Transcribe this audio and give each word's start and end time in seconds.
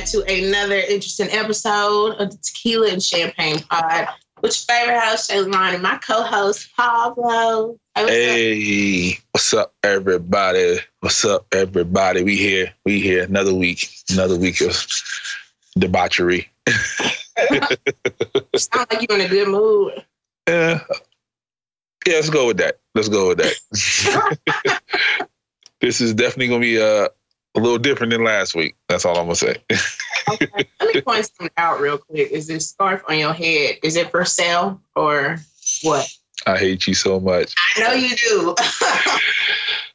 back 0.00 0.08
to 0.08 0.22
another 0.22 0.76
interesting 0.76 1.28
episode 1.30 2.12
of 2.12 2.30
the 2.30 2.38
Tequila 2.38 2.88
and 2.88 3.02
Champagne 3.02 3.58
Pod. 3.60 4.08
With 4.40 4.56
your 4.68 4.76
favorite 4.76 4.98
host, 4.98 5.30
Shayla 5.30 5.52
Ron, 5.52 5.74
and 5.74 5.82
my 5.82 5.98
co-host, 5.98 6.74
Pablo. 6.74 7.78
Hey, 7.94 9.18
what's 9.32 9.52
up? 9.52 9.52
What's 9.52 9.54
up, 9.54 9.74
everybody? 9.82 10.78
What's 11.00 11.24
up, 11.26 11.46
everybody? 11.52 12.22
We 12.22 12.36
here. 12.36 12.72
We 12.86 13.00
here. 13.00 13.24
Another 13.24 13.54
week. 13.54 13.86
Another 14.10 14.38
week 14.38 14.62
of 14.62 14.74
debauchery. 15.76 16.48
Sound 18.56 18.86
like 18.90 19.06
you're 19.06 19.18
in 19.18 19.26
a 19.26 19.28
good 19.28 19.48
mood. 19.48 20.04
Yeah. 20.48 20.80
Yeah, 22.06 22.14
let's 22.14 22.30
go 22.30 22.46
with 22.46 22.56
that. 22.56 22.78
Let's 22.94 23.10
go 23.10 23.28
with 23.28 23.38
that. 23.38 24.80
this 25.82 26.00
is 26.00 26.14
definitely 26.14 26.48
gonna 26.48 26.60
be 26.60 26.80
uh, 26.80 27.08
a 27.56 27.60
little 27.60 27.78
different 27.78 28.12
than 28.12 28.24
last 28.24 28.54
week. 28.54 28.76
That's 28.88 29.04
all 29.04 29.16
I'm 29.18 29.24
gonna 29.24 29.34
say. 29.36 29.56
Okay. 30.30 30.48
Let 30.80 30.94
me 30.94 31.00
point 31.02 31.26
something 31.26 31.50
out 31.56 31.80
real 31.80 31.98
quick. 31.98 32.30
Is 32.30 32.46
this 32.46 32.70
scarf 32.70 33.02
on 33.08 33.18
your 33.18 33.32
head? 33.32 33.76
Is 33.82 33.96
it 33.96 34.10
for 34.10 34.24
sale 34.24 34.80
or 34.94 35.38
what? 35.82 36.08
I 36.46 36.56
hate 36.58 36.86
you 36.86 36.94
so 36.94 37.20
much. 37.20 37.54
I 37.76 37.80
know 37.80 37.92
you 37.92 38.16
do. 38.16 38.54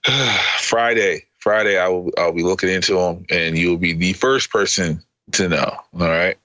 Friday, 0.60 1.24
Friday, 1.40 1.78
I 1.80 1.88
will 1.88 2.12
I'll 2.18 2.32
be 2.34 2.44
looking 2.44 2.70
into 2.70 2.94
them, 2.96 3.26
and 3.30 3.58
you'll 3.58 3.78
be 3.78 3.94
the 3.94 4.14
first 4.14 4.52
person 4.52 5.02
to 5.34 5.50
know. 5.50 5.78
All 5.94 6.08
right. 6.08 6.38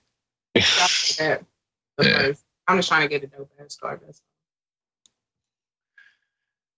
Stop 0.58 0.90
with 0.90 1.16
that. 1.18 1.44
The 1.98 2.08
Yeah. 2.08 2.18
first. 2.18 2.44
I'm 2.68 2.78
just 2.78 2.88
trying 2.88 3.02
to 3.02 3.08
get 3.08 3.24
a 3.24 3.26
dope 3.26 3.50
ass 3.60 3.74
scarf. 3.74 4.00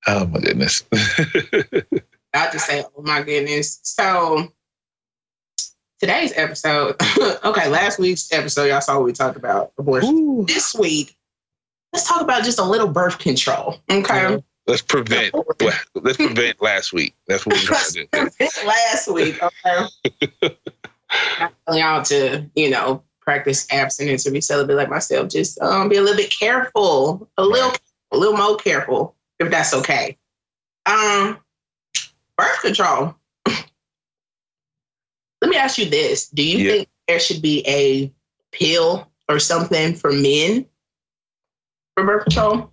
Oh 0.07 0.27
my 0.27 0.41
goodness. 0.41 0.85
I 2.35 2.51
just 2.51 2.67
say, 2.67 2.85
oh 2.97 3.03
my 3.03 3.23
goodness. 3.23 3.81
So 3.83 4.49
today's 6.01 6.33
episode, 6.37 6.97
okay, 7.45 7.69
last 7.69 7.99
week's 7.99 8.33
episode, 8.33 8.65
y'all 8.65 8.81
saw 8.81 8.97
what 8.97 9.05
we 9.05 9.13
talked 9.13 9.37
about 9.37 9.73
abortion. 9.79 10.15
Ooh. 10.15 10.45
This 10.47 10.75
week, 10.75 11.17
let's 11.93 12.09
talk 12.09 12.23
about 12.23 12.45
just 12.45 12.59
a 12.59 12.65
little 12.65 12.89
birth 12.89 13.19
control. 13.19 13.77
Okay. 13.91 14.43
Let's 14.67 14.83
prevent. 14.83 15.35
Let's 15.95 16.17
prevent 16.17 16.63
last 16.63 16.93
week. 16.93 17.15
That's 17.27 17.45
what 17.45 17.57
we're 17.57 17.63
trying 17.63 18.07
to 18.07 18.31
do. 18.39 18.49
last 18.67 19.09
week, 19.09 19.43
okay. 19.43 20.57
Telling 21.67 21.81
y'all 21.81 22.03
to, 22.05 22.49
you 22.55 22.71
know, 22.71 23.03
practice 23.21 23.67
abstinence 23.73 24.27
or 24.27 24.31
be 24.31 24.41
celibate 24.41 24.77
like 24.77 24.89
myself. 24.89 25.29
Just 25.31 25.61
um, 25.61 25.89
be 25.89 25.97
a 25.97 26.01
little 26.01 26.17
bit 26.17 26.33
careful, 26.37 27.29
a 27.37 27.45
little, 27.45 27.73
a 28.13 28.17
little 28.17 28.37
more 28.37 28.57
careful, 28.57 29.17
if 29.41 29.51
that's 29.51 29.75
okay. 29.75 30.17
Um, 30.87 31.39
birth 32.43 32.61
control. 32.63 33.15
Let 35.41 35.51
me 35.51 35.57
ask 35.57 35.79
you 35.79 35.89
this: 35.89 36.29
Do 36.29 36.43
you 36.45 36.59
Yeah. 36.59 36.73
think 36.73 36.89
there 37.09 37.21
should 37.21 37.43
be 37.43 37.65
a 37.67 38.13
pill 38.53 39.09
or 39.29 39.39
something 39.39 39.95
for 39.95 40.13
men 40.13 40.67
for 41.95 42.05
birth 42.05 42.25
control? 42.25 42.71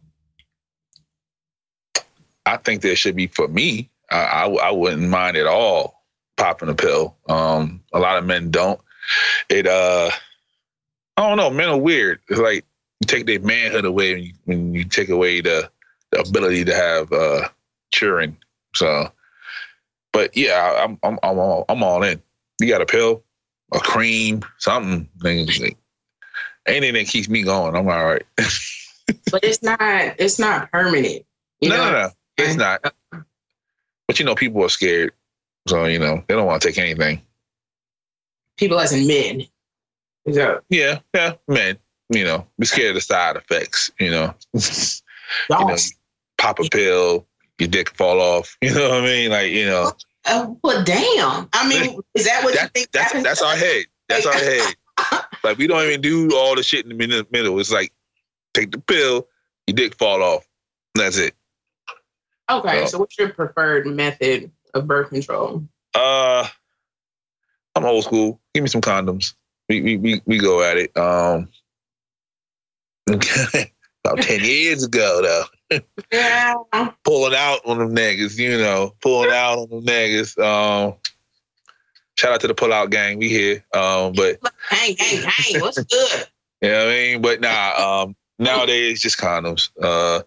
I 2.45 2.58
think 2.58 2.81
there 2.81 2.95
should 2.95 3.16
be 3.16 3.28
for 3.28 3.47
me. 3.47 3.90
I, 4.12 4.17
I 4.23 4.47
I 4.47 4.72
wouldn't 4.72 5.08
mind 5.09 5.38
at 5.38 5.45
all 5.47 6.03
popping 6.38 6.70
a 6.70 6.73
pill. 6.75 7.16
Um, 7.28 7.84
a 7.94 8.00
lot 8.00 8.17
of 8.17 8.25
men 8.25 8.50
don't. 8.50 8.80
It 9.50 9.67
uh, 9.67 10.09
I 11.18 11.28
don't 11.28 11.38
know. 11.38 11.50
Men 11.50 11.69
are 11.69 11.78
weird. 11.78 12.19
It's 12.29 12.40
like 12.40 12.66
you 13.02 13.08
take 13.08 13.25
their 13.25 13.40
manhood 13.40 13.85
away 13.85 14.13
when 14.13 14.24
you, 14.24 14.34
when 14.46 14.74
you 14.74 14.84
take 14.85 15.09
away 15.09 15.41
the, 15.41 15.69
the 16.12 16.22
ability 16.22 16.66
to 16.66 16.74
have 16.74 17.12
uh 17.12 17.50
children. 17.91 18.38
So, 18.75 19.12
but 20.12 20.36
yeah, 20.36 20.84
I'm 20.84 21.00
I'm 21.03 21.20
I'm 21.24 21.40
all, 21.40 21.66
I'm 21.70 21.84
all 21.84 22.03
in. 22.03 22.22
You 22.59 22.68
got 22.68 22.81
a 22.81 22.86
pill, 22.86 23.24
a 23.74 23.80
cream, 23.80 24.42
something. 24.58 25.08
Anything 25.24 26.94
that 26.94 27.08
keeps 27.08 27.30
me 27.30 27.44
going. 27.44 27.75
I'm 27.75 27.88
all 27.88 28.06
right. 28.06 28.25
But 29.31 29.44
it's 29.44 29.64
not. 29.64 29.80
It's 30.20 30.40
not 30.40 30.72
permanent. 30.72 31.25
You 31.62 31.70
no, 31.70 31.78
know? 31.78 31.86
no, 31.86 31.92
no, 31.92 32.09
it's 32.38 32.56
not. 32.56 32.94
But 34.08 34.20
you 34.20 34.25
know, 34.25 34.36
people 34.36 34.64
are 34.64 34.70
scared, 34.70 35.14
so 35.68 35.86
you 35.86 36.00
know 36.00 36.24
they 36.28 36.36
don't 36.36 36.46
want 36.46 36.62
to 36.62 36.68
take 36.68 36.78
anything. 36.78 37.22
People 38.58 38.80
as 38.80 38.91
in 38.91 39.08
men. 39.08 39.47
So, 40.31 40.62
Yeah, 40.70 41.00
yeah, 41.14 41.34
men. 41.47 41.78
You 42.09 42.24
know, 42.24 42.47
be 42.58 42.66
scared 42.66 42.90
of 42.90 42.96
the 42.96 43.02
side 43.02 43.36
effects. 43.36 43.91
You 44.00 44.12
know, 44.12 44.34
you 44.53 44.62
know, 45.50 45.76
pop 46.38 46.59
a 46.59 46.68
pill, 46.70 47.28
your 47.59 47.70
dick 47.70 47.90
fall 47.96 48.20
off. 48.22 48.58
You 48.62 48.74
know 48.74 48.90
what 48.90 49.00
I 49.03 49.06
mean? 49.06 49.30
Like 49.31 49.52
you 49.52 49.66
know, 49.66 49.92
Uh, 50.25 50.47
but 50.64 50.86
damn, 50.86 51.47
I 51.53 51.68
mean, 51.68 52.00
is 52.16 52.25
that 52.25 52.44
what 52.44 52.53
you 52.53 52.68
think? 52.74 52.92
that's 52.92 53.14
that's 53.24 53.42
our 53.42 53.56
head. 53.56 53.86
That's 54.08 54.25
our 54.25 54.34
head. 54.34 54.75
Like 55.46 55.58
we 55.58 55.68
don't 55.68 55.81
even 55.86 56.02
do 56.02 56.30
all 56.36 56.56
the 56.56 56.64
shit 56.64 56.84
in 56.86 56.90
the 56.90 56.96
middle- 56.96 57.24
middle. 57.31 57.58
It's 57.62 57.72
like 57.72 57.94
take 58.53 58.72
the 58.72 58.80
pill, 58.80 59.25
your 59.68 59.75
dick 59.75 59.96
fall 59.96 60.22
off. 60.22 60.46
That's 60.96 61.18
it. 61.18 61.34
Okay, 62.52 62.81
So- 62.81 62.92
so 62.92 62.97
what's 63.00 63.18
your 63.18 63.30
preferred 63.30 63.88
method 63.88 64.52
of 64.74 64.86
birth 64.88 65.09
control? 65.09 65.64
Uh, 65.96 66.46
I'm 67.76 67.86
old 67.86 68.03
school. 68.03 68.41
Give 68.53 68.64
me 68.64 68.70
some 68.70 68.81
condoms. 68.81 69.34
We 69.70 69.81
we 69.81 69.97
we, 69.97 70.22
we 70.26 70.38
go 70.38 70.62
at 70.62 70.76
it. 70.78 70.97
Um, 70.97 71.47
about 73.08 74.18
ten 74.22 74.44
years 74.44 74.84
ago 74.84 75.22
though, 75.22 75.44
Yeah, 76.12 76.56
pulling 77.03 77.35
out 77.35 77.59
on 77.66 77.78
them 77.78 77.96
niggas. 77.96 78.38
You 78.38 78.57
know, 78.57 78.94
pulling 79.02 79.31
out 79.31 79.59
on 79.59 79.69
them 79.69 79.85
niggas. 79.85 80.38
Um, 80.38 80.96
shout 82.18 82.34
out 82.34 82.41
to 82.41 82.47
the 82.47 82.56
pull 82.56 82.74
out 82.74 82.90
gang. 82.90 83.19
We 83.19 83.30
here. 83.30 83.63
Um, 83.74 84.13
but 84.13 84.40
hang, 84.68 84.96
hang, 84.97 85.24
hang. 85.28 85.62
What's 85.62 85.84
good? 85.84 86.28
you 86.62 86.69
know 86.69 86.85
what 86.85 86.91
I 86.91 86.96
mean. 86.96 87.22
But 87.22 87.41
nah. 87.41 88.03
Um, 88.03 88.16
nowadays 88.40 89.02
just 89.02 89.19
condoms. 89.19 89.69
Uh, 89.81 90.24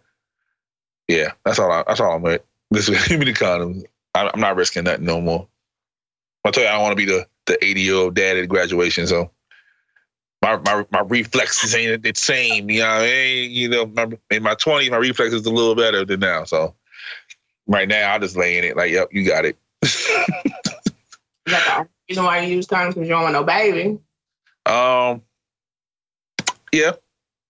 yeah, 1.09 1.33
that's 1.45 1.59
all. 1.59 1.73
I, 1.73 1.83
that's 1.87 2.01
all 2.01 2.15
I'm 2.15 2.23
with. 2.23 2.43
This 2.71 2.89
give 3.09 3.19
me 3.19 3.25
the 3.25 3.33
condoms. 3.33 3.85
I, 4.15 4.31
I'm 4.33 4.41
not 4.41 4.57
risking 4.57 4.85
nothing 4.85 5.05
no 5.05 5.21
more. 5.21 5.49
I 6.45 6.51
tell 6.51 6.63
you, 6.63 6.69
I 6.69 6.73
don't 6.73 6.83
want 6.83 6.93
to 6.93 7.07
be 7.07 7.11
the 7.11 7.27
the 7.47 7.65
80 7.65 7.81
year 7.81 7.95
old 7.95 8.15
dad 8.15 8.37
at 8.37 8.49
graduation. 8.49 9.07
So 9.07 9.31
my 10.43 10.57
my 10.57 10.85
my 10.91 11.01
reflexes 11.01 11.75
ain't 11.75 12.03
the 12.03 12.13
same. 12.15 12.69
You 12.69 12.81
know, 12.81 12.89
what 12.89 13.03
I 13.03 13.07
mean? 13.07 13.51
you 13.51 13.69
know, 13.69 13.87
my, 13.87 14.09
in 14.31 14.43
my 14.43 14.55
20s, 14.57 14.91
my 14.91 14.97
reflexes 14.97 15.43
is 15.43 15.47
a 15.47 15.51
little 15.51 15.77
better 15.77 16.05
than 16.05 16.21
now. 16.21 16.45
So 16.45 16.75
right 17.67 17.89
now, 17.89 18.13
I 18.13 18.19
just 18.19 18.37
lay 18.37 18.59
in 18.59 18.65
it 18.65 18.77
like, 18.77 18.91
yep, 18.91 19.09
you 19.13 19.25
got 19.25 19.45
it. 19.45 19.57
You 21.47 21.87
reason 22.09 22.25
why 22.25 22.41
you 22.41 22.57
use 22.57 22.67
condoms 22.67 22.89
because 22.89 23.05
you 23.05 23.15
don't 23.15 23.23
want 23.23 23.33
no 23.35 23.45
baby. 23.45 23.99
Um, 24.67 25.23
yeah, 26.73 26.93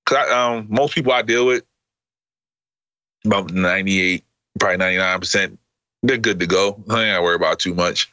cause 0.07 0.19
I, 0.19 0.31
um, 0.31 0.67
most 0.69 0.95
people 0.95 1.13
I 1.13 1.23
deal 1.23 1.47
with, 1.47 1.65
about 3.25 3.53
ninety 3.53 4.01
eight, 4.01 4.25
probably 4.59 4.79
ninety 4.79 4.99
nine 4.99 5.19
percent, 5.19 5.59
they're 6.03 6.19
good 6.19 6.41
to 6.41 6.47
go. 6.47 6.83
I 6.89 7.03
ain't 7.03 7.13
gotta 7.13 7.23
worry 7.23 7.37
about 7.37 7.59
too 7.59 7.75
much. 7.75 8.13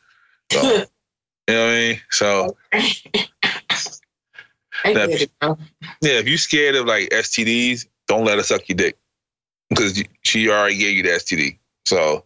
So, 0.52 0.62
you 0.64 0.70
know 0.70 1.66
what 1.66 1.74
I 1.74 1.76
mean? 1.76 2.02
So 2.10 2.58
That- 4.84 5.30
to 5.42 5.58
yeah, 6.02 6.14
if 6.20 6.28
you're 6.28 6.38
scared 6.38 6.76
of 6.76 6.86
like 6.86 7.10
STDs, 7.10 7.86
don't 8.08 8.26
let 8.26 8.38
her 8.38 8.44
suck 8.44 8.68
your 8.70 8.76
dick 8.78 8.98
because 9.70 10.02
she 10.24 10.50
already 10.50 10.78
gave 10.78 10.98
you 10.98 11.04
the 11.04 11.10
STD. 11.10 11.58
So 11.86 12.26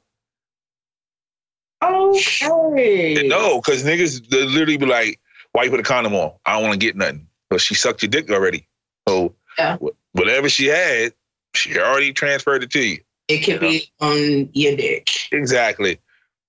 Okay. 1.84 3.28
no, 3.28 3.60
because 3.60 3.84
niggas 3.84 4.28
they 4.30 4.46
literally 4.46 4.78
be 4.78 4.86
like, 4.86 5.20
"Why 5.52 5.64
you 5.64 5.70
put 5.70 5.80
a 5.80 5.84
condom 5.84 6.16
on? 6.16 6.34
I 6.46 6.54
don't 6.54 6.64
want 6.64 6.74
to 6.74 6.86
get 6.86 6.96
nothing." 6.96 7.28
But 7.50 7.62
she 7.62 7.76
sucked 7.76 8.02
your 8.04 8.10
dick 8.10 8.30
already. 8.32 8.68
So 9.08 9.36
Yeah. 9.58 9.78
whatever 10.14 10.50
she 10.50 10.68
had, 10.68 11.14
she 11.56 11.78
already 11.78 12.14
transferred 12.14 12.64
it 12.64 12.72
to 12.72 12.84
you. 12.84 13.00
It 13.28 13.40
could 13.40 13.60
be 13.60 13.92
on 14.00 14.50
your 14.54 14.76
dick. 14.76 15.10
Exactly. 15.32 16.00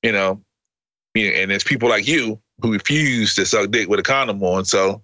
You 0.02 0.12
know, 0.12 0.40
yeah, 1.14 1.31
and 1.31 1.50
there's 1.50 1.64
people 1.64 1.88
like 1.88 2.06
you 2.06 2.40
who 2.61 2.73
refuse 2.73 3.34
to 3.34 3.46
suck 3.46 3.70
dick 3.70 3.88
with 3.88 4.00
a 4.00 4.02
condom 4.02 4.43
on. 4.43 4.64
So, 4.64 5.02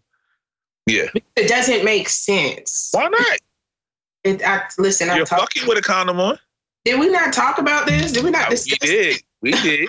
yeah, 0.86 1.06
It 1.36 1.48
doesn't 1.48 1.84
make 1.84 2.08
sense. 2.08 2.90
why 2.92 3.08
not? 3.08 3.38
It, 4.24 4.42
I, 4.44 4.62
listen, 4.78 5.08
I 5.10 5.16
You're 5.16 5.26
talked. 5.26 5.54
fucking 5.54 5.68
with 5.68 5.78
a 5.78 5.82
condom 5.82 6.20
on. 6.20 6.38
Did 6.84 6.98
we 7.00 7.08
not 7.08 7.32
talk 7.32 7.58
about 7.58 7.86
this? 7.86 8.12
Did 8.12 8.24
we 8.24 8.30
not 8.30 8.48
we 8.48 8.54
discuss? 8.56 8.78
did, 8.88 9.22
we 9.42 9.50
did, 9.52 9.88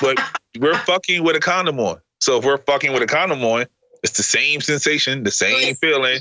but 0.00 0.18
we're 0.58 0.76
fucking 0.78 1.22
with 1.22 1.36
a 1.36 1.40
condom 1.40 1.78
on. 1.80 1.98
So 2.20 2.38
if 2.38 2.44
we're 2.44 2.58
fucking 2.58 2.92
with 2.92 3.02
a 3.02 3.06
condom 3.06 3.44
on, 3.44 3.66
it's 4.02 4.16
the 4.16 4.22
same 4.22 4.60
sensation, 4.60 5.22
the 5.24 5.30
same 5.30 5.74
feeling. 5.76 6.20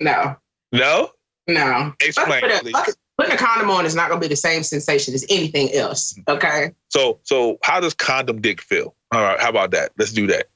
No, 0.00 0.36
No, 0.72 1.10
no. 1.46 1.94
explain, 2.00 2.42
please. 2.60 2.96
Putting 3.18 3.34
a 3.34 3.36
condom 3.38 3.70
on 3.70 3.84
is 3.86 3.94
not 3.94 4.08
going 4.08 4.20
to 4.20 4.24
be 4.26 4.30
the 4.32 4.36
same 4.36 4.62
sensation 4.62 5.12
as 5.14 5.24
anything 5.28 5.72
else. 5.74 6.18
Okay. 6.28 6.72
So, 6.88 7.20
so 7.24 7.58
how 7.62 7.78
does 7.78 7.94
condom 7.94 8.40
dick 8.40 8.60
feel? 8.62 8.94
All 9.12 9.22
right, 9.22 9.38
how 9.38 9.50
about 9.50 9.70
that? 9.72 9.92
Let's 9.98 10.12
do 10.12 10.26
that. 10.28 10.46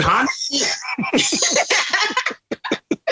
Condom. 0.00 0.28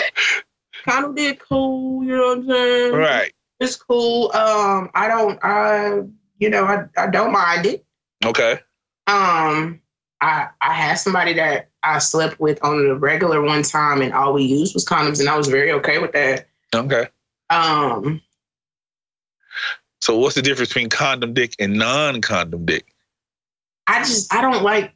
condom 0.85 1.15
did 1.15 1.39
cool. 1.39 2.03
You 2.03 2.17
know 2.17 2.27
what 2.27 2.37
I'm 2.39 2.47
saying? 2.49 2.93
Right. 2.93 3.33
it's 3.59 3.75
cool. 3.75 4.31
Um, 4.33 4.89
I 4.93 5.07
don't, 5.07 5.39
I, 5.43 6.01
you 6.39 6.49
know, 6.49 6.65
I, 6.65 6.85
I 6.97 7.07
don't 7.07 7.31
mind 7.31 7.65
it. 7.65 7.85
Okay. 8.25 8.59
Um, 9.07 9.81
I 10.21 10.47
I 10.61 10.73
had 10.73 10.95
somebody 10.95 11.33
that 11.33 11.69
I 11.83 11.99
slept 11.99 12.39
with 12.39 12.63
on 12.63 12.85
the 12.87 12.95
regular 12.95 13.41
one 13.41 13.63
time, 13.63 14.01
and 14.01 14.13
all 14.13 14.33
we 14.33 14.43
used 14.43 14.73
was 14.73 14.85
condoms, 14.85 15.19
and 15.19 15.29
I 15.29 15.37
was 15.37 15.47
very 15.47 15.71
okay 15.71 15.99
with 15.99 16.11
that. 16.11 16.47
Okay. 16.75 17.07
Um, 17.49 18.21
So 20.01 20.17
what's 20.17 20.35
the 20.35 20.41
difference 20.41 20.69
between 20.69 20.89
condom 20.89 21.33
dick 21.33 21.55
and 21.59 21.73
non-condom 21.73 22.65
dick? 22.65 22.93
I 23.87 23.99
just 23.99 24.33
I 24.33 24.41
don't 24.41 24.63
like 24.63 24.93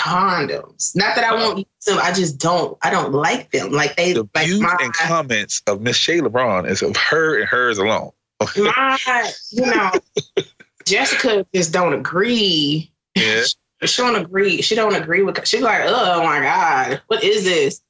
condoms. 0.00 0.96
Not 0.96 1.14
that 1.14 1.24
I 1.24 1.34
won't 1.34 1.58
use 1.58 1.84
them. 1.86 1.98
I 2.02 2.12
just 2.12 2.38
don't. 2.38 2.76
I 2.82 2.90
don't 2.90 3.12
like 3.12 3.50
them. 3.50 3.70
Like 3.72 3.96
they 3.96 4.12
The 4.12 4.28
like 4.34 4.46
views 4.46 4.60
my, 4.60 4.76
and 4.80 4.92
comments 4.94 5.62
of 5.66 5.80
Miss 5.80 5.96
Shay 5.96 6.20
LeBron 6.20 6.68
is 6.68 6.82
of 6.82 6.96
her 6.96 7.38
and 7.38 7.48
hers 7.48 7.78
alone. 7.78 8.10
my 8.56 9.32
you 9.50 9.66
know 9.66 9.90
Jessica 10.86 11.46
just 11.54 11.72
don't 11.72 11.92
agree. 11.92 12.90
Yeah. 13.14 13.44
She 13.84 14.02
don't 14.02 14.16
agree. 14.16 14.62
She 14.62 14.74
don't 14.74 14.94
agree 14.94 15.22
with. 15.22 15.46
She's 15.46 15.62
like, 15.62 15.82
oh 15.84 16.22
my 16.24 16.40
god, 16.40 17.02
what 17.06 17.22
is 17.22 17.44
this? 17.44 17.80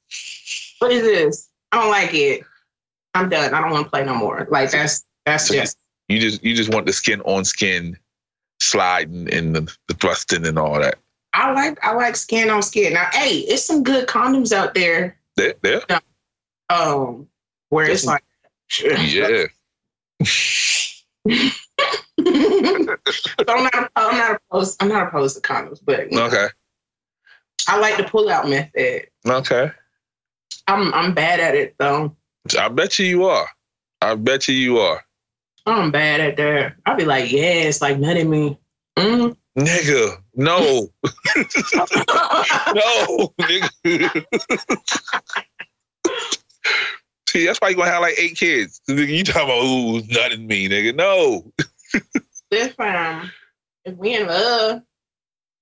What 0.79 0.91
is 0.91 1.03
this? 1.03 1.49
I 1.71 1.81
don't 1.81 1.91
like 1.91 2.13
it. 2.13 2.43
I'm 3.13 3.29
done. 3.29 3.53
I 3.53 3.61
don't 3.61 3.71
want 3.71 3.85
to 3.85 3.89
play 3.89 4.05
no 4.05 4.15
more. 4.15 4.47
Like 4.49 4.71
that's 4.71 5.05
that's 5.25 5.47
So 5.47 5.53
just 5.53 5.77
You 6.09 6.19
just 6.19 6.43
you 6.43 6.55
just 6.55 6.73
want 6.73 6.85
the 6.85 6.93
skin 6.93 7.21
on 7.21 7.45
skin 7.45 7.97
sliding 8.61 9.33
and 9.33 9.55
the, 9.55 9.75
the 9.87 9.93
thrusting 9.95 10.45
and 10.45 10.57
all 10.59 10.79
that. 10.79 10.95
I 11.33 11.51
like 11.53 11.83
I 11.83 11.93
like 11.93 12.15
skin 12.15 12.49
on 12.49 12.61
skin. 12.61 12.93
Now, 12.93 13.07
hey, 13.13 13.37
it's 13.39 13.65
some 13.65 13.83
good 13.83 14.07
condoms 14.07 14.51
out 14.51 14.73
there. 14.73 15.17
There, 15.37 15.53
there. 15.61 15.81
Um, 16.69 17.27
where 17.69 17.89
it's 17.89 18.05
like, 18.05 18.23
Yeah. 18.83 19.45
So 22.23 23.45
I'm 23.47 23.63
not 23.63 23.91
I'm 23.95 24.17
not 24.17 24.35
opposed 24.49 24.81
I'm 24.81 24.89
not 24.89 25.07
opposed 25.07 25.35
to 25.35 25.41
condoms, 25.41 25.79
but 25.83 26.01
Okay. 26.13 26.47
I 27.67 27.79
like 27.79 27.97
the 27.97 28.03
pull 28.03 28.29
out 28.29 28.47
method. 28.47 29.07
Okay. 29.25 29.71
I'm 30.67 30.93
I'm 30.93 31.13
bad 31.13 31.39
at 31.39 31.55
it 31.55 31.75
though. 31.79 32.15
I 32.57 32.69
bet 32.69 32.99
you 32.99 33.05
you 33.05 33.25
are. 33.25 33.47
I 34.01 34.15
bet 34.15 34.47
you 34.47 34.55
you 34.55 34.79
are. 34.79 35.03
I'm 35.65 35.91
bad 35.91 36.19
at 36.21 36.37
that. 36.37 36.75
I'll 36.85 36.95
be 36.97 37.05
like, 37.05 37.31
yeah, 37.31 37.41
it's 37.41 37.81
like 37.81 37.99
nutting 37.99 38.29
me. 38.29 38.59
Mm. 38.97 39.35
Nigga, 39.57 40.20
no. 40.35 40.89
no, 41.05 41.11
nigga. 43.41 44.25
See, 47.29 47.45
that's 47.45 47.61
why 47.61 47.69
you 47.69 47.75
gonna 47.75 47.91
have 47.91 48.01
like 48.01 48.19
eight 48.19 48.37
kids. 48.37 48.81
You 48.87 49.23
talking 49.23 49.43
about 49.43 49.61
who's 49.61 50.09
nutting 50.09 50.47
me, 50.47 50.67
nigga? 50.67 50.95
No. 50.95 51.51
Listen, 52.51 53.31
if 53.85 53.95
we 53.95 54.17
in 54.17 54.27
love, 54.27 54.81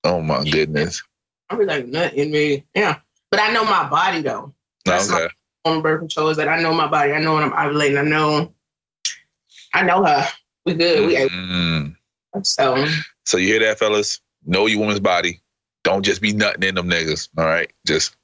Oh 0.04 0.21
my 0.21 0.44
goodness. 0.44 1.01
I'll 1.50 1.57
be 1.57 1.65
like 1.65 1.88
nutting 1.88 2.31
me. 2.31 2.65
Yeah. 2.74 3.00
But 3.31 3.42
I 3.42 3.51
know 3.51 3.63
my 3.63 3.88
body 3.89 4.22
though. 4.22 4.54
That's 4.86 5.12
Okay. 5.12 5.27
On 5.65 5.81
birth 5.81 6.00
control 6.00 6.30
is 6.30 6.38
that 6.38 6.48
I 6.48 6.62
know 6.62 6.74
my 6.74 6.88
body. 6.88 7.12
I 7.12 7.19
know 7.19 7.36
when 7.36 7.44
I'm 7.44 7.51
ovulating. 7.51 8.00
I 8.00 8.04
know 8.04 8.54
I 9.74 9.83
know 9.83 10.04
her. 10.04 10.27
We 10.65 10.74
good. 10.74 11.06
We 11.06 11.18
ate. 11.18 11.31
Mm. 11.31 11.95
So 12.44 12.86
So 13.25 13.38
you 13.38 13.48
hear 13.48 13.60
that, 13.60 13.80
fellas? 13.80 14.22
Know 14.45 14.65
your 14.65 14.80
woman's 14.80 15.00
body. 15.00 15.41
Don't 15.83 16.03
just 16.03 16.21
be 16.21 16.33
nutting 16.33 16.63
in 16.68 16.75
them 16.75 16.89
niggas. 16.89 17.30
All 17.38 17.45
right. 17.45 17.71
Just 17.86 18.15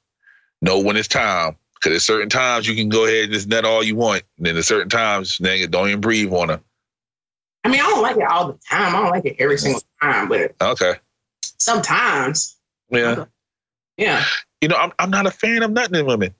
know 0.62 0.78
when 0.78 0.96
it's 0.96 1.08
time. 1.08 1.56
Cause 1.82 1.92
at 1.92 2.00
certain 2.00 2.28
times 2.30 2.66
you 2.66 2.74
can 2.74 2.88
go 2.88 3.04
ahead 3.04 3.24
and 3.24 3.32
just 3.32 3.48
nut 3.48 3.64
all 3.64 3.82
you 3.82 3.94
want. 3.96 4.22
And 4.38 4.46
then 4.46 4.56
at 4.56 4.64
certain 4.64 4.88
times, 4.88 5.38
nigga, 5.38 5.70
don't 5.70 5.88
even 5.88 6.00
breathe 6.00 6.32
on 6.32 6.48
her. 6.48 6.60
I 7.64 7.68
mean, 7.68 7.80
I 7.80 7.84
don't 7.84 8.02
like 8.02 8.16
it 8.16 8.24
all 8.24 8.46
the 8.48 8.58
time. 8.68 8.94
I 8.96 9.00
don't 9.02 9.10
like 9.10 9.24
it 9.26 9.36
every 9.38 9.58
single 9.58 9.82
time, 10.02 10.28
but 10.28 10.54
Okay. 10.60 10.94
sometimes, 11.58 12.56
Yeah. 12.90 13.24
yeah. 13.96 14.24
You 14.62 14.68
know, 14.68 14.76
I'm 14.76 14.92
I'm 14.98 15.10
not 15.10 15.26
a 15.26 15.30
fan 15.30 15.62
of 15.62 15.70
nutting 15.70 15.94
in 15.98 16.06
women. 16.06 16.34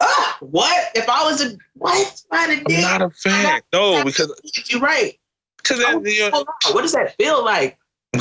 Ugh, 0.00 0.34
what? 0.40 0.90
If 0.94 1.08
I 1.08 1.24
was 1.24 1.44
a 1.44 1.56
what? 1.74 2.22
The 2.30 2.36
I'm 2.38 2.64
dick? 2.64 2.82
not 2.82 3.02
a 3.02 3.10
fan. 3.10 3.60
No, 3.72 4.04
because 4.04 4.32
You're 4.68 4.80
right. 4.80 5.18
because 5.56 5.80
Oh, 5.84 6.00
you 6.04 6.30
know. 6.30 6.44
What 6.72 6.82
does 6.82 6.92
that 6.92 7.16
feel 7.16 7.44
like? 7.44 7.76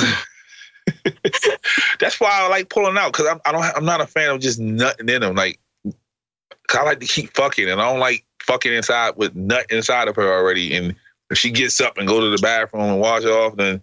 that's 2.00 2.19
why 2.19 2.30
I 2.31 2.48
like 2.48 2.69
pulling 2.69 2.98
out 2.98 3.12
because 3.13 3.27
I'm 3.27 3.39
I 3.45 3.51
don't 3.51 3.63
I'm 3.63 3.86
not 3.86 4.01
a 4.01 4.07
fan 4.07 4.30
of 4.30 4.39
just 4.42 4.59
nutting 4.59 5.09
in 5.09 5.21
them. 5.21 5.36
Like 5.36 5.59
'cause 6.68 6.80
I 6.80 6.83
like 6.83 7.00
to 7.00 7.06
keep 7.07 7.33
fucking 7.36 7.69
and 7.69 7.81
I 7.81 7.89
don't 7.92 8.00
like 8.00 8.25
fucking 8.44 8.74
inside 8.74 9.15
with 9.18 9.36
nut 9.36 9.65
inside 9.69 10.07
of 10.07 10.15
her 10.15 10.33
already. 10.33 10.75
And 10.75 10.95
if 11.30 11.38
she 11.38 11.51
gets 11.51 11.80
up 11.81 11.98
and 11.98 12.07
go 12.07 12.19
to 12.21 12.30
the 12.30 12.42
bathroom 12.42 12.83
and 12.83 13.00
wash 13.00 13.25
off, 13.25 13.56
then 13.57 13.81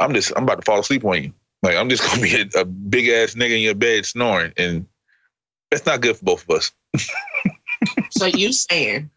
I'm 0.00 0.14
just 0.14 0.32
I'm 0.36 0.44
about 0.44 0.56
to 0.60 0.64
fall 0.64 0.80
asleep 0.80 1.04
on 1.04 1.22
you. 1.22 1.32
Like 1.62 1.76
I'm 1.76 1.88
just 1.88 2.02
gonna 2.08 2.22
be 2.22 2.34
a, 2.36 2.60
a 2.60 2.64
big 2.64 3.08
ass 3.08 3.34
nigga 3.34 3.56
in 3.56 3.62
your 3.62 3.74
bed 3.74 4.06
snoring, 4.06 4.52
and 4.56 4.86
that's 5.70 5.86
not 5.86 6.00
good 6.00 6.16
for 6.16 6.24
both 6.24 6.44
of 6.48 6.56
us. 6.56 6.72
So 8.10 8.26
you 8.26 8.52
saying 8.52 9.10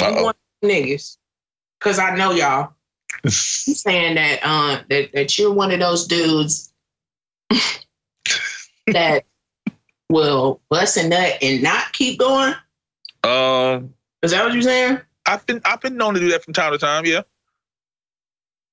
you 0.00 0.06
Uh-oh. 0.06 0.24
want 0.24 0.36
niggas? 0.64 1.16
Because 1.78 1.98
I 1.98 2.14
know 2.16 2.32
y'all. 2.32 2.72
You 3.24 3.30
saying 3.30 4.16
that 4.16 4.40
uh 4.42 4.82
that 4.88 5.12
that 5.12 5.38
you're 5.38 5.52
one 5.52 5.70
of 5.70 5.78
those 5.80 6.06
dudes 6.06 6.72
that 8.88 9.24
will 10.08 10.60
bust 10.68 10.96
a 10.96 11.08
nut 11.08 11.38
and 11.40 11.62
not 11.62 11.92
keep 11.92 12.18
going. 12.18 12.54
um, 13.24 13.94
Is 14.22 14.32
that 14.32 14.44
what 14.44 14.52
you're 14.52 14.62
saying? 14.62 15.00
I've 15.26 15.46
been 15.46 15.60
I've 15.64 15.80
been 15.80 15.96
known 15.96 16.14
to 16.14 16.20
do 16.20 16.30
that 16.30 16.44
from 16.44 16.52
time 16.52 16.72
to 16.72 16.78
time. 16.78 17.06
Yeah. 17.06 17.22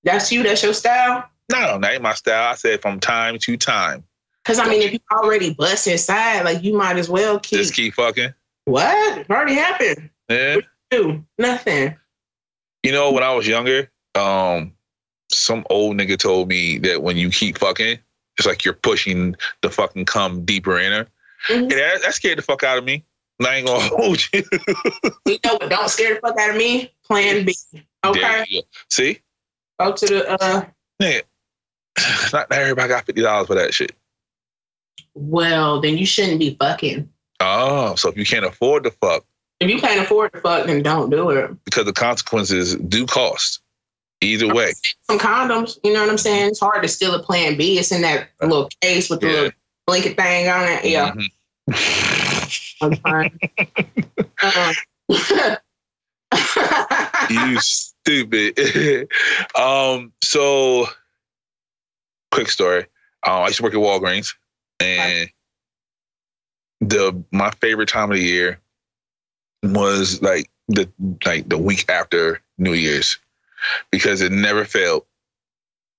That's 0.03 0.31
you. 0.31 0.43
That's 0.43 0.63
your 0.63 0.73
style. 0.73 1.29
No, 1.51 1.77
that 1.79 1.93
ain't 1.93 2.01
my 2.01 2.13
style. 2.13 2.51
I 2.51 2.55
said 2.55 2.81
from 2.81 2.99
time 2.99 3.37
to 3.39 3.57
time. 3.57 4.03
Because 4.43 4.59
I 4.59 4.67
mean, 4.67 4.81
if 4.81 4.93
you 4.93 4.99
already 5.11 5.53
bust 5.53 5.87
inside, 5.87 6.43
like 6.43 6.63
you 6.63 6.75
might 6.77 6.97
as 6.97 7.09
well 7.09 7.39
keep. 7.39 7.59
Just 7.59 7.73
keep 7.73 7.93
fucking. 7.93 8.33
what? 8.65 9.17
It 9.19 9.29
already 9.29 9.53
happened. 9.55 10.09
Yeah. 10.29 10.57
Do 10.89 11.23
nothing. 11.37 11.95
You 12.83 12.91
know, 12.91 13.11
when 13.11 13.23
I 13.23 13.33
was 13.33 13.47
younger, 13.47 13.91
um, 14.15 14.73
some 15.31 15.65
old 15.69 15.97
nigga 15.97 16.17
told 16.17 16.47
me 16.49 16.77
that 16.79 17.01
when 17.03 17.17
you 17.17 17.29
keep 17.29 17.57
fucking, 17.57 17.99
it's 18.37 18.47
like 18.47 18.63
you're 18.65 18.73
pushing 18.73 19.35
the 19.61 19.69
fucking 19.69 20.05
cum 20.05 20.45
deeper 20.45 20.79
in 20.79 20.91
her. 20.91 21.07
Mhm. 21.47 21.61
And 21.63 21.71
that, 21.71 22.01
that 22.03 22.13
scared 22.13 22.37
the 22.37 22.41
fuck 22.41 22.63
out 22.63 22.77
of 22.77 22.83
me. 22.83 23.03
And 23.39 23.47
I 23.47 23.55
ain't 23.55 23.67
gonna 23.67 23.79
hold 23.95 24.21
you. 24.33 24.43
You 25.25 25.37
know 25.45 25.53
what? 25.53 25.69
Don't 25.69 25.89
scare 25.89 26.15
the 26.15 26.19
fuck 26.21 26.37
out 26.39 26.49
of 26.51 26.55
me. 26.57 26.91
Plan 27.05 27.45
B. 27.45 27.55
Okay. 28.05 28.19
There 28.19 28.45
you 28.49 28.61
go. 28.61 28.67
See? 28.89 29.19
Go 29.79 29.93
to 29.93 30.05
the. 30.05 30.29
uh 30.41 30.65
Nigga. 31.01 31.21
Not 32.33 32.51
everybody 32.51 32.87
got 32.89 33.05
fifty 33.05 33.21
dollars 33.21 33.47
for 33.47 33.55
that 33.55 33.73
shit. 33.73 33.93
Well, 35.15 35.81
then 35.81 35.97
you 35.97 36.05
shouldn't 36.05 36.39
be 36.39 36.55
fucking. 36.59 37.09
Oh, 37.39 37.95
so 37.95 38.09
if 38.09 38.17
you 38.17 38.25
can't 38.25 38.45
afford 38.45 38.83
to 38.83 38.91
fuck, 38.91 39.25
If 39.59 39.69
you 39.69 39.79
can't 39.79 40.01
afford 40.01 40.33
to 40.33 40.41
fuck, 40.41 40.67
then 40.67 40.83
don't 40.83 41.09
do 41.09 41.29
it. 41.29 41.63
because 41.65 41.85
the 41.85 41.93
consequences 41.93 42.75
do 42.75 43.05
cost. 43.05 43.61
Either 44.21 44.53
way. 44.53 44.73
Some 45.09 45.17
condoms. 45.19 45.77
You 45.83 45.93
know 45.93 46.01
what 46.01 46.09
I'm 46.09 46.17
saying? 46.17 46.49
It's 46.49 46.59
hard 46.59 46.81
to 46.83 46.89
steal 46.89 47.15
a 47.15 47.23
Plan 47.23 47.57
B. 47.57 47.77
It's 47.79 47.91
in 47.91 48.01
that 48.01 48.29
little 48.41 48.69
case 48.81 49.09
with 49.09 49.21
the 49.21 49.27
Yeah. 49.27 49.33
little 49.33 49.51
blinket 49.87 50.17
thing 50.17 50.49
on 50.49 50.65
it. 50.67 50.85
Yeah. 50.85 51.13
Mhm. 51.13 51.29
I'm 52.81 52.95
fine. 52.97 53.39
uh, 54.41 54.73
you 57.29 57.59
stupid. 57.59 59.07
um, 59.55 60.11
so 60.23 60.87
quick 62.31 62.49
story. 62.49 62.81
Um, 63.25 63.43
I 63.43 63.47
used 63.47 63.57
to 63.57 63.63
work 63.63 63.73
at 63.73 63.79
Walgreens 63.79 64.33
and 64.79 65.29
the 66.81 67.21
my 67.31 67.51
favorite 67.61 67.89
time 67.89 68.11
of 68.11 68.17
the 68.17 68.23
year 68.23 68.59
was 69.63 70.21
like 70.21 70.49
the 70.69 70.89
like 71.25 71.49
the 71.49 71.57
week 71.57 71.85
after 71.89 72.41
New 72.57 72.73
Year's 72.73 73.17
because 73.91 74.21
it 74.21 74.31
never 74.31 74.65
failed. 74.65 75.05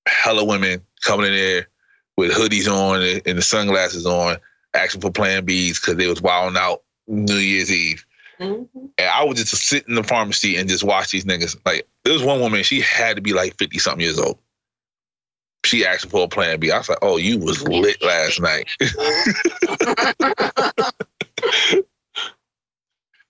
Hella 0.07 0.45
women 0.45 0.83
coming 1.05 1.27
in 1.27 1.33
there 1.33 1.69
with 2.17 2.33
hoodies 2.33 2.69
on 2.69 3.03
and 3.27 3.39
the 3.39 3.43
sunglasses 3.43 4.07
on, 4.07 4.37
asking 4.75 5.01
for 5.01 5.11
Plan 5.11 5.47
Bs 5.47 5.81
because 5.81 5.97
they 5.97 6.07
was 6.07 6.23
wilding 6.23 6.59
out 6.59 6.83
New 7.07 7.37
Year's 7.37 7.73
Eve. 7.73 8.05
mhm. 8.39 8.69
And 8.75 9.09
I 9.09 9.25
would 9.25 9.37
just 9.37 9.55
sit 9.57 9.87
in 9.89 9.95
the 9.95 10.03
pharmacy 10.03 10.57
and 10.57 10.69
just 10.69 10.85
watch 10.85 11.11
these 11.11 11.25
niggas. 11.25 11.57
Like 11.65 11.87
there 12.05 12.13
was 12.13 12.23
one 12.23 12.41
woman, 12.41 12.63
she 12.63 12.81
had 12.81 13.17
to 13.17 13.23
be 13.23 13.33
like 13.33 13.57
50 13.59 13.79
something 13.79 14.01
years 14.01 14.19
old. 14.19 14.39
She 15.65 15.85
asked 15.85 16.11
for 16.11 16.25
a 16.25 16.29
plan 16.29 16.59
B. 16.59 16.71
I 16.71 16.79
was 16.79 16.89
like, 16.89 16.99
oh, 17.03 17.19
you 17.19 17.39
was 17.39 17.63
lit 17.69 18.03
last 18.03 18.41
night. 18.41 18.69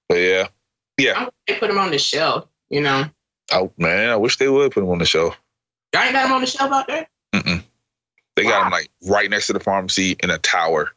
But 0.09 0.19
yeah. 0.19 0.49
Yeah. 0.99 1.29
They 1.47 1.55
put 1.55 1.69
them 1.69 1.79
on 1.79 1.93
the 1.93 1.99
shelf. 1.99 2.49
You 2.69 2.81
know, 2.81 3.05
Oh 3.52 3.73
man, 3.78 4.11
I 4.11 4.16
wish 4.16 4.37
they 4.37 4.49
would 4.49 4.73
put 4.73 4.80
them 4.80 4.90
on 4.90 4.99
the 4.99 5.04
show. 5.07 5.35
y'all 5.92 6.02
ain't 6.02 6.12
got 6.12 6.25
them 6.25 6.33
on 6.33 6.40
the 6.40 6.47
shelf 6.47 6.71
out 6.73 6.87
there. 6.87 7.09
Mm-mm. 7.33 7.62
They 8.37 8.45
got 8.45 8.59
Wow. 8.59 8.62
them 8.64 8.73
like 8.73 8.90
right 9.09 9.28
next 9.28 9.49
to 9.49 9.52
the 9.52 9.61
pharmacy 9.61 10.16
in 10.23 10.30
a 10.30 10.38
tower. 10.38 10.92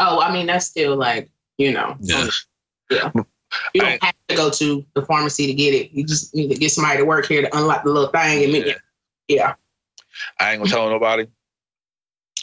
Oh, 0.00 0.20
I 0.20 0.32
mean 0.32 0.46
that's 0.46 0.66
still 0.66 0.96
like 0.96 1.30
you 1.58 1.72
know. 1.72 1.96
Yeah. 2.00 2.28
Yeah. 2.90 3.10
You 3.72 3.82
don't 3.82 4.02
have 4.02 4.14
to 4.28 4.34
go 4.34 4.50
to 4.50 4.84
the 4.94 5.02
pharmacy 5.06 5.46
to 5.46 5.54
get 5.54 5.74
it. 5.74 5.92
You 5.92 6.04
just 6.04 6.34
need 6.34 6.48
to 6.48 6.56
get 6.56 6.72
somebody 6.72 6.98
to 6.98 7.04
work 7.04 7.26
here 7.26 7.40
to 7.42 7.56
unlock 7.56 7.84
the 7.84 7.90
little 7.90 8.10
thing 8.10 8.42
and 8.42 8.52
make 8.52 8.66
Yeah. 8.66 8.72
it. 8.72 8.78
Yeah. 9.28 9.54
I 10.40 10.52
ain't 10.52 10.60
gonna 10.60 10.70
tell 10.70 10.90
nobody, 10.90 11.26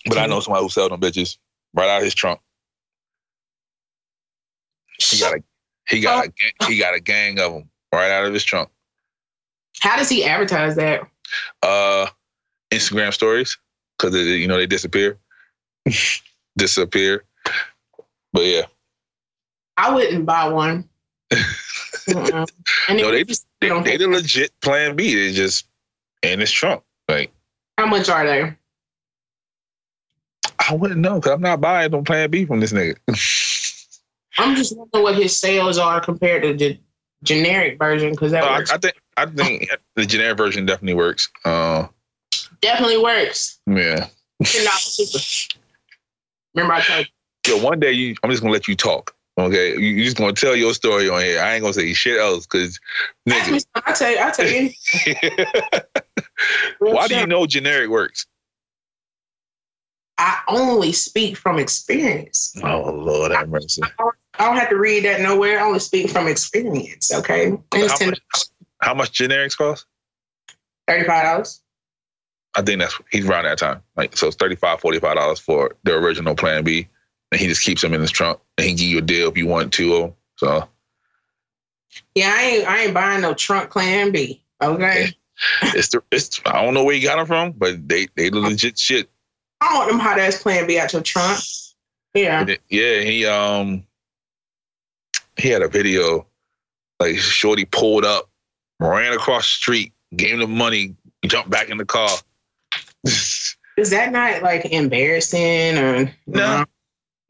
but 0.05 0.17
I 0.17 0.25
know 0.25 0.35
mm-hmm. 0.35 0.43
somebody 0.43 0.63
who 0.63 0.69
sell 0.69 0.89
them 0.89 1.01
bitches 1.01 1.37
right 1.73 1.89
out 1.89 1.97
of 1.97 2.03
his 2.05 2.15
trunk. 2.15 2.39
He 4.99 5.19
got 5.19 5.35
a 5.35 5.43
he 5.89 5.99
got 5.99 6.27
a 6.27 6.31
oh. 6.61 6.67
he 6.67 6.77
got 6.77 6.95
a 6.95 6.99
gang 6.99 7.39
of 7.39 7.53
them 7.53 7.69
right 7.91 8.11
out 8.11 8.25
of 8.25 8.33
his 8.33 8.43
trunk. 8.43 8.69
How 9.81 9.97
does 9.97 10.09
he 10.09 10.23
advertise 10.25 10.75
that? 10.75 11.01
Uh, 11.63 12.07
Instagram 12.71 13.13
stories 13.13 13.57
because 13.97 14.15
you 14.15 14.47
know 14.47 14.57
they 14.57 14.67
disappear, 14.67 15.17
disappear. 16.57 17.23
But 18.33 18.45
yeah, 18.45 18.63
I 19.77 19.93
wouldn't 19.93 20.25
buy 20.25 20.47
one. 20.49 20.87
And 22.07 22.97
No, 22.97 23.11
they- 23.11 23.23
just 23.23 23.45
they, 23.61 23.67
don't 23.69 23.83
they 23.83 23.95
the 23.95 24.07
legit 24.07 24.51
Plan 24.61 24.95
B. 24.95 25.13
They 25.15 25.31
just 25.33 25.67
in 26.23 26.39
his 26.39 26.51
trunk. 26.51 26.83
Like 27.07 27.31
how 27.77 27.85
much 27.85 28.09
are 28.09 28.25
they? 28.25 28.53
I 30.67 30.73
wouldn't 30.75 30.99
know 30.99 31.15
because 31.15 31.31
I'm 31.33 31.41
not 31.41 31.61
buying 31.61 31.91
no 31.91 32.01
Plan 32.01 32.29
B 32.31 32.45
from 32.45 32.59
this 32.59 32.73
nigga. 32.73 32.95
I'm 34.37 34.55
just 34.55 34.75
wondering 34.75 35.03
what 35.03 35.15
his 35.15 35.39
sales 35.39 35.77
are 35.77 35.99
compared 36.01 36.43
to 36.43 36.53
the 36.53 36.79
generic 37.23 37.77
version 37.77 38.11
because 38.11 38.31
that 38.31 38.41
No, 38.43 38.49
I, 38.49 38.57
works. 38.59 38.71
I 38.71 38.77
think 38.77 38.95
I 39.17 39.25
think 39.25 39.69
the 39.95 40.05
generic 40.05 40.37
version 40.37 40.65
definitely 40.65 40.95
works. 40.95 41.29
Uh, 41.45 41.87
definitely 42.61 42.97
works. 42.97 43.59
yeah. 43.67 44.07
Ten 44.43 44.65
dollars 44.65 44.95
cheaper. 44.97 45.59
Remember 46.55 46.73
I 46.73 46.81
told 46.81 47.07
you. 47.47 47.55
Yo, 47.55 47.63
one 47.63 47.79
day 47.79 47.91
you, 47.91 48.15
I'm 48.23 48.29
just 48.29 48.41
gonna 48.41 48.53
let 48.53 48.67
you 48.67 48.75
talk. 48.75 49.15
Okay, 49.37 49.71
you, 49.73 49.87
you 49.95 50.03
just 50.03 50.17
gonna 50.17 50.33
tell 50.33 50.55
your 50.55 50.73
story 50.73 51.09
on 51.09 51.21
here. 51.21 51.41
I 51.41 51.53
ain't 51.53 51.61
gonna 51.61 51.73
say 51.73 51.93
shit 51.93 52.19
else 52.19 52.45
because, 52.45 52.79
nigga, 53.27 53.65
I 53.85 53.93
tell 53.93 54.11
you, 54.11 54.19
I 54.19 54.31
tell 54.31 54.47
you. 54.47 54.69
Why 56.93 57.07
do 57.07 57.17
you 57.17 57.25
know 57.27 57.45
generic 57.45 57.89
works? 57.89 58.25
I 60.17 60.39
only 60.49 60.91
speak 60.91 61.37
from 61.37 61.57
experience. 61.57 62.53
Oh 62.63 62.91
Lord, 62.91 63.31
have 63.31 63.49
mercy. 63.49 63.81
I 63.83 64.09
don't 64.45 64.57
have 64.57 64.69
to 64.69 64.77
read 64.77 65.05
that 65.05 65.21
nowhere. 65.21 65.59
I 65.59 65.63
only 65.63 65.79
speak 65.79 66.09
from 66.09 66.27
experience. 66.27 67.13
Okay, 67.13 67.47
and 67.47 67.63
How 67.73 68.05
much, 68.05 68.19
how 68.81 68.93
much 68.93 69.11
generics 69.17 69.57
cost? 69.57 69.85
thirty 70.87 71.05
five 71.05 71.23
dollars. 71.23 71.61
I 72.55 72.61
think 72.61 72.79
that's 72.79 72.99
he's 73.11 73.27
around 73.27 73.45
that 73.45 73.57
time. 73.57 73.81
Like 73.95 74.17
so, 74.17 74.27
it's 74.27 74.35
35 74.35 74.81
dollars 74.81 75.39
for 75.39 75.75
the 75.83 75.95
original 75.95 76.35
Plan 76.35 76.63
B, 76.63 76.87
and 77.31 77.39
he 77.39 77.47
just 77.47 77.63
keeps 77.63 77.81
them 77.81 77.93
in 77.93 78.01
his 78.01 78.11
trunk, 78.11 78.39
and 78.57 78.67
he 78.67 78.73
give 78.73 78.87
you 78.87 78.97
a 78.97 79.01
deal 79.01 79.29
if 79.29 79.37
you 79.37 79.47
want 79.47 79.71
two 79.71 79.93
of 79.93 80.01
them. 80.01 80.13
So 80.35 80.67
Yeah, 82.15 82.33
I 82.35 82.41
ain't 82.41 82.67
I 82.67 82.79
ain't 82.83 82.93
buying 82.93 83.21
no 83.21 83.33
trunk 83.33 83.69
Plan 83.69 84.11
B. 84.11 84.43
Okay, 84.61 85.11
it's 85.61 85.89
the 85.89 86.03
it's 86.11 86.41
I 86.45 86.63
don't 86.63 86.73
know 86.73 86.83
where 86.83 86.95
he 86.95 87.01
got 87.01 87.17
them 87.17 87.25
from, 87.25 87.51
but 87.53 87.87
they 87.87 88.07
they 88.15 88.29
the 88.29 88.39
legit 88.39 88.77
shit. 88.77 89.09
I 89.61 89.69
don't 89.69 89.77
want 89.77 89.91
them 89.91 89.99
hot 89.99 90.19
ass 90.19 90.41
Plan 90.41 90.67
B 90.67 90.77
out 90.77 90.91
your 90.91 91.01
trunk. 91.01 91.39
Yeah, 92.13 92.45
Yeah, 92.69 92.99
he 92.99 93.25
um 93.25 93.85
he 95.41 95.49
had 95.49 95.61
a 95.61 95.67
video 95.67 96.27
like 96.99 97.17
Shorty 97.17 97.65
pulled 97.65 98.05
up, 98.05 98.29
ran 98.79 99.11
across 99.13 99.43
the 99.43 99.53
street, 99.53 99.93
gave 100.15 100.35
him 100.35 100.39
the 100.39 100.47
money, 100.47 100.95
jumped 101.25 101.49
back 101.49 101.69
in 101.69 101.77
the 101.77 101.85
car. 101.85 102.09
is 103.05 103.55
that 103.89 104.11
not 104.11 104.43
like 104.43 104.65
embarrassing 104.65 105.77
or 105.77 106.13
No. 106.27 106.63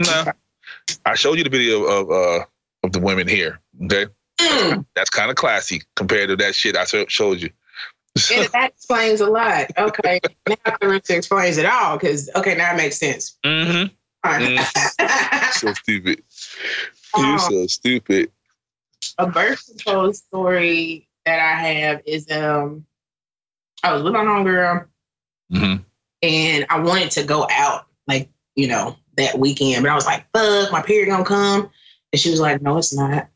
no, 0.01 0.25
I 1.05 1.15
showed 1.15 1.37
you 1.37 1.43
the 1.45 1.49
video 1.49 1.83
of 1.83 2.11
uh 2.11 2.45
of 2.83 2.91
the 2.91 2.99
women 2.99 3.27
here. 3.27 3.59
Okay, 3.85 4.07
Mm, 4.39 4.85
that's 4.95 5.09
kind 5.09 5.29
of 5.29 5.35
classy 5.37 5.83
compared 5.95 6.29
to 6.29 6.35
that 6.37 6.55
shit 6.55 6.75
I 6.75 6.85
showed 7.07 7.41
you. 7.41 7.49
and 8.33 8.49
that 8.53 8.71
explains 8.75 9.21
a 9.21 9.29
lot. 9.29 9.67
Okay, 9.77 10.19
now 10.47 10.55
Clarissa 10.79 11.15
explains 11.15 11.57
it 11.57 11.65
all 11.65 11.97
because 11.97 12.29
okay, 12.35 12.55
now 12.55 12.73
it 12.73 12.77
makes 12.77 12.97
sense. 12.97 13.37
mm-hmm. 13.45 13.87
Right. 14.23 15.51
So 15.53 15.73
stupid. 15.73 16.23
You're 17.17 17.35
Oh. 17.35 17.49
so 17.49 17.67
stupid. 17.67 18.31
a 19.17 19.27
birth 19.27 19.65
control 19.67 20.13
story 20.13 21.07
that 21.25 21.39
I 21.39 21.53
have 21.61 22.01
is 22.05 22.29
um 22.31 22.85
I 23.83 23.93
was 23.93 24.03
with 24.03 24.13
my 24.13 24.19
homegirl 24.19 24.85
hmm 25.51 25.75
and 26.21 26.65
I 26.69 26.79
wanted 26.79 27.09
to 27.11 27.23
go 27.23 27.47
out 27.51 27.87
like, 28.07 28.29
you 28.55 28.67
know, 28.67 28.95
that 29.17 29.39
weekend, 29.39 29.81
but 29.83 29.91
I 29.91 29.95
was 29.95 30.05
like, 30.05 30.25
fuck, 30.33 30.71
my 30.71 30.81
period 30.83 31.09
gonna 31.09 31.25
come. 31.25 31.69
And 32.13 32.19
she 32.19 32.29
was 32.29 32.39
like, 32.39 32.61
No, 32.61 32.77
it's 32.77 32.93
not. 32.93 33.27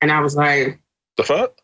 And 0.00 0.10
I 0.10 0.20
was 0.20 0.34
like, 0.36 0.80
The 1.16 1.24
fuck? 1.24 1.60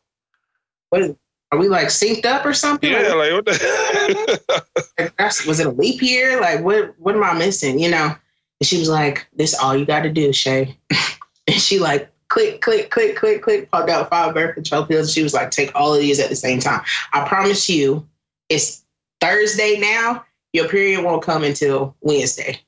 What 0.90 1.02
is 1.02 1.14
are 1.52 1.59
we 1.59 1.68
like 1.68 1.87
synced 1.88 2.26
up 2.26 2.45
or 2.45 2.52
something? 2.52 2.90
Yeah, 2.90 3.14
Like, 3.14 3.30
like 3.30 3.33
what 3.33 3.45
the? 3.47 4.40
like, 4.99 5.16
that's- 5.16 5.47
was 5.47 5.61
it 5.61 5.66
a 5.66 5.71
leap 5.71 6.02
year? 6.02 6.40
Like 6.40 6.62
what 6.62 6.95
what 6.99 7.14
am 7.16 7.23
I 7.25 7.33
missing? 7.35 7.78
You 7.78 7.90
know? 7.90 8.14
And 8.60 8.66
she 8.66 8.78
was 8.78 8.88
like, 8.88 9.26
This 9.34 9.54
all 9.54 9.76
you 9.76 9.84
gotta 9.84 10.10
do, 10.10 10.32
Shay. 10.32 10.76
and 11.46 11.60
she 11.60 11.78
like 11.78 12.10
click, 12.28 12.60
click, 12.60 12.90
click, 12.90 13.16
click, 13.16 13.42
click, 13.42 13.70
popped 13.70 13.90
out 13.90 14.10
five 14.10 14.34
birth 14.34 14.54
control 14.54 14.84
pills. 14.84 15.12
She 15.12 15.22
was 15.22 15.34
like, 15.34 15.50
take 15.50 15.70
all 15.75 15.94
of 15.94 16.00
these 16.00 16.20
at 16.20 16.28
the 16.28 16.36
same 16.36 16.60
time. 16.60 16.82
I 17.12 17.26
promise 17.26 17.68
you, 17.68 18.06
it's 18.48 18.84
Thursday 19.20 19.78
now. 19.78 20.25
Your 20.52 20.68
period 20.68 21.04
won't 21.04 21.22
come 21.22 21.44
until 21.44 21.94
Wednesday. 22.00 22.60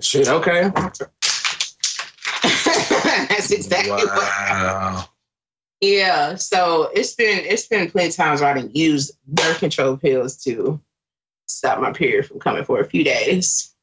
Shit, 0.00 0.28
okay. 0.28 0.70
That's 3.28 3.50
exactly 3.50 3.90
what 3.90 4.06
wow. 4.06 5.04
yeah, 5.80 6.34
so 6.34 6.90
it's 6.94 7.14
been 7.14 7.44
it's 7.44 7.66
been 7.66 7.90
plenty 7.90 8.08
of 8.10 8.14
times 8.14 8.40
where 8.40 8.50
I 8.50 8.54
didn't 8.54 8.76
use 8.76 9.10
birth 9.26 9.58
control 9.58 9.96
pills 9.96 10.36
to 10.44 10.80
stop 11.46 11.80
my 11.80 11.92
period 11.92 12.26
from 12.26 12.38
coming 12.38 12.64
for 12.64 12.80
a 12.80 12.84
few 12.84 13.04
days. 13.04 13.74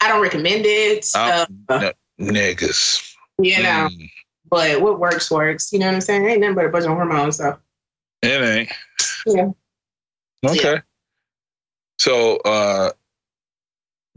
I 0.00 0.08
don't 0.08 0.22
recommend 0.22 0.64
it, 0.66 1.06
Um, 1.14 1.64
uh, 1.68 1.78
no, 1.80 1.92
niggas. 2.20 3.14
you 3.40 3.62
know, 3.62 3.88
Mm, 3.90 4.10
but 4.50 4.80
what 4.80 4.98
works 5.00 5.30
works. 5.30 5.72
You 5.72 5.78
know 5.80 5.86
what 5.86 5.94
I'm 5.96 6.00
saying? 6.00 6.24
Ain't 6.26 6.40
nothing 6.40 6.54
but 6.54 6.64
a 6.66 6.68
bunch 6.68 6.84
of 6.84 6.92
hormones. 6.92 7.36
So 7.38 7.58
it 8.22 8.42
ain't. 8.42 8.72
Yeah. 9.26 9.48
Okay. 10.46 10.80
So 11.98 12.36
uh 12.38 12.92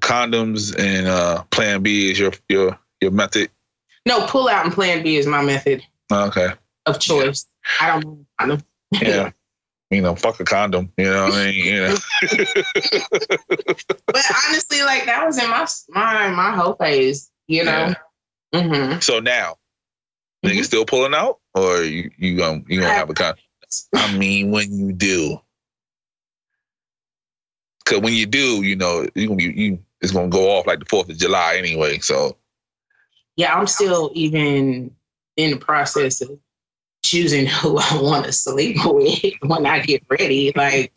condoms 0.01 0.77
and 0.79 1.07
uh 1.07 1.43
plan 1.51 1.81
B 1.81 2.11
is 2.11 2.19
your 2.19 2.31
your 2.50 2.77
your 3.01 3.11
method. 3.11 3.50
no, 4.05 4.25
pull 4.27 4.47
out 4.47 4.65
and 4.65 4.73
Plan 4.73 5.03
B 5.03 5.17
is 5.17 5.25
my 5.27 5.41
method 5.43 5.83
Okay. 6.11 6.50
of 6.85 7.00
choice. 7.00 7.45
I 7.79 7.88
don't. 7.88 8.25
I 8.39 8.47
don't 8.47 8.63
Yeah. 8.91 9.31
You 9.91 10.01
know, 10.01 10.15
fuck 10.15 10.39
a 10.39 10.45
condom. 10.45 10.91
You 10.98 11.05
know 11.05 11.25
what 11.25 11.33
I 11.33 11.51
mean? 11.51 11.65
You 11.65 11.81
know. 11.81 11.95
but 14.07 14.24
honestly, 14.48 14.81
like 14.83 15.05
that 15.05 15.24
was 15.25 15.38
in 15.38 15.50
my 15.50 15.67
my 15.89 16.29
my 16.29 16.55
whole 16.55 16.74
phase. 16.75 17.29
You 17.48 17.65
know. 17.65 17.93
hmm 18.53 19.00
So 19.00 19.19
now, 19.19 19.57
Mhm. 20.43 20.51
niggas 20.51 20.65
still 20.65 20.86
pulling 20.86 21.13
out, 21.13 21.39
or 21.53 21.83
you 21.83 22.10
you 22.17 22.38
gonna 22.38 22.63
you 22.67 22.79
gonna 22.79 22.93
have 22.93 23.10
a 23.10 23.13
condom? 23.13 23.43
I 23.95 24.17
mean, 24.17 24.51
when 24.51 24.71
you 24.71 24.93
do, 24.93 25.39
because 27.83 28.01
when 28.01 28.13
you 28.13 28.25
do, 28.25 28.62
you 28.63 28.75
know 28.77 29.05
you 29.13 29.27
gonna 29.27 29.36
be 29.38 29.53
you. 29.53 29.79
It's 30.01 30.12
gonna 30.13 30.29
go 30.29 30.51
off 30.51 30.65
like 30.65 30.79
the 30.79 30.86
Fourth 30.86 31.10
of 31.10 31.17
July 31.17 31.55
anyway. 31.57 32.00
So 32.00 32.38
yeah, 33.36 33.53
I'm 33.53 33.67
still 33.67 34.12
even 34.13 34.95
in 35.38 35.51
the 35.51 35.57
process 35.57 36.21
of 36.21 36.31
choosing 37.03 37.46
who 37.62 37.77
I 37.77 38.00
want 38.01 38.25
to 38.25 38.31
sleep 38.31 38.77
with 38.86 39.34
when 39.41 39.65
I 39.65 39.79
get 39.79 40.03
ready. 40.10 40.51
Like, 40.55 40.93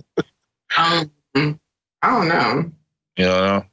um, 0.77 1.11
I 1.35 1.57
don't 2.03 2.29
know. 2.29 2.73
you 3.17 3.25
know, 3.25 3.65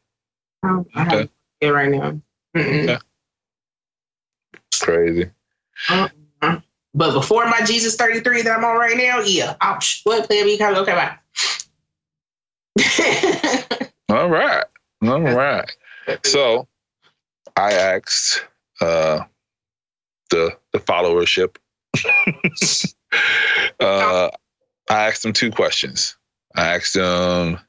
I 0.63 0.67
don't, 0.67 0.87
I 0.95 1.01
Okay. 1.01 1.17
have 1.17 1.29
it 1.61 1.67
right 1.69 1.89
now. 1.89 2.21
Okay. 2.55 2.97
it's 4.67 4.79
crazy. 4.81 5.29
Uh-uh. 5.89 6.59
But 6.93 7.13
before 7.13 7.45
my 7.45 7.61
Jesus 7.63 7.95
33 7.95 8.41
that 8.41 8.57
I'm 8.57 8.65
on 8.65 8.77
right 8.77 8.97
now, 8.97 9.19
yeah, 9.19 9.55
I'll 9.61 9.79
what 10.03 10.27
plan 10.27 10.45
B 10.45 10.57
kind 10.57 10.75
okay, 10.77 10.93
bye. 10.93 11.17
All 14.09 14.29
right, 14.29 14.65
all 15.03 15.21
right. 15.21 15.71
So 16.25 16.67
I 17.55 17.71
asked 17.73 18.45
uh, 18.81 19.21
the 20.29 20.57
the 20.73 20.79
followership. 20.79 21.55
uh, 23.79 24.29
I 24.89 25.07
asked 25.07 25.23
them 25.23 25.33
two 25.33 25.51
questions. 25.51 26.15
I 26.55 26.75
asked 26.75 26.93
them 26.93 27.59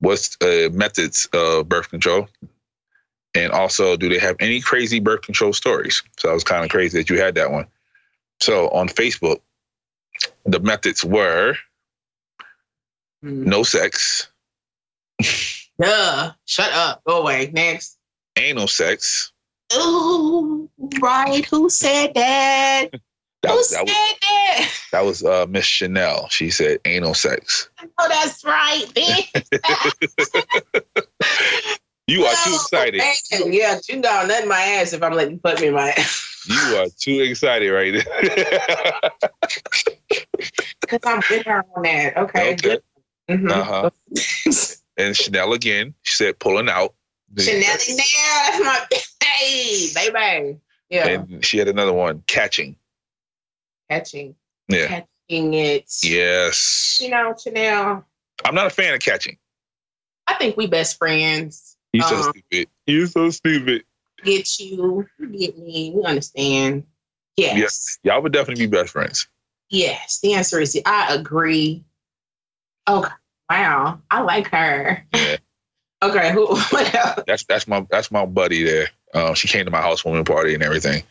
what's 0.00 0.36
uh, 0.42 0.68
methods 0.72 1.28
of 1.32 1.68
birth 1.68 1.90
control, 1.90 2.28
and 3.34 3.52
also 3.52 3.96
do 3.96 4.08
they 4.08 4.18
have 4.18 4.36
any 4.40 4.60
crazy 4.60 5.00
birth 5.00 5.22
control 5.22 5.52
stories? 5.52 6.02
So 6.18 6.30
I 6.30 6.32
was 6.32 6.44
kind 6.44 6.64
of 6.64 6.70
crazy 6.70 6.98
that 6.98 7.10
you 7.10 7.20
had 7.20 7.34
that 7.36 7.50
one. 7.50 7.66
So 8.40 8.68
on 8.70 8.88
Facebook, 8.88 9.40
the 10.44 10.60
methods 10.60 11.04
were 11.04 11.54
Mm. 13.24 13.46
no 13.46 13.64
sex, 13.64 14.28
Duh. 15.80 16.32
Shut 16.44 16.72
up. 16.72 17.02
Go 17.04 17.20
away. 17.20 17.50
Next. 17.52 17.98
anal 18.36 18.68
sex, 18.68 19.32
Ooh, 19.74 20.68
right. 21.00 21.44
Who 21.46 21.68
said 21.70 22.12
that? 22.14 22.88
That 23.42 23.50
Who 23.52 23.56
was 23.58 23.68
said 23.68 23.78
that 23.78 23.84
was, 23.84 23.92
that? 24.20 24.70
that 24.90 25.04
was 25.04 25.22
uh, 25.24 25.46
Miss 25.48 25.64
Chanel. 25.64 26.28
She 26.28 26.50
said 26.50 26.80
anal 26.84 27.14
sex. 27.14 27.70
Oh, 28.00 28.08
that's 28.08 28.44
right, 28.44 28.84
bitch. 28.94 29.28
You 32.08 32.24
are 32.24 32.34
too 32.34 32.50
Oh, 32.50 32.54
excited. 32.54 32.98
man. 32.98 33.14
Yeah, 33.52 33.78
you 33.88 33.96
know 33.96 34.24
nothing 34.26 34.48
my 34.48 34.60
ass 34.60 34.92
if 34.94 35.02
I'm 35.02 35.12
letting 35.12 35.34
you 35.34 35.40
put 35.40 35.60
me 35.60 35.66
in 35.68 35.74
my 35.74 35.90
ass. 35.90 36.46
You 36.48 36.76
are 36.78 36.86
too 36.98 37.20
excited 37.20 37.70
right 37.70 37.92
now. 37.92 38.00
Because 40.80 41.00
I'm 41.04 41.22
with 41.30 41.44
her 41.46 41.62
on 41.76 41.82
that. 41.82 42.16
Okay. 42.16 42.54
okay. 42.54 42.78
Mhm. 43.30 43.50
Uh-huh. 43.50 43.90
And 44.96 45.14
Chanel 45.14 45.52
again. 45.52 45.92
She 46.02 46.16
said 46.16 46.38
pulling 46.38 46.70
out. 46.70 46.94
Chanel 47.36 47.60
now, 47.60 47.74
that's 47.76 48.64
my 48.64 48.86
hey, 49.22 49.88
baby. 49.94 50.58
Yeah. 50.90 51.08
And 51.08 51.44
she 51.44 51.58
had 51.58 51.68
another 51.68 51.92
one, 51.92 52.22
catching. 52.26 52.76
catching. 53.90 54.34
Yeah. 54.68 54.86
Catching 55.28 55.54
it. 55.54 55.90
Yes. 56.02 56.98
You 57.00 57.10
know, 57.10 57.34
Chanel, 57.38 58.06
I'm 58.44 58.54
not 58.54 58.66
a 58.66 58.70
fan 58.70 58.94
of 58.94 59.00
catching. 59.00 59.36
I 60.26 60.34
think 60.34 60.56
we 60.56 60.66
best 60.66 60.98
friends. 60.98 61.76
You 61.92 62.02
so 62.02 62.16
Um, 62.16 62.22
stupid. 62.22 62.68
You 62.86 63.06
so 63.06 63.30
stupid. 63.30 63.84
Get 64.24 64.58
you, 64.58 65.06
you 65.18 65.26
get 65.28 65.58
me, 65.58 65.92
we 65.94 66.02
understand. 66.04 66.84
Yes. 67.36 67.98
Y'all 68.02 68.20
would 68.22 68.32
definitely 68.32 68.66
be 68.66 68.70
best 68.70 68.90
friends. 68.90 69.28
Yes. 69.70 70.20
The 70.20 70.34
answer 70.34 70.60
is 70.60 70.78
I 70.84 71.14
agree. 71.14 71.84
Okay. 72.88 73.12
Wow. 73.50 74.00
I 74.10 74.20
like 74.22 74.48
her. 74.48 75.06
Yeah. 75.14 75.36
Okay, 76.02 76.32
who? 76.32 76.46
That's 77.26 77.44
that's 77.44 77.66
my 77.66 77.84
that's 77.90 78.10
my 78.12 78.24
buddy 78.24 78.62
there. 78.62 78.88
Um, 79.14 79.34
she 79.34 79.48
came 79.48 79.64
to 79.64 79.70
my 79.70 79.80
housewarming 79.82 80.24
party 80.24 80.54
and 80.54 80.62
everything. 80.62 81.02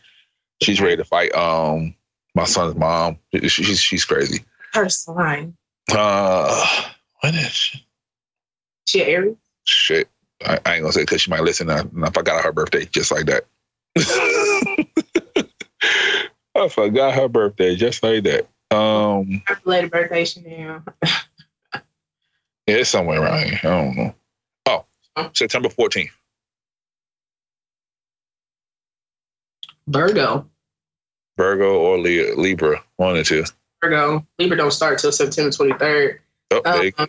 She's 0.62 0.80
ready 0.80 0.96
to 0.96 1.04
fight. 1.04 1.34
Um, 1.34 1.94
my 2.34 2.44
son's 2.44 2.74
mom. 2.76 3.18
She- 3.34 3.48
She's 3.48 3.80
she's 3.80 4.04
crazy. 4.04 4.44
Her 4.72 4.88
sign. 4.88 5.56
Uh, 5.92 6.84
what 7.20 7.34
is 7.34 7.50
she? 7.50 7.86
She 8.86 9.02
Aries? 9.04 9.36
shit? 9.64 10.08
I, 10.46 10.58
I 10.64 10.74
ain't 10.74 10.82
gonna 10.82 10.92
say 10.92 11.02
because 11.02 11.20
she 11.20 11.30
might 11.30 11.42
listen. 11.42 11.68
And 11.68 12.04
I 12.04 12.10
forgot 12.10 12.42
her 12.42 12.52
birthday 12.52 12.86
just 12.86 13.10
like 13.12 13.26
that. 13.26 13.44
I 16.54 16.68
forgot 16.68 17.14
her 17.14 17.28
birthday 17.28 17.76
just 17.76 18.02
like 18.02 18.24
that. 18.24 18.48
Um, 18.74 19.42
belated 19.64 19.90
birthday, 19.90 20.24
Chanel. 20.24 20.82
yeah, 21.04 21.80
it's 22.66 22.90
somewhere 22.90 23.22
around 23.22 23.44
here. 23.48 23.60
I 23.62 23.66
don't 23.68 23.96
know. 23.96 24.14
September 25.34 25.68
14th. 25.68 26.10
Virgo. 29.86 30.48
Virgo 31.36 31.78
or 31.78 31.98
Li- 31.98 32.34
Libra, 32.34 32.82
one 32.96 33.16
or 33.16 33.24
two. 33.24 33.44
Virgo. 33.82 34.26
Libra 34.38 34.56
don't 34.56 34.72
start 34.72 34.98
till 34.98 35.12
September 35.12 35.50
23rd. 35.50 36.18
Oh, 36.50 36.92
Um, 36.98 37.08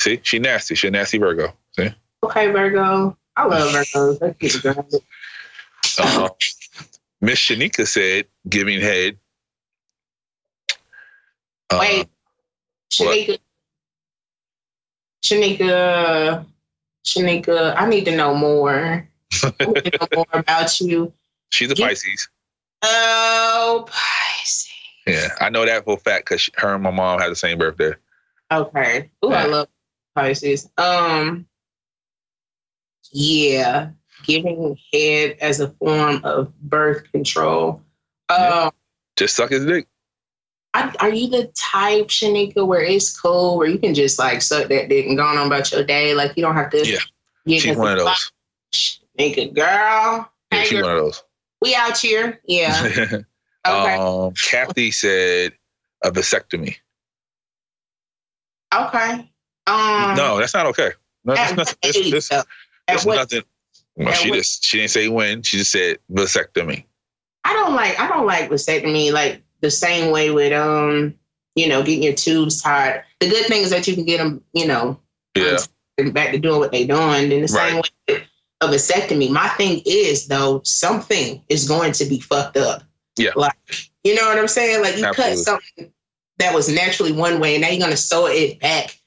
see, 0.00 0.20
she 0.22 0.38
nasty. 0.38 0.74
She 0.74 0.88
a 0.88 0.90
nasty 0.90 1.18
Virgo. 1.18 1.52
See, 1.72 1.90
okay, 2.22 2.50
Virgo. 2.50 3.16
I 3.36 3.46
love 3.46 3.72
Virgos. 3.94 4.18
They 4.18 4.34
keep 4.34 4.64
it 4.64 5.02
uh, 5.98 6.28
Miss 7.20 7.38
Shanika 7.38 7.86
said, 7.86 8.26
"Giving 8.48 8.80
head." 8.80 9.16
Uh, 11.70 11.78
Wait. 11.80 12.08
Shanika. 12.92 13.38
Shanika. 15.24 16.46
Shanika, 17.04 17.74
I 17.76 17.88
need 17.88 18.04
to 18.06 18.16
know 18.16 18.34
more. 18.34 19.08
I 19.42 19.52
need 19.60 19.84
to 19.84 19.98
know 20.00 20.08
more 20.14 20.26
about 20.32 20.80
you. 20.80 21.12
she's 21.50 21.70
a 21.70 21.74
Pisces. 21.74 22.28
Oh, 22.82 23.86
Pisces. 23.88 24.70
Yeah, 25.06 25.28
I 25.40 25.50
know 25.50 25.66
that 25.66 25.84
for 25.84 25.94
a 25.94 25.98
fact 25.98 26.26
because 26.26 26.48
her 26.56 26.74
and 26.74 26.82
my 26.82 26.90
mom 26.90 27.20
had 27.20 27.30
the 27.30 27.36
same 27.36 27.58
birthday. 27.58 27.92
Okay. 28.50 29.10
Ooh, 29.24 29.32
I 29.32 29.46
love 29.46 29.68
Pisces. 30.14 30.70
Um, 30.78 31.46
yeah, 33.12 33.90
giving 34.24 34.78
head 34.92 35.36
as 35.40 35.60
a 35.60 35.68
form 35.72 36.20
of 36.24 36.58
birth 36.60 37.10
control. 37.12 37.82
Um, 38.30 38.70
Just 39.16 39.36
suck 39.36 39.50
his 39.50 39.66
dick. 39.66 39.86
I, 40.74 40.92
are 41.00 41.08
you 41.10 41.28
the 41.28 41.46
type, 41.56 42.08
Shanika, 42.08 42.66
where 42.66 42.82
it's 42.82 43.16
cool, 43.18 43.56
where 43.56 43.68
you 43.68 43.78
can 43.78 43.94
just 43.94 44.18
like 44.18 44.42
suck 44.42 44.68
that 44.68 44.88
dick 44.88 45.06
and 45.06 45.16
go 45.16 45.22
on 45.24 45.46
about 45.46 45.70
your 45.72 45.84
day? 45.84 46.14
Like 46.14 46.32
you 46.36 46.42
don't 46.42 46.54
have 46.56 46.70
to. 46.70 46.84
Yeah. 46.86 46.98
She's 47.58 47.76
one 47.76 47.92
of 47.92 47.98
those. 48.04 48.32
Shanika, 48.72 49.54
girl. 49.54 49.64
Yeah, 49.64 50.24
Hey, 50.50 50.64
she's 50.64 50.82
one 50.82 50.90
of 50.92 50.98
those. 50.98 51.22
we 51.62 51.74
out 51.74 51.96
here. 51.98 52.40
Yeah. 52.46 53.08
Okay. 53.66 53.94
um, 53.96 54.34
Kathy 54.34 54.90
said 54.90 55.54
a 56.04 56.10
vasectomy. 56.10 56.76
okay. 58.74 59.30
Um. 59.66 60.14
no, 60.16 60.38
that's 60.38 60.52
not 60.52 60.66
okay. 60.66 60.90
No, 61.24 61.34
that's 61.34 61.52
At 61.52 61.56
nothing. 61.56 61.76
what 61.82 61.94
This, 61.94 62.10
this. 62.10 62.32
At 62.32 62.46
that's 62.86 63.04
what 63.06 63.16
nothing. 63.16 63.42
Well, 63.96 64.12
she 64.12 64.30
what- 64.30 64.36
just 64.36 64.64
she 64.64 64.78
didn't 64.78 64.90
say 64.90 65.08
when. 65.08 65.42
She 65.42 65.56
just 65.56 65.70
said 65.72 65.98
vasectomy. 66.12 66.84
I 67.44 67.52
don't 67.54 67.74
like 67.74 67.98
I 67.98 68.08
don't 68.08 68.26
like 68.26 68.50
vasectomy 68.50 69.12
like 69.12 69.42
the 69.64 69.70
same 69.70 70.12
way 70.12 70.30
with 70.30 70.52
um 70.52 71.14
you 71.56 71.68
know 71.68 71.82
getting 71.82 72.02
your 72.02 72.12
tubes 72.12 72.60
tied. 72.62 73.02
The 73.20 73.28
good 73.28 73.46
thing 73.46 73.62
is 73.62 73.70
that 73.70 73.88
you 73.88 73.94
can 73.94 74.04
get 74.04 74.18
them 74.18 74.42
you 74.52 74.66
know 74.66 75.00
Yeah, 75.34 75.58
back 76.12 76.32
to 76.32 76.38
doing 76.38 76.60
what 76.60 76.70
they're 76.70 76.86
doing. 76.86 77.30
Then 77.30 77.42
the 77.42 77.48
same 77.48 77.76
way 77.76 77.82
with 78.08 78.22
a 78.60 78.66
vasectomy. 78.66 79.30
My 79.30 79.48
thing 79.48 79.82
is 79.86 80.28
though 80.28 80.60
something 80.64 81.42
is 81.48 81.66
going 81.66 81.92
to 81.92 82.04
be 82.04 82.20
fucked 82.20 82.56
up. 82.56 82.82
Yeah. 83.16 83.30
like 83.36 83.56
you 84.04 84.14
know 84.14 84.26
what 84.28 84.38
I'm 84.38 84.48
saying. 84.48 84.82
Like 84.82 84.98
you 84.98 85.06
Absolutely. 85.06 85.36
cut 85.36 85.44
something 85.44 85.92
that 86.38 86.54
was 86.54 86.68
naturally 86.68 87.12
one 87.12 87.40
way 87.40 87.54
and 87.54 87.62
now 87.62 87.68
you're 87.68 87.80
gonna 87.80 87.96
sew 87.96 88.26
it 88.26 88.60
back. 88.60 88.98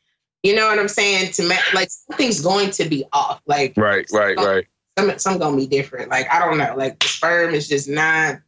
You 0.44 0.56
know 0.56 0.68
what 0.68 0.80
I'm 0.80 0.88
saying? 0.88 1.34
To 1.34 1.48
ma- 1.48 1.56
like 1.74 1.90
something's 1.92 2.42
going 2.42 2.72
to 2.72 2.86
be 2.86 3.06
off. 3.14 3.42
Like 3.46 3.74
right, 3.78 4.08
right, 4.12 4.38
right. 4.38 4.66
some 4.98 5.20
some 5.20 5.38
gonna 5.38 5.58
be 5.58 5.68
different. 5.68 6.10
Like 6.10 6.28
I 6.32 6.40
don't 6.40 6.58
know. 6.58 6.74
Like 6.76 7.00
the 7.00 7.08
sperm 7.08 7.54
is 7.54 7.68
just 7.68 7.88
not. 7.90 8.40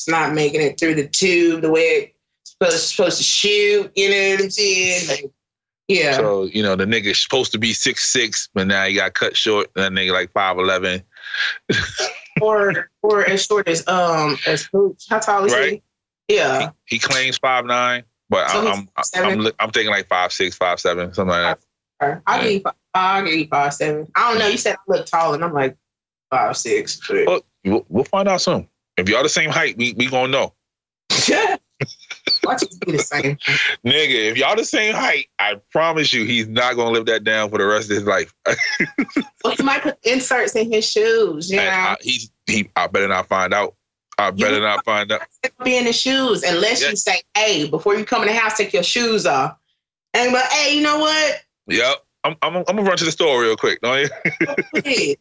It's 0.00 0.08
not 0.08 0.32
making 0.32 0.62
it 0.62 0.80
through 0.80 0.94
the 0.94 1.06
tube 1.06 1.60
the 1.60 1.70
way 1.70 2.14
it's 2.40 2.52
supposed, 2.52 2.78
supposed 2.88 3.18
to 3.18 3.22
shoot. 3.22 3.92
You 3.94 4.08
know 4.08 4.30
what 4.30 4.44
I'm 4.44 4.50
saying? 4.50 5.08
Like, 5.10 5.30
yeah. 5.88 6.12
So 6.16 6.44
you 6.44 6.62
know 6.62 6.74
the 6.74 6.86
nigga's 6.86 7.20
supposed 7.22 7.52
to 7.52 7.58
be 7.58 7.74
six 7.74 8.10
six, 8.10 8.48
but 8.54 8.66
now 8.66 8.86
he 8.86 8.94
got 8.94 9.12
cut 9.12 9.36
short. 9.36 9.68
That 9.74 9.92
nigga 9.92 10.12
like 10.14 10.32
five 10.32 10.56
eleven. 10.58 11.02
or 12.40 12.88
or 13.02 13.26
as 13.26 13.44
short 13.44 13.68
as 13.68 13.86
um 13.88 14.38
as. 14.46 14.70
How 15.10 15.18
tall 15.18 15.44
is 15.44 15.52
Right. 15.52 15.82
he? 16.28 16.36
Yeah. 16.36 16.70
He 16.86 16.98
claims 16.98 17.36
five 17.36 17.66
nine, 17.66 18.04
but 18.30 18.48
So 18.48 18.66
I'm 18.68 18.88
I'm. 18.96 19.40
I'm 19.42 19.52
I'm 19.60 19.70
thinking 19.70 19.90
like 19.90 20.08
five 20.08 20.32
six, 20.32 20.56
five 20.56 20.80
seven, 20.80 21.12
something 21.12 21.30
like 21.30 21.58
that. 22.00 22.22
I'll 22.26 22.38
Yeah. 22.38 22.42
give 22.44 22.52
you 22.52 22.60
five, 22.60 22.74
I'll 22.94 23.24
give 23.24 23.34
you 23.34 23.48
five 23.48 23.74
seven. 23.74 24.06
I 24.14 24.30
don't 24.30 24.38
know. 24.38 24.46
You 24.48 24.56
said 24.56 24.76
I 24.76 24.78
look 24.88 25.04
tall 25.04 25.34
and 25.34 25.44
I'm 25.44 25.52
like 25.52 25.76
five 26.30 26.56
six. 26.56 26.98
but- 27.26 27.44
we'll 27.62 28.04
find 28.04 28.26
out 28.26 28.40
soon. 28.40 28.66
If 29.00 29.08
y'all 29.08 29.22
the 29.22 29.28
same 29.28 29.50
height, 29.50 29.76
we 29.76 29.94
we 29.96 30.06
gonna 30.06 30.28
know. 30.28 30.54
Watch 32.44 32.62
it 32.62 32.74
be 32.86 32.92
the 32.92 32.98
same. 32.98 33.36
Nigga, 33.84 34.30
if 34.30 34.36
y'all 34.38 34.56
the 34.56 34.64
same 34.64 34.94
height, 34.94 35.26
I 35.38 35.60
promise 35.72 36.12
you, 36.12 36.24
he's 36.24 36.48
not 36.48 36.76
gonna 36.76 36.90
live 36.90 37.06
that 37.06 37.24
down 37.24 37.50
for 37.50 37.58
the 37.58 37.66
rest 37.66 37.90
of 37.90 37.96
his 37.96 38.04
life. 38.04 38.34
Well, 39.44 39.54
he 39.56 39.62
might 39.62 39.82
put 39.82 39.98
inserts 40.04 40.54
in 40.54 40.70
his 40.70 40.88
shoes. 40.88 41.50
You 41.50 41.56
know, 41.56 41.68
I, 41.68 41.96
he's 42.00 42.30
he. 42.46 42.70
I 42.76 42.86
better 42.86 43.08
not 43.08 43.26
find 43.28 43.52
out. 43.54 43.74
I 44.18 44.30
better 44.30 44.56
You- 44.56 44.60
not 44.60 44.84
find 44.84 45.10
out. 45.12 45.22
be 45.64 45.76
in 45.78 45.84
the 45.84 45.92
shoes 45.92 46.42
unless 46.42 46.82
Yeah. 46.82 46.90
you 46.90 46.96
say, 46.96 47.20
"Hey, 47.34 47.68
before 47.68 47.96
you 47.96 48.04
come 48.04 48.22
in 48.22 48.28
the 48.28 48.34
house, 48.34 48.56
take 48.58 48.72
your 48.72 48.82
shoes 48.82 49.24
off." 49.26 49.56
And 50.14 50.32
but 50.32 50.44
hey, 50.52 50.76
you 50.76 50.82
know 50.82 50.98
what? 50.98 51.42
Yep. 51.68 52.04
I'm, 52.24 52.36
I'm, 52.42 52.56
I'm 52.56 52.64
gonna 52.64 52.82
run 52.82 52.96
to 52.98 53.04
the 53.04 53.12
store 53.12 53.40
real 53.40 53.56
quick. 53.56 53.80
Don't 53.80 54.00
you? 54.00 54.08
hey, 54.84 55.16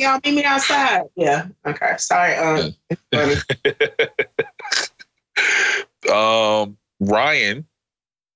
y'all 0.00 0.18
meet 0.24 0.34
me 0.34 0.44
outside. 0.44 1.04
Yeah. 1.14 1.46
Okay. 1.64 1.94
Sorry. 1.98 2.34
Um. 2.34 2.74
um, 6.12 6.76
Ryan, 7.00 7.66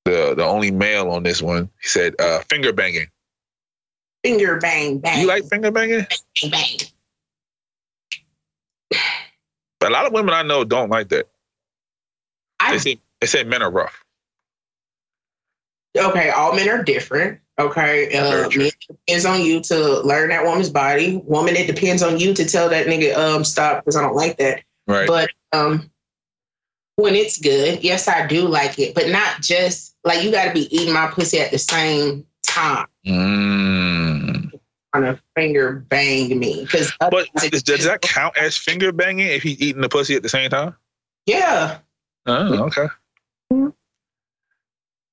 the 0.04 0.34
the 0.36 0.44
only 0.44 0.70
male 0.70 1.10
on 1.10 1.22
this 1.22 1.42
one, 1.42 1.70
he 1.82 1.88
said 1.88 2.14
uh, 2.20 2.40
finger 2.48 2.72
banging. 2.72 3.06
Finger 4.24 4.58
bang 4.58 4.98
bang. 4.98 5.22
You 5.22 5.26
like 5.26 5.48
finger 5.48 5.70
banging? 5.70 6.06
bang 6.42 6.50
bang? 6.50 6.78
But 9.80 9.90
A 9.90 9.92
lot 9.92 10.06
of 10.06 10.12
women 10.12 10.34
I 10.34 10.42
know 10.42 10.62
don't 10.62 10.90
like 10.90 11.08
that. 11.08 11.26
They 12.60 12.66
I, 12.66 12.76
say 12.76 13.00
they 13.20 13.26
say 13.26 13.44
men 13.44 13.62
are 13.62 13.70
rough. 13.70 14.04
okay. 15.96 16.30
All 16.30 16.54
men 16.54 16.68
are 16.68 16.82
different. 16.82 17.40
Okay. 17.60 18.18
Uh, 18.18 18.48
true. 18.48 18.64
it 18.64 18.74
depends 18.88 19.24
on 19.24 19.42
you 19.42 19.60
to 19.60 20.00
learn 20.00 20.30
that 20.30 20.44
woman's 20.44 20.70
body. 20.70 21.20
Woman, 21.24 21.56
it 21.56 21.66
depends 21.66 22.02
on 22.02 22.18
you 22.18 22.34
to 22.34 22.44
tell 22.44 22.68
that 22.68 22.86
nigga 22.86 23.16
um 23.16 23.44
stop 23.44 23.84
because 23.84 23.96
I 23.96 24.02
don't 24.02 24.14
like 24.16 24.38
that. 24.38 24.62
Right. 24.86 25.06
But 25.06 25.30
um, 25.52 25.90
when 26.96 27.14
it's 27.14 27.38
good, 27.38 27.82
yes, 27.84 28.08
I 28.08 28.26
do 28.26 28.46
like 28.48 28.78
it, 28.78 28.94
but 28.94 29.08
not 29.08 29.40
just 29.42 29.96
like 30.04 30.22
you 30.24 30.30
got 30.30 30.46
to 30.46 30.52
be 30.52 30.74
eating 30.74 30.94
my 30.94 31.08
pussy 31.08 31.38
at 31.40 31.50
the 31.50 31.58
same 31.58 32.26
time. 32.46 32.86
Mm. 33.06 34.52
trying 34.94 35.14
to 35.14 35.20
finger 35.36 35.84
bang 35.88 36.38
me 36.38 36.62
because. 36.62 36.92
But 36.98 37.28
does, 37.36 37.62
does 37.62 37.84
that 37.84 38.00
count 38.00 38.36
as 38.36 38.56
finger 38.56 38.92
banging 38.92 39.26
if 39.26 39.42
he's 39.42 39.60
eating 39.60 39.82
the 39.82 39.88
pussy 39.88 40.14
at 40.16 40.22
the 40.22 40.28
same 40.28 40.50
time? 40.50 40.74
Yeah. 41.26 41.78
Oh, 42.26 42.64
okay. 42.64 42.86
Mhm. 43.52 43.72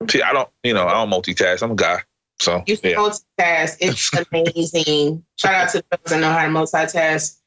See, 0.10 0.22
I 0.22 0.32
don't, 0.32 0.50
you 0.64 0.74
know, 0.74 0.88
I 0.88 0.94
don't 0.94 1.10
multitask. 1.10 1.62
I'm 1.62 1.72
a 1.72 1.76
guy, 1.76 2.02
so 2.40 2.64
You 2.68 2.78
can 2.78 2.92
yeah. 2.92 2.98
multitask. 2.98 3.78
It's 3.80 4.12
amazing. 4.32 5.24
Shout 5.38 5.56
out 5.56 5.70
to 5.72 5.84
those 5.92 6.00
that 6.12 6.20
know 6.20 6.32
how 6.32 6.44
to 6.44 6.50
multitask. 6.50 7.38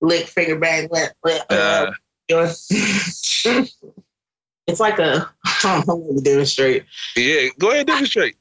Lick, 0.00 0.26
finger 0.26 0.58
bang, 0.58 0.88
lick, 0.90 1.12
lick, 1.24 1.42
Uh, 1.50 1.92
it's 2.28 2.70
like 4.80 4.98
a. 4.98 5.28
I'm 5.64 5.82
to 5.82 6.20
demonstrate. 6.22 6.84
yeah, 7.16 7.48
go 7.58 7.70
ahead, 7.70 7.86
demonstrate. 7.86 8.36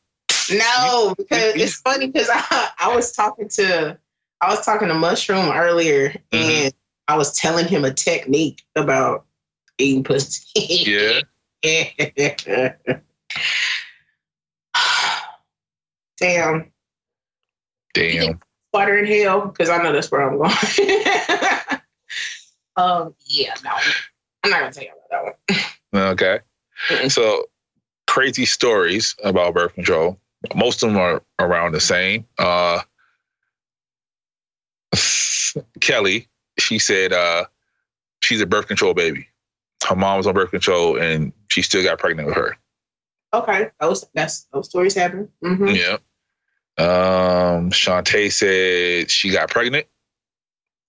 No, 0.51 1.13
because 1.17 1.55
it's 1.55 1.75
funny 1.81 2.07
because 2.07 2.29
I, 2.31 2.69
I 2.79 2.95
was 2.95 3.11
talking 3.11 3.47
to 3.49 3.97
I 4.41 4.49
was 4.49 4.65
talking 4.65 4.87
to 4.87 4.93
Mushroom 4.95 5.51
earlier 5.51 6.09
Mm-hmm. 6.31 6.65
and 6.65 6.73
I 7.07 7.15
was 7.17 7.37
telling 7.37 7.67
him 7.67 7.85
a 7.85 7.93
technique 7.93 8.63
about 8.75 9.25
eating 9.77 10.03
pussy. 10.03 11.21
Yeah. 11.63 12.73
Damn. 16.21 16.71
Damn. 17.93 18.39
Water 18.73 18.99
in 18.99 19.05
hell, 19.05 19.47
because 19.47 19.69
I 19.69 19.81
know 19.83 19.91
that's 19.91 20.09
where 20.11 20.21
I'm 20.21 20.37
going. 20.37 20.49
um, 22.77 23.13
yeah, 23.25 23.53
no. 23.65 23.71
I'm 24.43 24.51
not 24.51 24.59
gonna 24.61 24.71
tell 24.71 24.83
you 24.83 24.91
about 25.09 25.09
that 25.11 25.23
one. 25.93 26.03
Okay. 26.11 26.39
Mm-mm. 26.89 27.11
So 27.11 27.45
crazy 28.07 28.45
stories 28.45 29.15
about 29.23 29.53
birth 29.53 29.73
control. 29.73 30.17
Most 30.55 30.83
of 30.83 30.89
them 30.89 30.97
are 30.97 31.21
around 31.39 31.73
the 31.73 31.81
same. 31.81 32.25
Uh, 32.37 32.81
Kelly, 35.81 36.29
she 36.59 36.79
said 36.79 37.13
uh, 37.13 37.45
she's 38.21 38.41
a 38.41 38.45
birth 38.45 38.67
control 38.67 38.93
baby. 38.93 39.27
Her 39.87 39.95
mom 39.95 40.17
was 40.17 40.27
on 40.27 40.33
birth 40.33 40.51
control 40.51 40.97
and 40.97 41.33
she 41.49 41.61
still 41.61 41.83
got 41.83 41.99
pregnant 41.99 42.27
with 42.27 42.37
her. 42.37 42.57
Okay. 43.33 43.69
Those 43.79 44.05
that's 44.13 44.43
those 44.53 44.69
stories 44.69 44.95
happen. 44.95 45.29
hmm 45.41 45.67
Yeah. 45.67 45.97
Um, 46.81 47.69
Shantae 47.69 48.31
said 48.31 49.11
she 49.11 49.29
got 49.29 49.49
pregnant. 49.49 49.85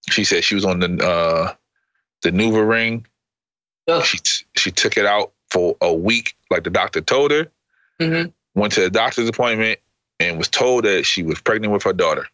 She 0.08 0.24
said 0.24 0.42
she 0.42 0.54
was 0.54 0.64
on 0.64 0.80
the 0.80 1.06
uh, 1.06 1.52
the 2.22 2.30
Nuva 2.30 2.66
ring. 2.66 3.06
Ugh. 3.88 4.02
She 4.04 4.18
she 4.56 4.70
took 4.70 4.96
it 4.96 5.04
out 5.04 5.32
for 5.50 5.76
a 5.82 5.92
week, 5.92 6.34
like 6.50 6.64
the 6.64 6.70
doctor 6.70 7.00
told 7.02 7.30
her. 7.30 7.48
hmm 8.00 8.24
Went 8.54 8.72
to 8.74 8.80
the 8.80 8.90
doctor's 8.90 9.28
appointment 9.28 9.80
and 10.20 10.38
was 10.38 10.48
told 10.48 10.84
that 10.84 11.04
she 11.04 11.22
was 11.22 11.40
pregnant 11.40 11.72
with 11.72 11.82
her 11.82 11.92
daughter. 11.92 12.26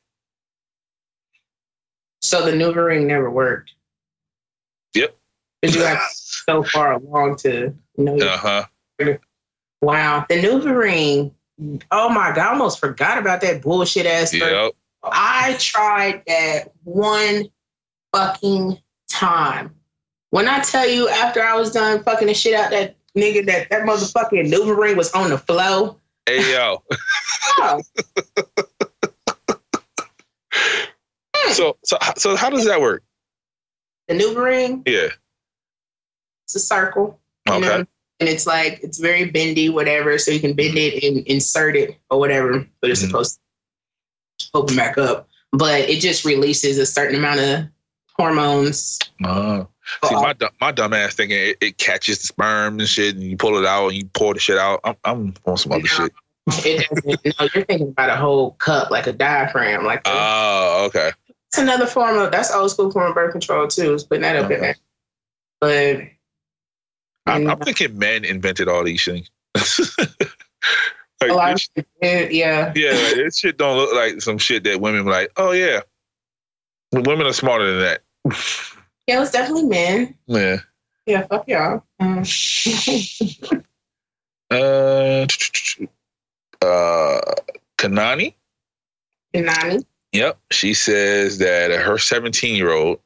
So 2.21 2.45
the 2.45 2.55
new 2.55 2.73
ring 2.73 3.07
never 3.07 3.31
worked. 3.31 3.73
Yep. 4.95 5.17
Because 5.63 5.77
you 5.77 5.83
got 5.83 6.01
so 6.13 6.63
far 6.63 6.93
along 6.93 7.37
to 7.39 7.75
know. 7.97 8.17
Uh 8.21 8.37
huh. 8.37 9.17
Wow, 9.81 10.27
the 10.29 10.43
new 10.43 10.61
ring. 10.73 11.33
Oh 11.91 12.09
my 12.09 12.29
god, 12.35 12.39
I 12.39 12.49
almost 12.51 12.79
forgot 12.79 13.19
about 13.19 13.41
that 13.41 13.63
bullshit 13.63 14.07
ass. 14.07 14.33
Yep. 14.33 14.73
I 15.03 15.57
tried 15.59 16.23
that 16.27 16.73
one 16.85 17.49
fucking 18.15 18.79
time. 19.09 19.75
When 20.31 20.47
I 20.49 20.61
tell 20.61 20.87
you, 20.89 21.09
after 21.09 21.43
I 21.43 21.55
was 21.57 21.73
done 21.73 22.03
fucking 22.03 22.29
the 22.29 22.35
shit 22.35 22.55
out 22.55 22.71
that 22.71 22.97
nigga, 23.17 23.47
that 23.47 23.71
that 23.71 23.83
motherfucking 23.83 24.49
new 24.49 24.75
ring 24.75 24.97
was 24.97 25.11
on 25.13 25.31
the 25.31 25.39
flow. 25.39 25.99
Hey 26.27 26.53
yo. 26.53 26.83
Oh, 27.61 27.83
So 31.51 31.77
so 31.85 31.97
so 32.17 32.37
how 32.37 32.51
does 32.51 32.67
that 32.67 32.81
work? 32.81 33.03
the 34.07 34.15
new 34.15 34.41
ring. 34.41 34.83
Yeah. 34.87 35.09
It's 36.45 36.55
a 36.55 36.61
circle. 36.61 37.19
Okay. 37.49 37.61
know, 37.61 37.87
and 38.21 38.29
it's 38.29 38.47
like 38.47 38.81
it's 38.83 38.99
very 38.99 39.27
bendy, 39.31 39.69
whatever. 39.69 40.19
So 40.19 40.31
you 40.31 40.41
can 40.41 40.55
bend 40.55 40.77
it 40.77 41.03
and 41.05 41.27
insert 41.27 41.77
it 41.77 41.97
or 42.11 42.19
whatever, 42.19 42.67
but 42.81 42.91
it's 42.91 43.03
Mhm. 43.03 43.07
supposed 43.07 43.39
to 44.41 44.47
open 44.55 44.77
back 44.77 44.99
up. 44.99 45.29
But 45.53 45.83
it 45.89 46.01
just 46.01 46.25
releases 46.25 46.79
a 46.79 46.87
certain 46.87 47.17
amount 47.17 47.41
of 47.41 47.65
hormones. 48.19 48.99
Uh, 49.25 49.65
see, 50.05 50.15
my 50.17 50.33
dumb, 50.33 50.51
my 50.61 50.73
dumb 50.73 50.93
ass 50.93 51.15
thinking 51.15 51.39
it, 51.39 51.57
it 51.61 51.79
catches 51.79 52.19
the 52.19 52.27
sperm 52.27 52.79
and 52.81 52.89
shit, 52.89 53.15
and 53.15 53.23
you 53.25 53.37
pull 53.37 53.57
it 53.57 53.65
out 53.67 53.89
and 53.89 53.97
you 53.97 54.05
pour 54.13 54.35
the 54.35 54.41
shit 54.41 54.59
out. 54.59 54.81
I'm 54.85 54.97
I'm 55.05 55.35
on 55.47 55.57
some 55.57 55.73
other 55.73 55.83
No. 55.83 55.87
shit. 55.87 56.13
It 56.65 56.89
doesn't. 56.89 57.21
no, 57.39 57.49
you're 57.55 57.65
thinking 57.65 57.89
about 57.89 58.11
a 58.11 58.17
whole 58.17 58.53
cup, 58.53 58.91
like 58.91 59.07
a 59.07 59.13
diaphragm, 59.13 59.85
like 59.85 60.03
Oh, 60.07 60.85
okay. 60.87 61.13
That's 61.29 61.59
another 61.63 61.87
form 61.87 62.19
of 62.19 62.31
that's 62.33 62.51
old 62.53 62.71
school 62.71 62.91
form 62.91 63.09
of 63.09 63.15
birth 63.15 63.33
control 63.33 63.69
too. 63.69 63.95
Is 63.95 64.05
putting 64.05 64.23
that 64.23 64.37
up 64.37 64.51
in 64.51 64.61
there. 64.61 64.77
But 65.61 66.01
I'm, 67.29 67.43
and 67.43 67.51
I'm 67.51 67.59
thinking 67.61 67.99
men 67.99 68.25
invented 68.25 68.69
all 68.69 68.85
these 68.85 69.05
things. 69.05 69.31
like, 71.21 71.31
a 71.31 71.35
lot 71.35 71.53
this, 71.55 71.69
of 71.77 71.85
it, 72.01 72.33
yeah. 72.33 72.73
yeah, 72.75 72.93
this 73.15 73.39
shit 73.39 73.59
don't 73.59 73.77
look 73.77 73.95
like 73.95 74.21
some 74.21 74.39
shit 74.39 74.65
that 74.65 74.81
women 74.81 75.05
be 75.05 75.11
like. 75.11 75.31
Oh 75.37 75.53
yeah, 75.53 75.81
women 76.93 77.27
are 77.27 77.33
smarter 77.33 77.71
than 77.71 77.81
that. 77.81 78.03
Yeah, 79.07 79.17
it 79.17 79.21
was 79.21 79.31
definitely 79.31 79.65
men. 79.65 80.15
Yeah. 80.27 80.59
Yeah, 81.07 81.27
fuck 81.27 81.49
y'all. 81.49 81.83
Mm. 82.01 83.65
Uh, 84.51 85.27
uh, 86.63 87.21
Kanani. 87.77 88.33
Nani. 89.35 89.85
Yep. 90.13 90.39
She 90.51 90.73
says 90.73 91.37
that 91.39 91.71
her 91.71 91.99
17 91.99 92.55
year 92.55 92.73
old 92.73 92.99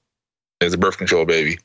is 0.61 0.72
a 0.72 0.78
birth 0.78 0.98
control 0.98 1.24
baby. 1.24 1.58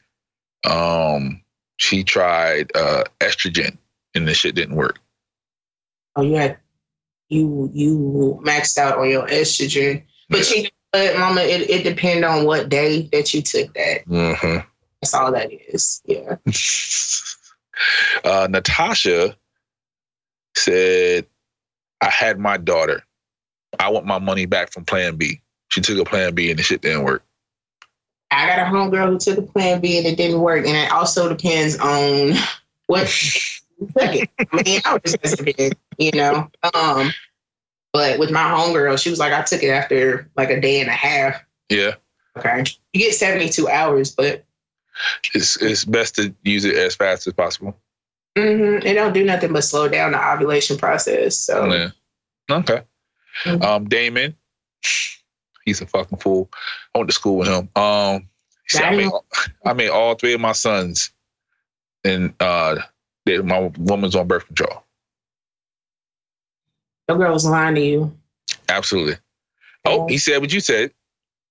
Um, 0.65 1.41
she 1.78 2.04
tried 2.04 2.72
uh, 2.76 3.04
estrogen 3.20 3.78
and 4.13 4.28
the 4.28 4.34
shit 4.34 4.56
didn't 4.56 4.76
work. 4.76 5.00
Oh, 6.16 6.24
you 6.24 6.36
had 6.36 6.58
you 7.30 7.70
you 7.74 8.40
maxed 8.44 8.78
out 8.78 8.98
on 8.98 9.10
your 9.10 9.28
estrogen. 9.28 10.04
But 10.30 10.50
you 10.52 10.68
but 10.92 11.18
mama, 11.18 11.42
it, 11.42 11.70
it 11.70 11.84
depends 11.84 12.26
on 12.26 12.46
what 12.46 12.70
day 12.70 13.10
that 13.12 13.34
you 13.34 13.42
took 13.42 13.74
that. 13.76 14.06
Mhm. 14.06 14.66
That's 15.02 15.13
all 15.13 15.32
that 15.32 15.50
is. 15.74 16.02
Yeah. 16.06 16.38
uh, 18.24 18.48
Natasha 18.50 19.36
said, 20.56 21.28
I 22.02 22.10
had 22.10 22.40
my 22.40 22.58
daughter. 22.58 23.04
I 23.80 23.90
want 23.90 24.06
my 24.06 24.20
money 24.20 24.46
back 24.46 24.72
from 24.72 24.86
Plan 24.86 25.16
B. 25.18 25.42
She 25.70 25.82
took 25.82 26.00
a 26.00 26.06
Plan 26.06 26.34
B 26.34 26.50
and 26.50 26.58
the 26.58 26.63
shit 26.63 26.82
didn't 26.82 27.04
work. 27.04 27.24
I 28.32 28.46
got 28.48 28.60
a 28.60 28.63
homegirl 28.72 29.10
who 29.10 29.18
took 29.20 29.38
a 29.38 29.42
plan 29.42 29.80
B 29.82 29.98
and 29.98 30.06
it 30.08 30.18
didn't 30.18 30.42
work. 30.42 30.66
And 30.66 30.76
it 30.76 30.92
also 30.92 31.30
depends 31.30 31.78
on 31.78 32.34
what 32.88 33.04
you 33.80 33.88
took 33.98 34.16
it. 34.16 34.30
I 34.40 34.63
mean, 34.63 34.82
I 34.86 34.94
was 34.94 35.02
just 35.13 35.18
hesitant, 35.24 35.76
you 35.98 36.12
know. 36.12 36.50
Um, 36.74 37.12
but 37.94 38.20
with 38.20 38.32
my 38.32 38.44
homegirl, 38.44 39.02
she 39.02 39.10
was 39.10 39.20
like, 39.20 39.34
I 39.34 39.42
took 39.44 39.63
it 39.63 39.70
after 39.70 40.30
like 40.36 40.50
a 40.50 40.60
day 40.60 40.82
and 40.82 40.90
a 40.90 40.94
half. 40.94 41.42
Yeah. 41.70 41.96
Okay. 42.38 42.63
You 42.94 43.00
get 43.00 43.16
72 43.16 43.68
hours, 43.70 44.12
but 44.13 44.44
It's 45.34 45.58
it's 45.62 45.86
best 45.86 46.16
to 46.16 46.34
use 46.44 46.66
it 46.66 46.76
as 46.76 46.96
fast 46.96 47.28
as 47.28 47.34
possible. 47.34 47.76
mhm, 48.38 48.84
it 48.86 48.94
don't 48.94 49.13
do 49.13 49.24
nothing 49.24 49.54
but 49.54 49.63
slow 49.63 49.88
down 49.88 50.12
the 50.12 50.20
ovulation 50.34 50.78
process. 50.78 51.38
So 51.38 51.72
Yeah. 51.72 51.90
Okay. 52.52 52.82
Mhm. 53.44 53.63
Um, 53.63 53.86
Damon, 53.90 54.36
he's 55.68 55.82
a 55.82 55.86
fucking 55.86 56.18
fool. 56.18 56.50
I 56.96 57.00
went 57.00 57.10
to 57.10 57.14
school 57.14 57.38
with 57.38 57.50
him. 57.50 57.70
Um, 57.76 58.28
said, 58.68 58.84
I, 58.84 58.96
made, 58.96 59.10
Damn. 59.10 59.22
I 59.66 59.74
made 59.74 59.90
all 59.90 60.16
three 60.16 60.34
of 60.34 60.42
my 60.42 60.54
sons, 60.54 61.12
and 62.04 62.34
uh, 62.40 62.78
they, 63.26 63.38
my 63.40 63.70
woman's 63.78 64.16
on 64.16 64.28
birth 64.28 64.48
control. 64.48 64.84
your 67.10 67.18
girl 67.18 67.34
was 67.34 67.46
lying 67.46 67.76
to 67.76 67.82
you. 67.82 68.18
Absolutely. 68.70 69.18
Oh, 69.86 70.08
he 70.08 70.18
said 70.18 70.42
what 70.42 70.52
you 70.52 70.60
said. 70.60 70.92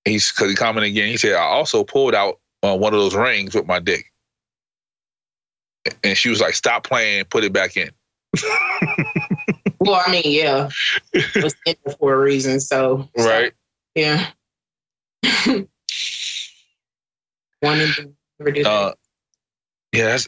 He's 0.03 0.31
because 0.31 0.49
he 0.49 0.55
commented 0.55 0.91
again. 0.91 1.09
He 1.09 1.17
said 1.17 1.33
I 1.33 1.43
also 1.43 1.83
pulled 1.83 2.15
out 2.15 2.39
uh, 2.63 2.75
one 2.75 2.93
of 2.93 2.99
those 2.99 3.15
rings 3.15 3.55
with 3.55 3.65
my 3.65 3.79
dick, 3.79 4.05
and 6.03 6.17
she 6.17 6.29
was 6.29 6.39
like, 6.39 6.53
"Stop 6.53 6.83
playing, 6.83 7.25
put 7.25 7.43
it 7.43 7.53
back 7.53 7.77
in." 7.77 7.89
Well, 9.79 10.01
I 10.05 10.11
mean, 10.11 10.23
yeah. 10.25 10.69
It 11.13 11.43
was 11.43 11.55
in 11.65 11.75
for 11.97 12.13
a 12.13 12.17
reason. 12.17 12.59
So, 12.59 13.07
so, 13.17 13.25
Right. 13.25 13.53
Yeah. 13.97 14.27
One 17.61 17.79
and 17.81 17.95
done. 17.95 18.13
never 18.39 18.51
do 18.51 18.63
that. 18.63 18.69
Uh, 18.71 18.93
yeah, 19.91 20.05
that's, 20.07 20.27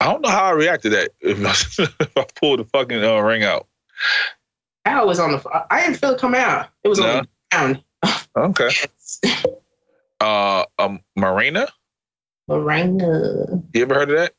I 0.00 0.04
don't 0.06 0.22
know 0.22 0.28
how 0.30 0.44
I 0.44 0.50
reacted 0.52 0.92
to 0.92 0.96
that 0.96 1.10
if 1.20 1.38
I, 1.80 1.82
if 2.04 2.16
I 2.16 2.24
pulled 2.36 2.60
the 2.60 2.64
fucking 2.64 3.02
uh, 3.02 3.18
ring 3.20 3.42
out. 3.42 3.66
I 4.84 5.02
was 5.04 5.18
on 5.18 5.32
the. 5.32 5.66
I 5.70 5.82
didn't 5.82 5.96
feel 5.96 6.10
it 6.12 6.20
come 6.20 6.34
out. 6.34 6.68
It 6.84 6.88
was 6.88 6.98
No? 7.00 7.18
on 7.18 7.22
the 7.24 7.28
ground. 7.56 7.82
Okay. 8.36 8.68
Yes. 8.70 9.20
Uh, 10.20 10.64
um, 10.78 11.00
Marina, 11.16 11.66
Lorena. 12.46 13.60
you 13.74 13.82
ever 13.82 13.94
heard 13.94 14.10
of 14.10 14.16
that? 14.16 14.34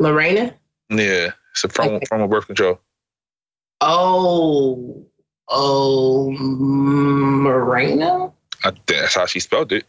Lorena. 0.00 0.54
Yeah, 0.88 1.32
it's 1.52 1.64
a 1.64 1.68
from 1.68 1.88
Okay. 1.88 2.06
from 2.08 2.22
a 2.22 2.28
birth 2.28 2.46
control. 2.46 2.80
Oh, 3.82 5.06
Oh, 5.48 6.30
Moreno. 7.46 8.34
I 8.64 8.72
that's 8.86 9.14
how 9.14 9.26
she 9.26 9.40
spelled 9.40 9.72
it. 9.72 9.84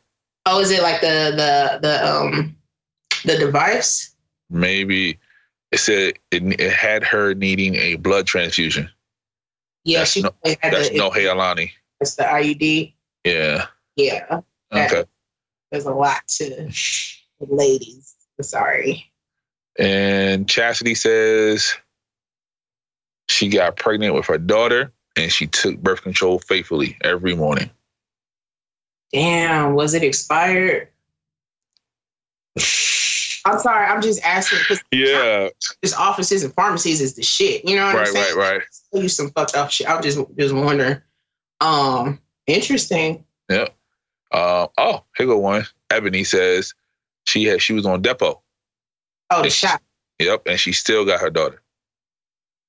Oh, 0.45 0.59
is 0.59 0.69
it 0.71 0.81
like 0.81 1.01
the 1.01 1.33
the 1.35 1.79
the 1.81 2.07
um 2.07 2.55
the 3.25 3.37
device? 3.37 4.13
Maybe 4.49 5.17
it 5.71 5.79
said 5.79 6.13
it, 6.31 6.59
it 6.59 6.71
had 6.73 7.03
her 7.03 7.33
needing 7.33 7.75
a 7.75 7.95
blood 7.95 8.27
transfusion. 8.27 8.89
Yeah, 9.83 9.99
That's 9.99 10.11
she 10.11 10.21
no- 10.21 10.35
had 10.45 10.73
That's 10.73 10.89
the, 10.89 10.97
no 10.97 11.09
hey 11.11 11.25
Alani. 11.27 11.73
it's 12.01 12.15
the 12.15 12.23
IUD. 12.23 12.93
Yeah. 13.23 13.65
Yeah, 13.95 14.41
That- 14.71 14.91
Okay. 14.93 15.05
there's 15.71 15.85
a 15.85 15.93
lot 15.93 16.27
to 16.27 16.69
ladies. 17.39 18.13
Sorry. 18.41 19.11
And 19.79 20.47
Chastity 20.47 20.93
says 20.95 21.73
she 23.27 23.49
got 23.49 23.75
pregnant 23.75 24.13
with 24.13 24.25
her 24.27 24.37
daughter 24.37 24.91
and 25.17 25.31
she 25.31 25.47
took 25.47 25.77
birth 25.81 26.01
control 26.03 26.39
faithfully 26.39 26.97
every 27.01 27.35
morning. 27.35 27.69
Damn, 29.11 29.73
was 29.73 29.93
it 29.93 30.03
expired? 30.03 30.89
I'm 33.45 33.59
sorry, 33.59 33.85
I'm 33.85 34.01
just 34.01 34.21
asking 34.23 34.59
Yeah. 34.91 35.49
just 35.81 35.97
offices 35.97 36.43
and 36.43 36.53
pharmacies 36.53 36.99
is 36.99 37.15
the 37.15 37.23
shit. 37.23 37.63
You 37.67 37.77
know 37.77 37.85
what 37.85 37.95
I'm 37.95 38.05
saying? 38.07 38.35
right, 38.35 38.53
right. 38.53 38.61
Tell 38.91 39.01
you 39.01 39.09
some 39.09 39.29
fucked 39.31 39.55
up 39.55 39.71
shit. 39.71 39.87
I 39.87 39.95
was 39.95 40.03
just 40.05 40.19
just 40.37 40.53
wondering. 40.53 41.01
Um, 41.61 42.19
interesting. 42.45 43.23
Uh, 43.49 44.67
oh, 44.77 45.03
here 45.17 45.25
go 45.25 45.37
one. 45.37 45.65
Ebony 45.89 46.25
says 46.25 46.73
she 47.25 47.45
had 47.45 47.61
she 47.61 47.73
was 47.73 47.85
on 47.85 48.03
Depo. 48.03 48.41
Oh, 49.29 49.41
the 49.41 49.49
shot. 49.49 49.81
Yep, 50.19 50.43
and 50.47 50.59
she 50.59 50.73
still 50.73 51.05
got 51.05 51.21
her 51.21 51.29
daughter. 51.29 51.61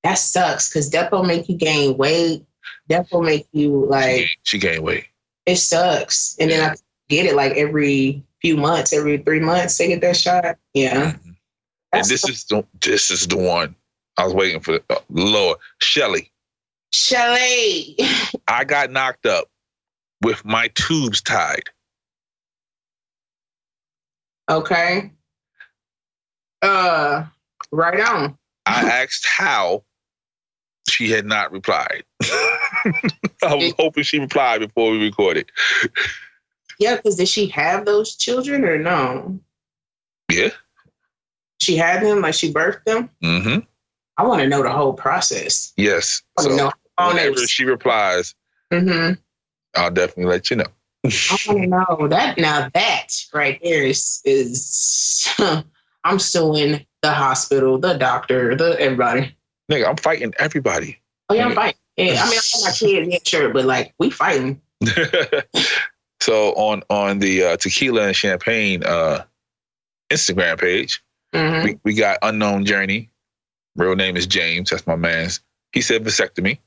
That 0.04 0.14
sucks 0.14 0.68
because 0.68 0.90
Depo 0.90 1.26
make 1.26 1.48
you 1.48 1.56
gain 1.56 1.96
weight. 1.96 2.44
Depo 2.90 3.24
make 3.24 3.46
you 3.52 3.86
like 3.86 4.16
gained, 4.16 4.28
she 4.44 4.58
gained 4.58 4.82
weight. 4.84 5.06
it 5.46 5.56
sucks. 5.56 6.36
And 6.38 6.50
then 6.50 6.70
I 6.70 6.74
get 7.08 7.26
it 7.26 7.34
like 7.34 7.52
every 7.52 8.22
few 8.40 8.56
months, 8.56 8.92
every 8.92 9.18
three 9.18 9.40
months 9.40 9.76
they 9.76 9.88
get 9.88 10.00
that 10.02 10.16
shot. 10.16 10.56
Yeah. 10.74 11.12
Mhm. 11.12 11.24
And 11.24 11.36
That's 11.92 12.08
this 12.08 12.28
is 12.28 12.44
the 12.44 12.64
this 12.80 13.10
is 13.10 13.26
the 13.26 13.36
one 13.36 13.74
I 14.16 14.24
was 14.24 14.34
waiting 14.34 14.60
for. 14.60 14.78
Uh, 14.90 14.96
Lord, 15.10 15.58
Shelly, 15.80 16.30
Shelly. 16.92 17.96
I 18.48 18.64
got 18.64 18.90
knocked 18.90 19.26
up 19.26 19.48
with 20.22 20.44
my 20.44 20.68
tubes 20.74 21.20
tied. 21.22 21.62
okay. 24.50 25.10
Uh 26.62 27.24
right 27.72 28.00
on. 28.00 28.36
I 28.66 28.84
asked 29.02 29.26
how. 29.26 29.84
She 30.88 31.10
had 31.10 31.26
not 31.26 31.52
replied. 31.52 32.04
I 32.22 33.54
was 33.54 33.74
hoping 33.78 34.02
she 34.04 34.18
replied 34.18 34.60
before 34.60 34.90
we 34.90 34.98
recorded. 35.04 35.50
Yeah, 36.78 36.96
because 36.96 37.16
did 37.16 37.28
she 37.28 37.46
have 37.48 37.84
those 37.84 38.16
children 38.16 38.64
or 38.64 38.78
no? 38.78 39.38
Yeah. 40.30 40.50
She 41.60 41.76
had 41.76 42.02
them, 42.02 42.20
like 42.20 42.34
she 42.34 42.52
birthed 42.52 42.84
them. 42.84 43.10
hmm 43.22 43.58
I 44.16 44.24
want 44.24 44.40
to 44.42 44.48
know 44.48 44.62
the 44.62 44.70
whole 44.72 44.94
process. 44.94 45.72
Yes. 45.76 46.22
I 46.38 46.42
So 46.42 46.56
know 46.56 46.72
whenever 46.98 47.30
was. 47.32 47.50
she 47.50 47.64
replies, 47.64 48.34
hmm 48.72 49.12
I'll 49.76 49.90
definitely 49.90 50.24
let 50.32 50.50
you 50.50 50.56
know. 50.56 50.66
I 51.04 51.38
want 51.46 51.60
to 51.60 51.66
know 51.98 52.08
that. 52.08 52.38
Now 52.38 52.68
that 52.74 53.08
right 53.32 53.60
there 53.62 53.84
is 53.84 54.20
is 54.24 55.28
I'm 56.04 56.18
suing 56.18 56.84
the 57.02 57.12
hospital, 57.12 57.78
the 57.78 57.94
doctor, 57.94 58.56
the 58.56 58.78
everybody. 58.80 59.36
Nigga, 59.70 59.86
I'm 59.88 59.96
fighting 59.96 60.32
everybody. 60.38 60.98
Oh 61.28 61.34
yeah, 61.34 61.46
I'm 61.46 61.54
fighting. 61.54 61.78
Yeah, 61.96 62.22
I 62.22 62.30
mean, 62.30 62.38
I 62.38 62.60
my 62.64 62.70
kids, 62.78 63.08
yeah, 63.10 63.18
sure, 63.24 63.48
but 63.52 63.64
like 63.64 63.94
we 63.98 64.10
fighting. 64.10 64.60
so 66.20 66.52
on 66.54 66.82
on 66.90 67.18
the 67.18 67.44
uh, 67.44 67.56
tequila 67.56 68.06
and 68.06 68.16
champagne 68.16 68.82
uh, 68.84 69.24
Instagram 70.10 70.58
page, 70.60 71.02
Mhm. 71.34 71.64
we, 71.64 71.78
we 71.84 71.94
got 71.94 72.18
unknown 72.22 72.64
journey. 72.64 73.10
Real 73.76 73.94
name 73.94 74.16
is 74.16 74.26
James. 74.26 74.70
That's 74.70 74.86
my 74.86 74.96
man's. 74.96 75.40
He 75.72 75.80
said 75.82 76.02
vasectomy. 76.04 76.58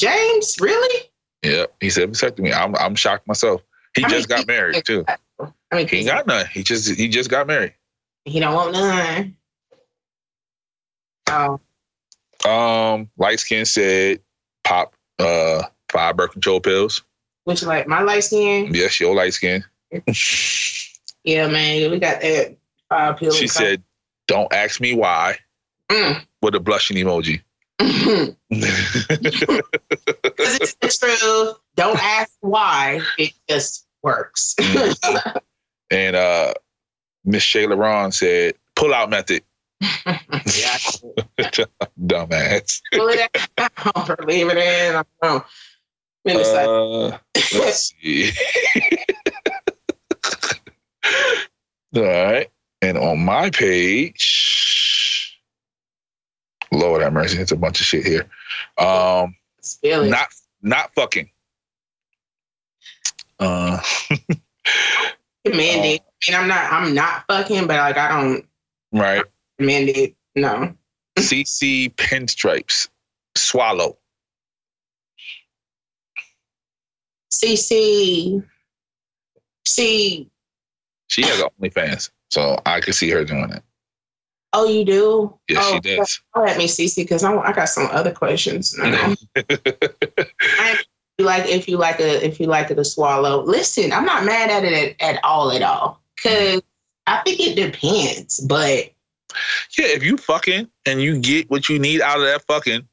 James, 0.00 0.56
really? 0.60 1.10
Yeah, 1.42 1.66
he 1.80 1.90
said 1.90 2.10
vasectomy. 2.10 2.52
I'm 2.54 2.74
I'm 2.76 2.94
shocked 2.96 3.28
myself. 3.28 3.62
He 3.94 4.02
many 4.02 4.14
just 4.14 4.28
got 4.28 4.38
kids 4.38 4.46
married 4.48 4.74
he 4.76 4.82
too. 4.82 5.04
I 5.72 5.76
mean, 5.76 5.86
He 5.88 5.98
ain't 5.98 6.06
got 6.06 6.26
none. 6.26 6.46
He 6.46 6.62
just 6.62 6.90
he 6.96 7.08
just 7.08 7.30
got 7.30 7.46
married. 7.46 7.74
he 8.24 8.40
don't 8.40 8.54
want 8.54 8.72
none. 8.72 9.36
Oh, 11.28 11.60
Um, 12.46 13.10
light 13.18 13.40
skin 13.40 13.64
said 13.64 14.20
pop 14.64 14.94
uh 15.18 15.62
five 15.90 16.16
birth 16.16 16.32
control 16.32 16.60
pills. 16.60 17.02
which 17.44 17.62
like 17.62 17.86
my 17.86 18.00
light 18.02 18.24
skin? 18.24 18.72
Yes, 18.72 18.98
your 19.00 19.14
light 19.14 19.34
skin. 19.34 19.64
Yeah, 21.22 21.48
man, 21.48 21.90
we 21.90 21.98
got 21.98 22.22
that 22.22 22.56
five 22.88 23.18
pill. 23.18 23.30
she 23.32 23.46
said, 23.46 23.82
"Don't 24.26 24.50
ask 24.54 24.80
me 24.80 24.94
why." 24.94 25.36
Mm. 25.90 26.24
With 26.40 26.54
a 26.54 26.60
blushing 26.60 26.96
emoji. 26.96 27.42
Because 27.78 28.36
it's 30.58 30.74
the 30.76 30.88
truth. 30.88 31.58
Don't 31.76 32.02
ask 32.02 32.32
why. 32.40 33.00
It 33.18 33.32
just 33.48 33.86
works. 34.02 34.54
and 35.90 36.16
uh 36.16 36.54
Miss 37.24 37.42
Shayla 37.42 37.76
Ron 37.76 38.12
said, 38.12 38.54
"Pull 38.76 38.94
out 38.94 39.10
method." 39.10 39.42
yeah. 40.06 40.78
Dumbass. 42.06 42.80
Pull 42.92 43.08
it 43.08 43.30
out 43.58 44.10
or 44.10 44.16
leave 44.26 44.48
it 44.48 44.56
in. 44.58 44.94
I 44.96 45.02
don't 45.02 45.06
know. 45.22 45.44
I 46.26 46.28
mean, 46.28 46.40
it's 46.40 46.52
like, 46.52 46.68
Uh, 46.68 47.18
let's 47.58 47.94
see. 48.00 48.30
All 51.96 52.02
right. 52.02 52.48
And 52.82 52.98
on 52.98 53.24
my 53.24 53.50
page, 53.50 55.40
Lord 56.72 57.02
have 57.02 57.12
mercy, 57.12 57.38
it's 57.38 57.52
a 57.52 57.56
bunch 57.56 57.80
of 57.80 57.86
shit 57.86 58.06
here. 58.06 58.26
Um, 58.78 59.34
not 59.84 60.28
not 60.62 60.94
fucking. 60.94 61.30
Uh, 63.38 63.80
Commend 65.44 65.84
it. 65.84 66.02
I 66.28 66.30
mean, 66.30 66.40
I'm 66.40 66.48
not. 66.48 66.72
I'm 66.72 66.94
not 66.94 67.24
fucking, 67.28 67.66
but 67.66 67.76
like, 67.76 67.96
I 67.96 68.08
don't 68.20 68.46
right. 68.92 69.24
Commend 69.60 69.90
it. 69.90 70.14
No. 70.34 70.74
CC 71.18 71.94
pinstripes. 71.96 72.88
Swallow. 73.36 73.98
CC. 77.32 78.42
C. 79.66 80.30
She 81.08 81.22
has 81.22 81.42
OnlyFans, 81.42 82.10
so 82.30 82.56
I 82.64 82.80
could 82.80 82.94
see 82.94 83.10
her 83.10 83.24
doing 83.24 83.50
it. 83.50 83.62
Oh, 84.52 84.66
you 84.66 84.84
do? 84.84 85.38
Yes, 85.48 85.64
oh, 85.64 85.74
she 85.74 85.96
does. 85.96 86.22
I'll 86.34 86.44
let 86.44 86.56
me 86.56 86.66
CC 86.66 86.96
because 86.96 87.22
I, 87.22 87.36
I 87.36 87.52
got 87.52 87.68
some 87.68 87.88
other 87.92 88.12
questions. 88.12 88.74
now. 88.78 89.14
You 89.36 89.44
like 91.24 91.46
if 91.46 91.68
you 91.68 91.76
like 91.76 92.00
a 92.00 92.24
if 92.24 92.40
you 92.40 92.46
like 92.46 92.70
it 92.70 92.76
to 92.76 92.84
swallow. 92.84 93.42
Listen, 93.42 93.92
I'm 93.92 94.04
not 94.04 94.24
mad 94.24 94.50
at 94.50 94.64
it 94.64 94.96
at, 95.00 95.16
at 95.16 95.24
all 95.24 95.52
at 95.52 95.62
all 95.62 96.00
because 96.16 96.62
I 97.06 97.22
think 97.22 97.40
it 97.40 97.54
depends. 97.54 98.40
But 98.40 98.90
Yeah, 99.78 99.86
if 99.86 100.02
you 100.02 100.16
fucking 100.16 100.68
and 100.86 101.02
you 101.02 101.18
get 101.18 101.50
what 101.50 101.68
you 101.68 101.78
need 101.78 102.00
out 102.00 102.18
of 102.18 102.24
that 102.24 102.42
fucking, 102.46 102.86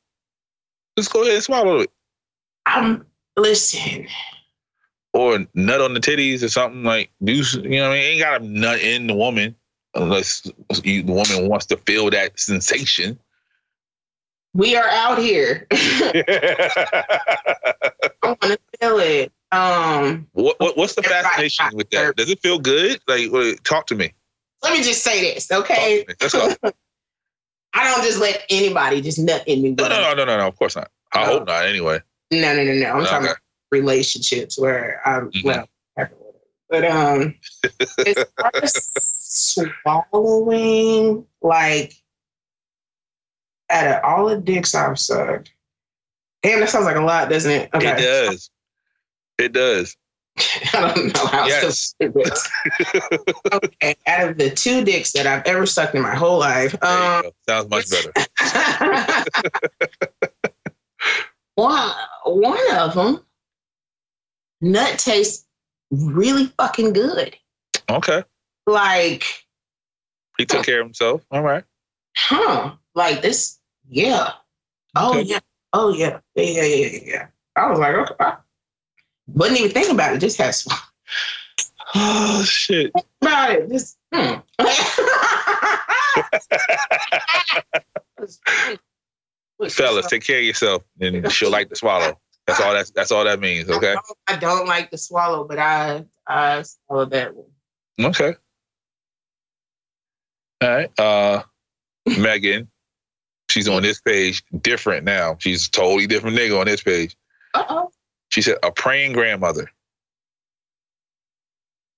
just 0.98 1.12
go 1.12 1.22
ahead 1.22 1.36
and 1.36 1.44
swallow 1.44 1.80
it. 1.80 1.92
I'm 2.66 3.06
listen. 3.36 4.08
Or 5.14 5.40
nut 5.54 5.82
on 5.82 5.94
the 5.94 6.00
titties 6.00 6.44
or 6.44 6.50
something 6.50 6.84
like 6.84 7.10
do 7.24 7.34
you 7.34 7.70
know 7.70 7.90
what 7.90 7.92
I 7.92 8.00
mean? 8.00 8.04
Ain't 8.04 8.22
got 8.22 8.42
a 8.42 8.46
nut 8.46 8.80
in 8.80 9.08
the 9.08 9.16
woman 9.16 9.56
unless 9.96 10.50
you, 10.84 11.04
the 11.04 11.14
woman 11.14 11.50
wants 11.50 11.66
to 11.68 11.78
feel 11.78 12.10
that 12.12 12.40
sensation. 12.40 13.18
We 14.54 14.76
are 14.76 14.90
out 14.90 15.18
here. 15.18 15.68
I 15.72 16.24
want 18.24 18.42
to 18.42 18.60
feel 18.80 19.00
it. 19.00 19.32
Um, 19.52 20.28
what, 20.34 20.60
what 20.60 20.76
what's 20.76 20.96
the 20.96 21.04
fascination 21.04 21.68
with 21.74 21.90
that? 21.92 22.16
Does 22.16 22.30
it 22.30 22.42
feel 22.42 22.60
good? 22.60 23.00
Like 23.08 23.32
talk 23.64 23.88
to 23.88 23.96
me. 23.96 24.14
Let 24.64 24.74
me 24.78 24.84
just 24.84 25.04
say 25.04 25.34
this, 25.34 25.52
okay? 25.52 26.06
Let's 26.08 26.34
go. 26.34 26.54
I 27.74 27.84
don't 27.84 28.04
just 28.04 28.20
let 28.20 28.44
anybody 28.50 29.02
just 29.02 29.20
nut 29.20 29.44
in 29.48 29.62
me. 29.62 29.72
No, 29.72 29.88
no, 29.88 30.02
no, 30.02 30.14
no, 30.16 30.26
no, 30.26 30.38
no. 30.38 30.48
Of 30.48 30.56
course 30.58 30.76
not. 30.76 30.90
I 31.14 31.26
hope 31.26 31.48
not. 31.48 31.66
Anyway. 31.66 32.00
no, 32.32 32.56
no, 32.56 32.64
no, 32.64 32.74
no. 32.74 32.92
I'm 32.92 33.06
talking 33.06 33.28
about 33.28 33.38
relationships 33.72 34.58
where 34.60 35.02
I'm 35.06 35.30
Mhm. 35.32 35.44
well, 35.44 35.70
but 36.70 36.86
um, 36.86 37.36
as 38.06 38.26
far 38.40 38.52
as 38.62 38.90
swallowing, 39.94 41.26
like 41.42 41.94
out 43.70 43.88
of 43.88 44.04
all 44.04 44.28
the 44.30 44.38
dicks 44.38 44.74
I've 44.74 45.00
sucked, 45.00 45.52
damn, 46.44 46.60
that 46.62 46.70
sounds 46.70 46.86
like 46.86 46.96
a 46.96 47.02
lot, 47.02 47.30
doesn't 47.30 47.52
it? 47.52 47.70
It 47.74 47.80
does. 47.80 48.50
It 49.38 49.54
does. 49.54 49.96
I 50.74 50.94
don't 50.94 51.14
know 51.16 51.26
how 51.28 51.48
Yes. 51.48 51.94
to 52.00 52.10
do 52.10 52.14
this. 52.24 52.50
okay, 53.54 53.96
out 54.06 54.30
of 54.30 54.38
the 54.38 54.50
two 54.52 54.84
dicks 54.84 55.12
that 55.14 55.26
I've 55.28 55.44
ever 55.46 55.66
sucked 55.66 55.96
in 55.96 56.02
my 56.02 56.16
whole 56.16 56.38
life, 56.40 56.76
um. 56.84 57.24
Sounds 57.48 57.70
much 57.70 57.86
better. 57.90 58.12
One, 61.56 61.92
one 62.26 62.60
of 62.78 62.94
them, 62.94 63.26
nut 64.62 65.00
tastes 65.00 65.48
really 65.90 66.46
fucking 66.58 66.94
good. 66.94 67.36
Okay. 67.90 68.24
Like, 68.68 69.24
He 70.38 70.46
took 70.46 70.64
care 70.66 70.82
of 70.82 70.86
himself. 70.86 71.26
All 71.32 71.42
right. 71.42 71.64
huh? 72.16 72.74
Like 72.94 73.24
this? 73.24 73.60
Yeah. 73.90 74.34
Oh 74.96 75.12
Okay. 75.18 75.22
yeah. 75.24 75.40
Oh 75.74 75.92
yeah. 75.94 76.20
Yeah 76.36 76.44
yeah 76.44 76.62
yeah 76.64 76.86
yeah. 76.86 77.00
yeah. 77.06 77.28
I 77.56 77.70
was 77.72 77.80
like, 77.80 77.96
okay. 77.96 78.34
I 79.28 79.32
wouldn't 79.34 79.60
even 79.60 79.72
think 79.72 79.92
about 79.92 80.16
it. 80.16 80.20
Just 80.20 80.38
had 80.38 80.52
some 80.52 80.78
Oh 81.96 82.44
shit. 82.44 82.92
about 83.22 83.52
it. 83.52 83.70
Just 83.70 83.98
hmm. 84.14 84.36
Fellas, 89.70 90.08
take 90.08 90.24
care 90.24 90.40
of 90.40 90.44
yourself 90.44 90.84
and 91.00 91.32
she'll 91.32 91.50
like 91.50 91.70
to 91.70 91.76
swallow. 91.76 92.20
That's 92.46 92.62
all 92.62 92.74
that's 92.74 92.92
that's 92.92 93.12
all 93.12 93.24
that 93.26 93.40
means, 93.40 93.70
I 93.70 93.74
okay? 93.76 93.94
don't, 93.94 94.18
I 94.28 94.36
don't 94.38 94.68
like 94.68 94.90
to 94.92 94.98
swallow, 94.98 95.44
but 95.46 95.60
I 95.60 96.06
I 96.28 96.64
swallowed 96.64 97.12
that 97.12 97.36
one. 97.36 97.48
Okay. 98.00 98.36
All 100.62 100.70
right. 100.70 101.00
Uh 101.00 101.44
Megan, 102.18 102.70
she's 103.50 103.68
on 103.68 103.82
this 103.82 104.00
page 104.00 104.44
different 104.62 105.04
now. 105.04 105.36
She's 105.40 105.68
a 105.68 105.72
totally 105.72 106.08
different 106.08 106.38
nigga 106.38 106.60
on 106.60 106.68
this 106.68 106.84
page. 106.84 107.16
Uh 107.54 107.66
oh. 107.70 107.92
She 108.38 108.44
said 108.44 108.60
a 108.62 108.72
praying 108.72 109.14
grandmother. 109.14 109.72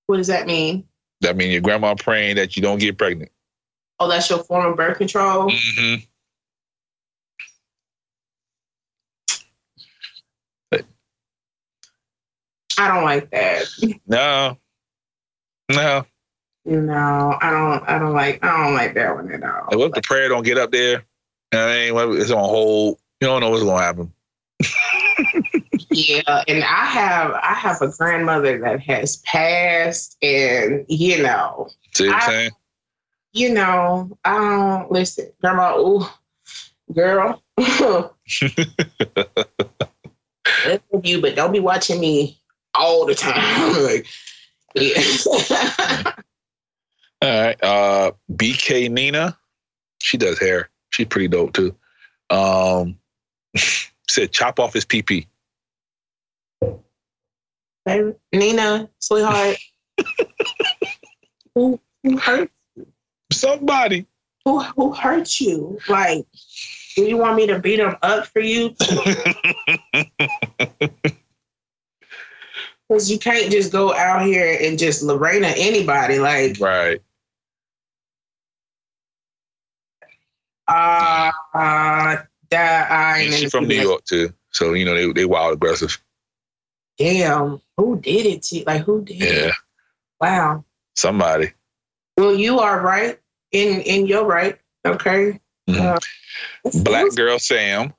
What 0.08 0.16
does 0.16 0.28
that 0.28 0.48
mean? 0.48 0.86
That 1.20 1.36
means 1.36 1.52
your 1.52 1.60
grandma 1.62 1.96
praying 1.96 2.38
that 2.38 2.56
you 2.56 2.62
don't 2.62 2.80
get 2.80 2.98
pregnant. 2.98 3.30
Oh, 4.00 4.08
that's 4.08 4.30
your 4.30 4.42
form 4.46 4.68
of 4.68 4.78
birth 4.78 4.98
control. 4.98 5.52
hmm 5.54 5.96
I 12.78 12.88
don't 12.88 13.04
like 13.04 13.30
that. 13.32 13.66
No. 14.08 14.58
No. 15.70 16.06
No, 16.64 17.38
I 17.42 17.52
don't. 17.52 17.90
I 17.90 18.00
don't 18.00 18.14
like. 18.14 18.42
I 18.46 18.64
don't 18.64 18.74
like 18.76 18.94
that 18.94 19.14
one 19.14 19.30
at 19.30 19.44
all. 19.44 19.78
What 19.78 19.88
if 19.88 19.92
the 19.92 20.02
prayer 20.04 20.30
don't 20.30 20.46
get 20.46 20.58
up 20.58 20.72
there? 20.72 21.04
I 21.52 21.92
mean, 21.92 22.18
it's 22.18 22.32
on 22.32 22.40
hold. 22.40 22.98
You 23.20 23.28
don't 23.28 23.42
know 23.42 23.50
what's 23.50 23.64
gonna 23.64 23.84
happen. 23.84 24.14
Yeah, 25.92 26.44
and 26.48 26.64
I 26.64 26.86
have 26.86 27.32
I 27.34 27.54
have 27.54 27.82
a 27.82 27.90
grandmother 27.90 28.60
that 28.60 28.80
has 28.82 29.18
passed, 29.18 30.18
and 30.22 30.86
you 30.88 31.22
know, 31.24 31.70
See 31.96 32.08
what 32.08 32.24
saying? 32.24 32.52
you 33.34 33.54
know, 33.54 34.18
I 34.24 34.38
don't 34.38 34.92
listen, 34.92 35.32
grandma. 35.42 35.78
Ooh, 35.78 36.06
girl, 36.94 37.42
you, 41.04 41.22
but 41.22 41.36
don't 41.36 41.52
be 41.52 41.60
watching 41.60 42.00
me 42.00 42.40
all 42.76 43.06
the 43.06 43.16
time. 43.16 43.84
like, 43.84 44.06
yeah. 44.76 46.12
All 47.22 47.30
right. 47.30 47.62
Uh 47.64 48.12
BK 48.32 48.90
Nina. 48.90 49.38
She 50.02 50.18
does 50.18 50.40
hair. 50.40 50.70
She's 50.92 51.08
pretty 51.08 51.28
dope 51.28 51.54
too. 51.54 51.76
Um 52.30 52.98
said 54.08 54.32
chop 54.32 54.60
off 54.60 54.74
his 54.74 54.86
PP. 54.86 55.28
Baby, 57.90 58.14
Nina, 58.32 58.90
sweetheart, 59.00 59.58
who 61.56 61.80
who 62.04 62.18
hurt 62.18 62.52
Somebody. 63.32 64.06
who 64.46 64.60
who 64.60 64.94
hurt 64.94 65.40
you? 65.40 65.80
Like, 65.88 66.26
do 66.96 67.04
you 67.04 67.18
want 67.18 67.36
me 67.36 67.48
to 67.48 67.58
beat 67.58 67.78
them 67.78 67.96
up 68.02 68.28
for 68.28 68.42
you? 68.42 68.76
Because 72.88 73.12
you 73.12 73.20
can't 73.20 73.52
just 73.52 73.72
go 73.72 73.94
out 73.94 74.26
here 74.26 74.58
and 74.60 74.80
just 74.80 75.04
Lorena 75.04 75.54
anybody. 75.56 76.18
Like, 76.18 76.58
right. 76.60 77.00
uh, 80.68 81.32
uh 81.54 82.18
that 82.50 82.92
I 82.92 83.30
And 83.32 83.52
from 83.52 83.68
New 83.68 83.80
York 83.80 84.06
too. 84.06 84.34
So, 84.50 84.74
you 84.74 84.86
know, 84.86 84.96
they 84.96 85.12
they 85.14 85.26
wild 85.26 85.54
aggressive. 85.54 86.02
Damn, 87.00 87.62
who 87.78 88.00
did 88.00 88.26
it 88.26 88.44
to 88.44 88.58
you? 88.58 88.64
Like, 88.68 88.84
who 88.84 89.04
did 89.04 89.18
Yeah. 89.22 89.28
it? 89.48 89.54
Wow. 90.20 90.66
Somebody. 90.98 91.54
Well, 92.18 92.36
you 92.36 92.60
are 92.60 92.82
right 92.82 93.18
in 93.54 93.80
in 93.82 94.06
your 94.06 94.26
right. 94.26 94.60
Okay. 94.86 95.40
Mhm. 95.70 95.80
Uh, 96.66 96.80
Black 96.84 97.16
girl 97.16 97.40
Sam. 97.40 97.94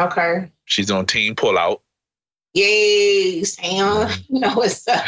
Okay. 0.00 0.50
She's 0.66 0.90
on 0.90 1.06
team 1.06 1.34
pullout. 1.34 1.80
Yay, 2.52 3.42
Sam. 3.44 4.10
You 4.28 4.40
know 4.40 4.54
what's 4.54 4.86
up. 4.86 5.04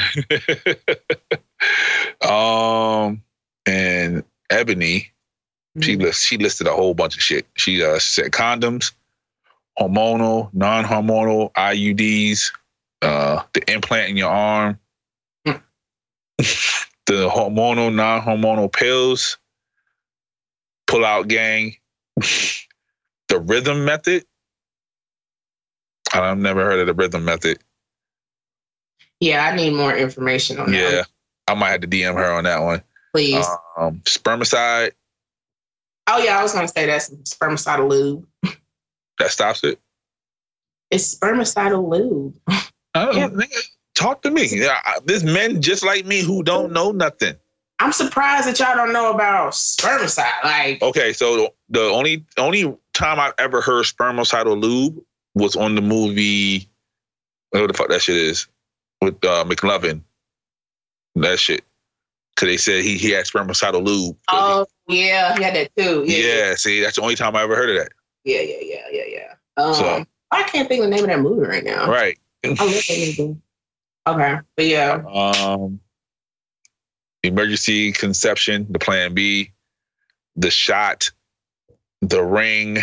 um 2.28 3.22
and 3.66 4.24
Ebony, 4.50 5.12
she 5.82 5.92
Mm-hmm. 5.92 6.02
list, 6.02 6.22
she 6.24 6.38
listed 6.38 6.66
a 6.66 6.72
whole 6.72 6.94
bunch 6.94 7.16
of 7.16 7.22
shit. 7.22 7.46
She 7.56 7.82
uh 7.84 7.98
said 7.98 8.30
condoms, 8.32 8.92
hormonal, 9.78 10.48
non-hormonal 10.54 11.52
IUDs, 11.52 12.50
uh 13.02 13.42
the 13.52 13.72
implant 13.72 14.10
in 14.10 14.16
your 14.16 14.30
arm, 14.30 14.78
the 15.44 15.62
hormonal, 17.08 17.94
non-hormonal 17.94 18.72
pills, 18.72 19.38
pull-out 20.86 21.28
gang, 21.28 21.76
the 22.16 23.38
rhythm 23.40 23.84
method. 23.84 24.24
I've 26.12 26.38
never 26.38 26.64
heard 26.64 26.80
of 26.80 26.86
the 26.86 26.94
rhythm 26.94 27.24
method. 27.24 27.58
Yeah, 29.20 29.44
I 29.44 29.56
need 29.56 29.74
more 29.74 29.94
information 29.94 30.58
on 30.58 30.70
that. 30.70 30.92
Yeah, 30.92 31.02
I 31.48 31.54
might 31.54 31.70
have 31.70 31.80
to 31.82 31.88
DM 31.88 32.14
her 32.14 32.32
on 32.32 32.44
that 32.44 32.60
one. 32.60 32.82
please. 33.12 33.46
Um, 33.76 34.00
spermicide 34.04 34.92
oh 36.06 36.18
yeah, 36.18 36.38
I 36.38 36.42
was 36.42 36.52
gonna 36.52 36.68
say 36.68 36.86
that's 36.86 37.10
spermicidal 37.10 37.88
lube. 37.88 38.26
that 39.18 39.30
stops 39.30 39.64
it. 39.64 39.78
It's 40.90 41.14
spermicidal 41.14 41.88
lube. 41.88 42.34
Oh, 42.96 43.12
Yeah. 43.16 43.28
nigga, 43.28 43.58
talk 43.94 44.22
to 44.22 44.30
me. 44.30 44.46
Yeah, 44.50 44.78
There's 45.04 45.24
men 45.24 45.60
just 45.62 45.84
like 45.84 46.04
me 46.06 46.20
who 46.22 46.42
don't 46.42 46.72
know 46.72 46.92
nothing. 46.92 47.34
I'm 47.78 47.92
surprised 47.92 48.46
that 48.48 48.58
y'all 48.58 48.74
don't 48.74 48.92
know 48.92 49.12
about 49.12 49.52
spermicide. 49.52 50.42
Like, 50.44 50.82
Okay, 50.82 51.12
so 51.12 51.52
the 51.68 51.82
only 51.82 52.24
only 52.38 52.74
time 52.94 53.20
I've 53.20 53.34
ever 53.38 53.60
heard 53.60 53.84
spermicidal 53.84 54.60
lube 54.60 54.98
was 55.34 55.56
on 55.56 55.74
the 55.74 55.82
movie, 55.82 56.68
whatever 57.50 57.68
the 57.70 57.76
fuck 57.76 57.88
that 57.90 58.00
shit 58.00 58.16
is, 58.16 58.48
with 59.02 59.22
uh, 59.24 59.44
McLovin. 59.44 60.00
That 61.16 61.38
shit. 61.38 61.62
Cause 62.36 62.46
they 62.48 62.56
said 62.58 62.82
he 62.84 62.96
he 62.98 63.10
had 63.10 63.24
spermicidal 63.26 63.82
lube. 63.84 64.16
oh 64.28 64.66
yeah, 64.88 65.34
he 65.36 65.42
had 65.42 65.54
that 65.54 65.70
too. 65.76 66.04
yeah. 66.06 66.18
Yeah, 66.48 66.54
see, 66.54 66.80
that's 66.82 66.96
the 66.96 67.02
only 67.02 67.14
time 67.14 67.34
I 67.34 67.42
ever 67.42 67.56
heard 67.56 67.70
of 67.70 67.76
that. 67.76 67.92
yeah, 68.24 68.40
yeah, 68.40 68.56
yeah, 68.60 68.82
yeah, 68.90 69.02
yeah. 69.08 69.34
Um, 69.62 69.74
So- 69.74 70.04
I 70.32 70.42
can't 70.42 70.68
think 70.68 70.82
of 70.82 70.90
the 70.90 70.94
name 70.96 71.04
of 71.04 71.10
that 71.10 71.20
movie 71.20 71.46
right 71.46 71.64
now. 71.64 71.88
Right. 71.88 72.18
I 72.58 72.64
love 72.64 72.84
that 72.88 73.16
movie. 73.18 73.36
Okay, 74.06 74.38
but 74.56 74.64
yeah, 74.66 75.02
Um, 75.12 75.80
emergency 77.22 77.92
conception, 77.92 78.66
the 78.70 78.78
plan 78.78 79.14
B, 79.14 79.52
the 80.36 80.50
shot, 80.50 81.10
the 82.02 82.22
ring, 82.22 82.74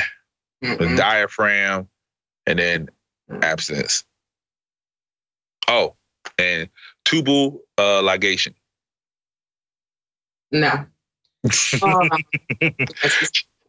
the 0.62 0.68
Mm-mm. 0.68 0.98
diaphragm, 0.98 1.88
and 2.46 2.60
then 2.60 2.90
abstinence. 3.42 4.04
Oh, 5.68 5.96
and 6.38 6.70
tubal 7.06 7.62
uh, 7.78 8.02
ligation. 8.02 8.54
no. 10.52 10.86
Um, 11.82 12.10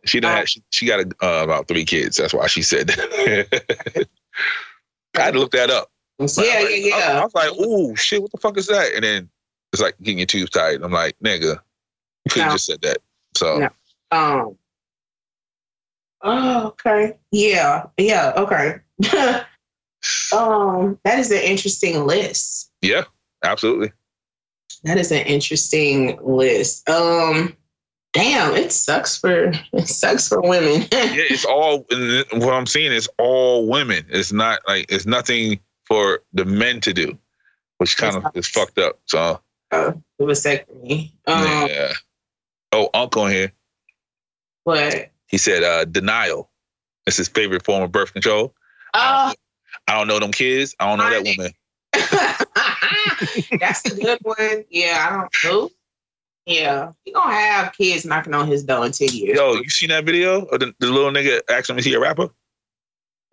She 0.07 0.21
done 0.21 0.37
had, 0.37 0.49
she, 0.51 0.63
she 0.71 0.87
got 0.87 1.01
a, 1.01 1.07
uh, 1.25 1.43
about 1.45 1.67
three 1.67 1.85
kids. 1.85 2.17
That's 2.19 2.35
why 2.35 2.47
she 2.47 2.61
said 2.63 2.89
that. 2.89 4.07
I 5.17 5.21
had 5.21 5.33
to 5.35 5.41
look 5.41 5.53
that 5.53 5.71
up. 5.71 5.91
Yeah, 6.19 6.25
I 6.27 6.69
yeah, 6.69 7.21
was 7.23 7.35
like- 7.35 7.45
I, 7.45 7.49
was 7.51 7.59
like, 7.59 7.67
"Ooh, 7.69 7.97
shit! 7.97 8.23
What 8.23 8.31
the 8.33 8.39
fuck 8.39 8.57
is 8.59 8.67
that?" 8.69 8.93
And 8.95 9.05
then 9.05 9.29
it's 9.73 9.83
like 9.83 9.97
getting 10.03 10.19
your 10.19 10.27
tubes 10.27 10.51
tight. 10.51 10.81
I'm 10.83 10.93
like, 10.93 11.17
"Nigga, 11.25 11.59
you 12.25 12.31
could 12.31 12.43
have 12.43 12.49
No. 12.51 12.55
just 12.55 12.67
said 12.67 12.81
that." 12.83 12.99
So 13.35 13.59
No. 13.59 13.69
Um. 14.17 14.59
Oh, 16.23 16.67
okay. 16.69 17.17
Yeah. 17.33 17.87
Yeah. 17.99 18.33
Okay. 18.37 18.77
um. 20.33 20.99
That 21.05 21.19
is 21.19 21.31
an 21.31 21.43
interesting 21.43 22.07
list. 22.07 22.71
yeah, 22.83 23.05
absolutely. 23.45 23.93
That 24.85 24.99
is 24.99 25.11
an 25.11 25.27
interesting 25.27 26.19
list. 26.23 26.89
Um. 26.89 27.57
Damn, 28.13 28.55
it 28.55 28.71
sucks 28.71 29.19
for 29.19 29.47
it 29.73 29.89
sucks 29.89 30.29
for 30.29 30.41
women. 30.41 30.83
yeah, 30.93 31.25
it's 31.31 31.45
all 31.45 31.81
what 32.33 32.55
I'm 32.55 32.67
seeing 32.67 32.93
is 32.93 33.09
all 33.19 33.67
women. 33.69 34.07
It's 34.09 34.33
not 34.33 34.61
like 34.69 34.87
it's 34.89 35.05
nothing 35.07 35.59
for 35.87 36.21
the 36.33 36.45
men 36.45 36.81
to 36.81 36.93
do, 36.93 37.19
which 37.79 37.97
kind 37.97 38.17
of 38.17 38.37
is 38.37 38.47
fucked 38.47 38.79
up. 38.79 38.99
So 39.07 39.41
uh, 39.71 39.93
the 40.19 40.25
vasectomy. 40.25 41.13
Um. 41.27 41.69
yeah. 41.69 41.93
Oh, 42.73 42.91
Uncle 42.95 43.27
here. 43.27 43.53
What? 44.65 45.11
He 45.27 45.39
said 45.39 45.63
uh, 45.63 45.85
denial. 45.85 46.51
It's 47.07 47.17
his 47.17 47.29
favorite 47.29 47.65
form 47.65 47.83
of 47.83 47.93
birth 47.93 48.13
control. 48.13 48.55
oh, 48.95 49.33
I 49.87 49.99
don't 49.99 50.09
know 50.09 50.19
them 50.19 50.33
kids. 50.33 50.75
I 50.81 50.89
don't 50.89 50.99
know 50.99 51.11
that 51.11 51.25
woman. 51.25 51.53
That's 53.61 53.85
a 53.85 53.95
good 53.95 54.19
one. 54.23 54.65
Yeah, 54.71 55.07
I 55.09 55.17
don't 55.17 55.31
know. 55.45 55.71
Yeah, 56.47 56.93
he 57.05 57.13
gonna 57.13 57.35
have 57.35 57.73
kids 57.73 58.05
knocking 58.05 58.35
on 58.35 58.47
his 58.47 58.65
door 58.65 58.85
in 58.85 58.93
ten 58.93 59.09
years. 59.09 59.37
Yo, 59.37 59.55
you 59.55 59.69
seen 59.71 59.89
that 59.89 60.05
video 60.05 60.45
of 60.47 60.61
the, 60.61 60.75
the 60.79 60.91
little 60.91 61.11
nigga 61.11 61.41
asking 61.51 61.75
him 61.75 61.79
is 61.79 61.85
he 61.85 61.95
a 61.95 62.01
rapper? 62.01 62.29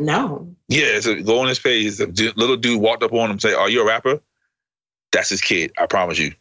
No. 0.02 0.54
Yeah, 0.68 1.00
so 1.00 1.22
go 1.22 1.40
on 1.40 1.48
his 1.48 1.60
page. 1.60 1.98
The 1.98 2.34
little 2.36 2.58
dude 2.58 2.82
walked 2.82 3.04
up 3.04 3.14
on 3.14 3.26
him 3.26 3.32
and 3.32 3.42
say, 3.42 3.54
"Are 3.54 3.70
you 3.70 3.82
a 3.82 3.86
rapper?" 3.86 4.20
That's 5.12 5.30
his 5.30 5.42
kid. 5.42 5.72
I 5.78 5.86
promise 5.86 6.18
you. 6.18 6.34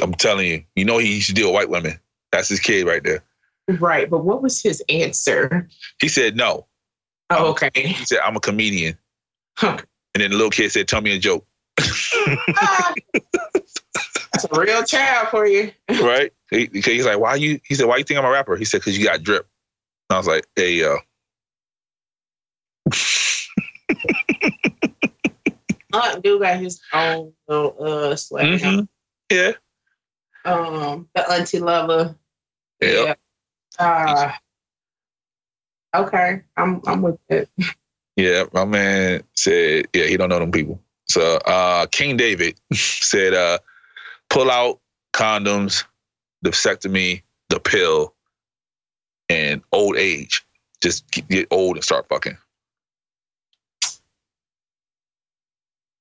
I'm 0.00 0.14
telling 0.14 0.46
you. 0.46 0.64
You 0.76 0.84
know 0.84 0.98
he 0.98 1.16
used 1.16 1.28
to 1.28 1.34
deal 1.34 1.48
with 1.48 1.54
white 1.54 1.68
women. 1.68 1.98
That's 2.30 2.48
his 2.48 2.60
kid 2.60 2.86
right 2.86 3.02
there. 3.02 3.22
Right, 3.68 4.08
but 4.08 4.24
what 4.24 4.42
was 4.42 4.62
his 4.62 4.82
answer? 4.88 5.68
He 6.00 6.08
said 6.08 6.36
no. 6.36 6.66
Oh, 7.30 7.50
okay. 7.50 7.70
He 7.74 8.04
said 8.04 8.20
I'm 8.24 8.36
a 8.36 8.40
comedian. 8.40 8.96
Okay. 9.62 9.82
And 10.14 10.22
then 10.22 10.30
the 10.30 10.36
little 10.36 10.50
kid 10.50 10.70
said, 10.72 10.88
"Tell 10.88 11.00
me 11.00 11.14
a 11.14 11.18
joke." 11.18 11.46
Ah, 11.80 12.94
That's 14.32 14.44
a 14.50 14.60
real 14.60 14.82
child 14.86 15.28
for 15.28 15.46
you. 15.46 15.72
right? 15.88 16.32
He, 16.50 16.68
he's 16.72 17.06
like, 17.06 17.18
"Why 17.18 17.34
you?" 17.34 17.60
He 17.64 17.74
said, 17.74 17.86
"Why 17.86 17.96
you 17.98 18.04
think 18.04 18.18
I'm 18.18 18.24
a 18.26 18.30
rapper?" 18.30 18.56
He 18.56 18.64
said, 18.64 18.82
"Cause 18.82 18.96
you 18.96 19.04
got 19.04 19.22
drip." 19.22 19.46
And 20.10 20.16
I 20.16 20.18
was 20.18 20.26
like, 20.26 20.46
"Hey, 20.56 20.74
yo." 20.74 20.98
Aunt 25.94 26.22
do 26.22 26.38
got 26.40 26.58
his 26.58 26.80
own 26.92 27.32
little 27.48 27.76
uh 27.80 28.16
swag. 28.16 28.60
Mhm. 28.60 28.88
Yeah. 29.30 29.52
Um, 30.44 31.08
the 31.14 31.30
auntie 31.30 31.60
lover. 31.60 32.16
Yeah. 32.80 33.14
Uh, 33.78 34.32
okay, 35.94 36.42
I'm 36.56 36.80
I'm 36.86 37.02
with 37.02 37.18
it. 37.28 37.48
Yeah, 38.16 38.44
my 38.52 38.64
man 38.64 39.22
said, 39.34 39.86
yeah, 39.94 40.04
he 40.06 40.16
don't 40.16 40.28
know 40.28 40.38
them 40.38 40.50
people. 40.50 40.80
So 41.08 41.36
uh 41.46 41.86
King 41.86 42.16
David 42.16 42.58
said, 42.72 43.34
uh, 43.34 43.58
pull 44.30 44.50
out 44.50 44.80
condoms, 45.12 45.84
the 46.42 46.50
vasectomy, 46.50 47.22
the 47.50 47.60
pill, 47.60 48.14
and 49.28 49.62
old 49.72 49.96
age. 49.96 50.44
Just 50.82 51.08
get 51.10 51.46
old 51.50 51.76
and 51.76 51.84
start 51.84 52.06
fucking. 52.08 52.36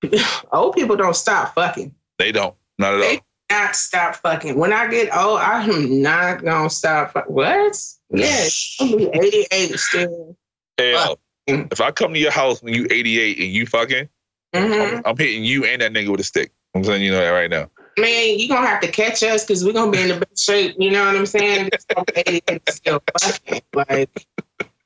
Old 0.51 0.75
people 0.75 0.95
don't 0.95 1.15
stop 1.15 1.53
fucking. 1.55 1.93
They 2.17 2.31
don't. 2.31 2.55
Not 2.77 2.93
at 2.93 2.95
all. 2.95 2.99
They- 3.01 3.21
Not 3.49 3.75
stop 3.75 4.15
fucking. 4.15 4.57
When 4.57 4.71
I 4.73 4.87
get 4.87 5.15
old, 5.15 5.39
I'm 5.39 6.01
not 6.01 6.43
gonna 6.43 6.69
stop. 6.69 7.11
Fuck. 7.13 7.29
What? 7.29 7.77
Yes, 8.09 8.77
I'll 8.79 8.95
be 8.95 9.07
88 9.13 9.79
still. 9.79 10.37
Hell, 10.77 11.19
if 11.47 11.81
I 11.81 11.91
come 11.91 12.13
to 12.13 12.19
your 12.19 12.31
house 12.31 12.63
when 12.63 12.73
you 12.73 12.87
88 12.89 13.39
and 13.39 13.47
you 13.47 13.65
fucking, 13.65 14.07
hmm 14.55 14.73
I'm, 14.73 15.01
I'm 15.05 15.17
hitting 15.17 15.43
you 15.43 15.65
and 15.65 15.81
that 15.81 15.91
nigga 15.91 16.09
with 16.09 16.21
a 16.21 16.23
stick. 16.23 16.51
I'm 16.73 16.81
telling 16.83 17.01
you 17.03 17.11
know 17.11 17.19
that 17.19 17.29
right 17.29 17.49
now. 17.49 17.69
Man, 17.99 18.39
you 18.39 18.47
gonna 18.47 18.65
have 18.67 18.79
to 18.81 18.87
catch 18.89 19.21
us 19.21 19.43
because 19.43 19.65
we're 19.65 19.73
gonna 19.73 19.91
be 19.91 20.01
in 20.01 20.07
the 20.07 20.25
best 20.25 20.45
shape. 20.45 20.75
You 20.79 20.91
know 20.91 21.05
what 21.05 21.15
I'm 21.17 21.25
saying? 21.25 21.69
Just 21.73 21.89
gonna 21.89 22.05
be 22.05 22.23
88 22.25 22.61
still 22.69 23.03
fucking. 23.21 23.61
Like, 23.73 24.25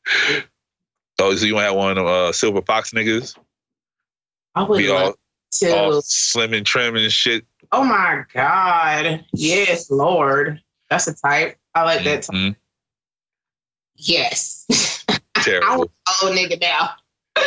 Oh, 1.19 1.33
so 1.35 1.45
you 1.45 1.53
want 1.53 1.63
to 1.63 1.67
have 1.67 1.75
one 1.75 1.91
of 1.91 1.95
them 1.97 2.07
uh, 2.07 2.31
silver 2.33 2.61
fox 2.61 2.91
niggas? 2.91 3.37
I 4.55 4.63
would 4.63 4.77
Be 4.77 4.89
all, 4.89 5.15
to. 5.53 5.77
all 5.77 6.01
slim 6.01 6.53
and 6.53 6.65
trim 6.65 6.95
and 6.95 7.11
shit. 7.11 7.45
Oh 7.71 7.83
my 7.83 8.23
God. 8.33 9.25
Yes, 9.33 9.89
Lord. 9.91 10.61
That's 10.89 11.07
a 11.07 11.15
type. 11.15 11.57
I 11.73 11.83
like 11.83 12.03
that 12.05 12.23
type. 12.23 12.35
Mhm. 12.35 12.55
Yes. 13.95 14.65
I 15.09 15.41
Terrible. 15.41 15.77
want 15.77 15.91
an 16.21 16.27
old 16.29 16.37
nigga 16.37 16.61
now. 16.61 16.89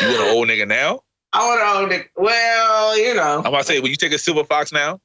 You 0.01 0.09
want 0.09 0.21
an 0.21 0.37
old 0.37 0.49
nigga 0.49 0.69
now? 0.69 1.03
I 1.33 1.47
want 1.47 1.61
an 1.61 1.83
old 1.83 1.91
nigga. 1.91 2.09
Well, 2.17 2.99
you 2.99 3.15
know. 3.15 3.39
I'm 3.39 3.47
about 3.47 3.59
to 3.59 3.65
say, 3.65 3.81
will 3.81 3.89
you 3.89 3.97
take 3.97 4.13
a 4.13 4.19
silver 4.19 4.45
fox 4.45 4.73
now? 4.73 5.01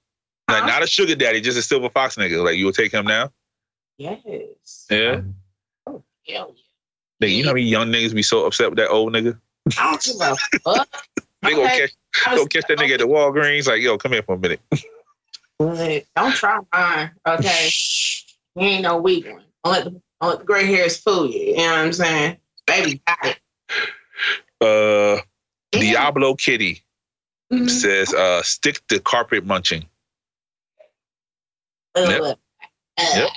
Like, 0.49 0.62
Huh? 0.62 0.68
not 0.68 0.84
a 0.84 0.88
sugar 0.88 1.16
daddy, 1.16 1.39
just 1.41 1.58
a 1.58 1.62
silver 1.62 1.89
fox 1.89 2.16
nigga. 2.18 2.43
Like, 2.43 2.58
you 2.58 2.66
will 2.66 2.74
take 2.74 2.91
him 2.91 3.06
now? 3.06 3.32
Yes. 3.97 4.88
Yeah. 4.89 5.22
Oh, 5.88 6.04
hell 6.28 6.56
yeah. 6.56 7.28
Nigga, 7.28 7.36
you 7.36 7.43
know 7.43 7.49
how 7.49 7.54
many 7.54 7.66
young 7.66 7.88
niggas 7.91 8.14
be 8.14 8.24
so 8.24 8.45
upset 8.45 8.70
with 8.70 8.78
that 8.78 8.89
old 8.89 9.14
nigga? 9.14 9.39
I 9.80 9.91
don't 9.91 10.04
give 10.04 10.16
a 10.20 10.36
fuck. 10.60 10.89
They 11.44 11.52
gonna 11.52 11.64
Okay. 11.66 11.89
catch, 12.14 12.36
go 12.36 12.46
catch 12.48 12.68
that 12.68 12.78
nigga 12.80 12.94
at 12.94 13.00
the 13.00 13.08
Walgreens. 13.08 13.68
Like, 13.68 13.82
yo, 13.82 13.98
come 13.98 14.14
here 14.14 14.24
for 14.24 14.36
a 14.36 14.38
minute. 14.39 14.62
Don't 16.16 16.34
try 16.34 16.60
mine, 16.74 17.12
okay? 17.28 17.70
You 18.56 18.68
ain't 18.68 18.84
no 18.84 18.98
weak 18.98 19.26
one. 19.26 19.44
Don't 19.64 19.74
let 19.74 19.84
the, 19.86 19.89
don't 20.22 20.30
let 20.30 20.39
the 20.39 20.46
gray 20.46 20.66
hairs 20.68 20.98
fool 20.98 21.28
you. 21.28 21.39
You 21.39 21.56
know 21.56 21.64
what 21.64 21.80
I'm 21.80 21.94
saying? 21.94 22.38
Baby 22.68 23.02
got 23.08 23.18
it. 23.26 23.39
Uh, 24.62 25.22
Diablo 25.72 26.36
Kitty 26.36 26.84
Mhm. 27.52 27.68
says, 27.68 28.14
uh, 28.14 28.44
stick 28.44 28.86
to 28.89 29.00
carpet 29.00 29.44
munching. 29.44 29.89
Ugh. 31.96 32.10
Yep. 32.10 32.22
Ugh. 32.22 32.38
Yep. 33.18 33.30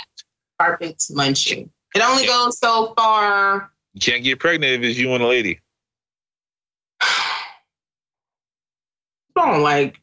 Carpet 0.60 1.02
munching. 1.12 1.70
It 1.94 2.02
only 2.02 2.26
goes 2.26 2.58
so 2.58 2.92
far. 2.94 3.72
You 3.94 4.00
can't 4.02 4.22
get 4.22 4.38
pregnant 4.38 4.84
if 4.84 4.90
it's 4.90 4.98
you 4.98 5.14
and 5.14 5.22
a 5.24 5.26
lady. 5.26 5.60
Don't 9.36 9.62
like 9.62 10.00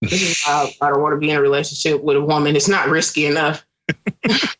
this 0.00 0.20
is 0.20 0.42
why 0.44 0.72
I 0.80 0.90
don't 0.90 1.00
want 1.00 1.12
to 1.14 1.18
be 1.18 1.30
in 1.30 1.36
a 1.36 1.40
relationship 1.40 2.02
with 2.02 2.16
a 2.16 2.20
woman. 2.20 2.56
It's 2.56 2.68
not 2.68 2.88
risky 2.88 3.26
enough. 3.26 3.64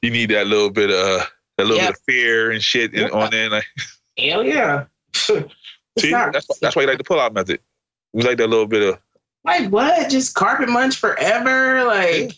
You 0.00 0.10
need 0.10 0.30
that 0.30 0.46
little 0.46 0.70
bit 0.70 0.88
of 0.90 0.96
uh, 0.96 1.24
that 1.58 1.64
little 1.66 1.76
Yeah. 1.76 1.88
bit 1.88 1.96
of 1.96 2.02
fear 2.06 2.50
and 2.52 2.62
shit 2.62 2.94
Yeah. 2.94 3.08
on 3.08 3.30
there. 3.30 3.50
Like, 3.50 3.66
Hell 4.18 4.42
yeah. 4.42 4.86
See, 5.14 5.44
not 6.10 6.32
that's, 6.32 6.46
that's 6.60 6.74
why 6.74 6.82
you 6.82 6.88
like 6.88 6.96
the 6.98 7.04
pull 7.04 7.20
out 7.20 7.34
method. 7.34 7.60
We 8.14 8.22
like 8.22 8.38
that 8.38 8.46
little 8.48 8.66
bit 8.66 8.82
of. 8.82 8.98
like 9.44 9.68
what? 9.70 10.08
Just 10.10 10.34
carpet 10.34 10.70
munch 10.70 10.96
forever? 10.96 11.84
Like 11.84 12.32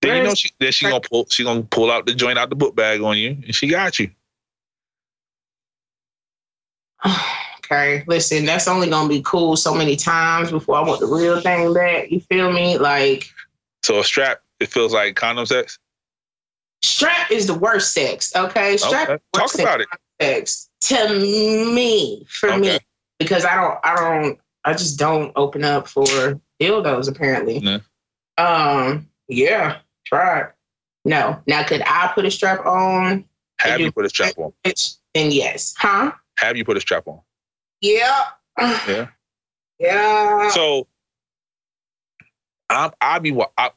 Then 0.00 0.16
you 0.16 0.22
know 0.22 0.34
she 0.34 0.50
then 0.60 0.72
she 0.72 0.86
gonna 0.86 1.00
pull 1.00 1.26
she 1.28 1.44
gonna 1.44 1.62
pull 1.62 1.90
out 1.90 2.06
the 2.06 2.14
joint 2.14 2.38
out 2.38 2.48
the 2.48 2.56
book 2.56 2.74
bag 2.74 3.02
on 3.02 3.18
you, 3.18 3.30
and 3.30 3.54
she 3.54 3.68
got 3.68 3.98
you. 3.98 4.10
okay, 7.72 8.04
listen, 8.06 8.44
that's 8.44 8.68
only 8.68 8.88
gonna 8.88 9.08
be 9.08 9.22
cool 9.22 9.56
so 9.56 9.74
many 9.74 9.96
times 9.96 10.50
before 10.50 10.76
I 10.76 10.80
want 10.80 11.00
the 11.00 11.06
real 11.06 11.40
thing 11.40 11.72
back. 11.72 12.10
You 12.10 12.20
feel 12.20 12.52
me? 12.52 12.78
Like 12.78 13.28
So 13.82 14.00
a 14.00 14.04
strap, 14.04 14.42
it 14.60 14.68
feels 14.68 14.92
like 14.92 15.16
condom 15.16 15.46
sex. 15.46 15.78
strap 16.82 17.30
is 17.30 17.46
the 17.46 17.54
worst 17.54 17.92
sex. 17.92 18.34
Okay, 18.34 18.76
strap 18.76 19.08
Okay. 19.08 19.22
Talk 19.34 19.54
about 19.54 19.80
it. 19.80 19.88
sex 20.20 20.68
to 20.82 21.08
me 21.08 22.24
for 22.28 22.56
me 22.58 22.78
because 23.18 23.44
I 23.44 23.54
don't 23.54 23.78
I 23.84 23.94
don't 23.96 24.38
I 24.64 24.72
just 24.72 24.98
don't 24.98 25.32
open 25.36 25.64
up 25.64 25.88
for 25.88 26.04
dildos 26.60 27.08
apparently. 27.08 27.58
Yeah. 27.58 27.78
Um 28.38 29.08
yeah, 29.28 29.78
try 30.06 30.40
it. 30.40 30.52
No. 31.04 31.40
Now 31.46 31.62
could 31.64 31.82
I 31.86 32.10
put 32.14 32.24
a 32.24 32.30
strap 32.30 32.64
on? 32.66 33.24
Have 33.58 33.80
you 33.80 33.92
put 33.92 34.04
a 34.04 34.08
strap 34.08 34.36
on? 34.38 34.52
Then 35.14 35.30
yes. 35.30 35.74
Huh? 35.78 36.12
Have 36.38 36.56
you 36.56 36.64
put 36.64 36.76
a 36.76 36.80
strap 36.80 37.06
on? 37.06 37.20
Yeah. 37.82 38.24
Yeah. 38.58 39.08
Yeah. 39.78 40.48
So 40.50 40.86
I'm 42.70 42.92
I 43.00 43.18
be 43.18 43.36
I, 43.58 43.70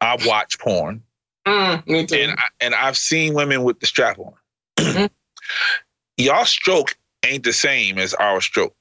I 0.00 0.16
watch 0.26 0.58
porn 0.58 1.02
Mm, 1.46 1.86
me 1.86 2.06
too. 2.06 2.16
and 2.16 2.32
I, 2.32 2.44
and 2.62 2.74
I've 2.74 2.96
seen 2.96 3.34
women 3.34 3.62
with 3.62 3.78
the 3.80 3.86
strap 3.86 4.18
on. 4.18 4.32
Mhm. 4.78 5.10
Y'all 6.16 6.44
stroke 6.46 6.96
ain't 7.26 7.44
the 7.44 7.52
same 7.52 7.98
as 7.98 8.14
our 8.14 8.40
stroke. 8.40 8.74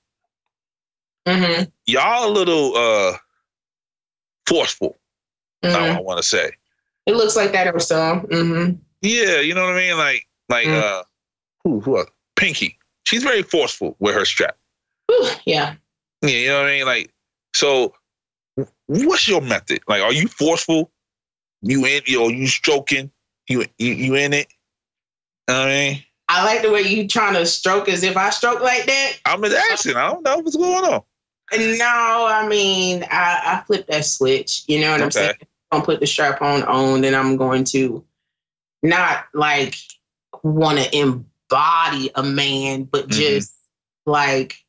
Mm-hmm. 1.28 1.64
Y'all 1.86 2.30
a 2.30 2.32
little 2.32 2.76
uh 2.78 3.18
forceful. 4.48 4.98
hmm 5.64 5.76
I, 5.76 6.00
want 6.00 6.18
to 6.18 6.24
say. 6.24 6.52
It 7.06 7.16
looks 7.16 7.36
like 7.36 7.52
that 7.52 7.74
or 7.74 7.80
so. 7.80 8.20
hmm 8.32 8.72
Yeah, 9.02 9.40
you 9.42 9.54
know 9.54 9.66
what 9.66 9.76
I 9.76 9.78
mean. 9.78 9.98
Like 9.98 10.28
like 10.48 10.68
Mm. 10.68 10.82
uh, 10.82 11.04
who 11.64 11.80
who 11.82 11.98
else? 11.98 12.10
Pinky. 12.36 12.78
She's 13.04 13.24
very 13.24 13.44
forceful 13.44 13.96
with 14.00 14.16
her 14.16 14.24
strap. 14.26 14.56
Yeah. 15.45 15.76
Yeah, 16.22 16.30
you 16.30 16.47
know 16.49 16.57
what 16.62 16.68
I 16.68 16.72
mean. 16.78 16.86
Like 16.86 17.14
so, 17.55 17.93
what's 18.88 19.28
your 19.28 19.41
method? 19.41 19.80
Like, 19.88 20.01
are 20.01 20.14
you 20.14 20.28
forceful? 20.28 20.91
You 21.62 21.86
in? 21.86 22.01
You 22.05 22.20
know, 22.20 22.28
you 22.28 22.47
stroking? 22.47 23.12
You 23.47 23.66
you, 23.78 23.93
you 23.93 24.16
in 24.16 24.34
it? 24.34 24.47
You 25.47 25.55
know 25.55 25.60
what 25.62 25.68
I 25.70 25.72
mean, 25.72 26.03
I 26.28 26.45
like 26.45 26.62
the 26.62 26.72
way 26.72 26.82
you 26.82 27.07
trying 27.07 27.34
to 27.34 27.45
stroke 27.45 27.89
as 27.89 28.03
if 28.03 28.16
I 28.16 28.30
stroke 28.30 28.62
like 28.62 28.86
that. 28.86 29.14
I'm 29.26 29.41
just 29.41 29.55
action. 29.72 29.97
I 29.97 30.12
don't 30.12 30.24
know 30.24 30.38
what's 30.38 30.55
going 30.55 30.86
on. 30.86 31.01
No, 31.57 32.28
I 32.30 32.47
mean, 32.47 33.03
I, 33.10 33.41
I 33.43 33.64
flip 33.66 33.88
that 33.88 34.05
switch. 34.05 34.64
You 34.68 34.82
know 34.82 34.91
what 34.91 35.01
I'm 35.01 35.12
saying? 35.12 35.34
I'm 35.72 35.80
gonna 35.80 35.86
put 35.86 35.99
the 35.99 36.07
strap 36.07 36.41
on 36.41 36.64
on, 36.64 37.01
then 37.01 37.16
I'm 37.16 37.38
going 37.38 37.64
to 37.66 38.05
not 38.84 39.26
like 39.34 39.76
want 40.43 40.78
to 40.78 40.95
embody 40.97 42.12
a 42.16 42.24
man, 42.24 42.84
but 42.84 43.07
Mhm. 43.07 43.12
just 43.12 43.53
like 44.05 44.64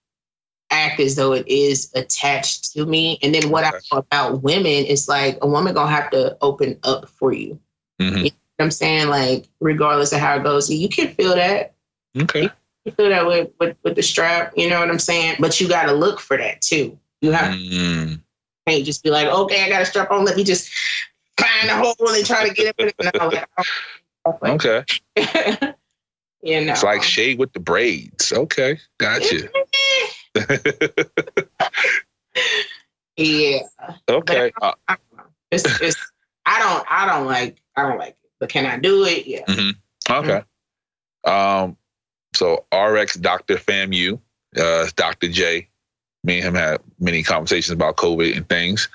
act 0.70 1.00
as 1.00 1.16
though 1.16 1.32
it 1.32 1.46
is 1.48 1.90
attached 1.94 2.72
to 2.72 2.86
me. 2.86 3.18
And 3.22 3.34
then 3.34 3.50
what 3.50 3.64
I 3.64 3.68
Okay. 3.68 3.78
know 3.92 3.98
about 3.98 4.42
women 4.42 4.84
is 4.86 5.08
like 5.08 5.38
a 5.42 5.46
woman 5.46 5.74
gonna 5.74 5.90
have 5.90 6.10
to 6.10 6.36
open 6.40 6.78
up 6.84 7.08
for 7.08 7.32
you. 7.32 7.58
Mhm. 8.00 8.16
You 8.24 8.30
know 8.30 8.30
what 8.56 8.64
I'm 8.66 8.70
saying? 8.70 9.08
Like, 9.08 9.46
regardless 9.60 10.12
of 10.12 10.20
how 10.20 10.36
it 10.36 10.42
goes, 10.42 10.70
you 10.70 10.88
can 10.88 11.14
feel 11.14 11.34
that. 11.34 11.74
Okay. 12.16 12.50
You 12.84 12.92
do 12.92 13.08
that 13.10 13.26
with, 13.26 13.50
with 13.60 13.76
with 13.82 13.96
the 13.96 14.02
strap. 14.02 14.52
You 14.56 14.68
know 14.70 14.80
what 14.80 14.90
I'm 14.90 14.98
saying? 14.98 15.36
But 15.38 15.60
you 15.60 15.68
got 15.68 15.86
to 15.86 15.92
look 15.92 16.18
for 16.20 16.36
that 16.36 16.60
too. 16.62 16.98
You 17.20 17.32
have 17.32 17.54
Mm, 17.54 18.20
can't 18.66 18.84
just 18.84 19.02
be 19.02 19.10
like, 19.10 19.26
okay, 19.28 19.64
I 19.64 19.68
got 19.68 19.82
a 19.82 19.86
strap 19.86 20.10
on. 20.10 20.24
Let 20.24 20.36
me 20.36 20.44
just 20.44 20.70
find 21.38 21.68
a 21.70 21.76
hole 21.76 21.94
and 22.08 22.24
try 22.24 22.48
to 22.48 22.54
get 22.54 22.74
it. 22.78 22.94
No, 23.18 23.30
like, 24.40 24.64
okay. 24.64 24.84
you 26.42 26.64
know, 26.64 26.72
It's 26.72 26.82
like 26.82 27.02
shade 27.02 27.38
with 27.38 27.52
the 27.52 27.60
braids. 27.60 28.32
Okay. 28.32 28.78
Gotcha. 28.98 29.48
Yeah. 33.16 33.60
okay. 34.08 34.52
I 34.62 34.74
don't 34.88 35.16
know. 35.16 35.24
It's, 35.50 35.64
it's, 35.80 36.12
I 36.46 36.58
don't, 36.58 36.86
I 36.90 37.06
don't 37.06 37.26
like, 37.26 37.60
I 37.76 37.82
don't 37.82 37.98
like 37.98 38.16
it. 38.22 38.30
But 38.38 38.48
can 38.48 38.66
I 38.66 38.78
do 38.78 39.04
it? 39.04 39.26
Yeah. 39.26 39.44
okay. 40.10 40.42
Um, 41.24 41.76
so 42.34 42.64
RX 42.72 43.16
Dr. 43.16 43.56
FAMU, 43.56 44.18
uh, 44.56 44.86
Dr. 44.96 45.28
J. 45.28 45.68
Me 46.22 46.38
and 46.38 46.48
him 46.48 46.54
had 46.54 46.80
many 46.98 47.22
conversations 47.22 47.72
about 47.72 47.96
COVID 47.96 48.36
and 48.36 48.48
things. 48.48 48.88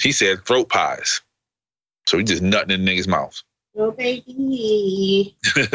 He 0.00 0.12
said 0.12 0.44
throat 0.44 0.68
pies. 0.68 1.20
So 2.06 2.18
he 2.18 2.24
just 2.24 2.42
nutting 2.42 2.70
in 2.70 2.84
niggas' 2.84 3.08
mouths. 3.08 3.44
Oh, 3.76 3.90
baby. 3.90 5.36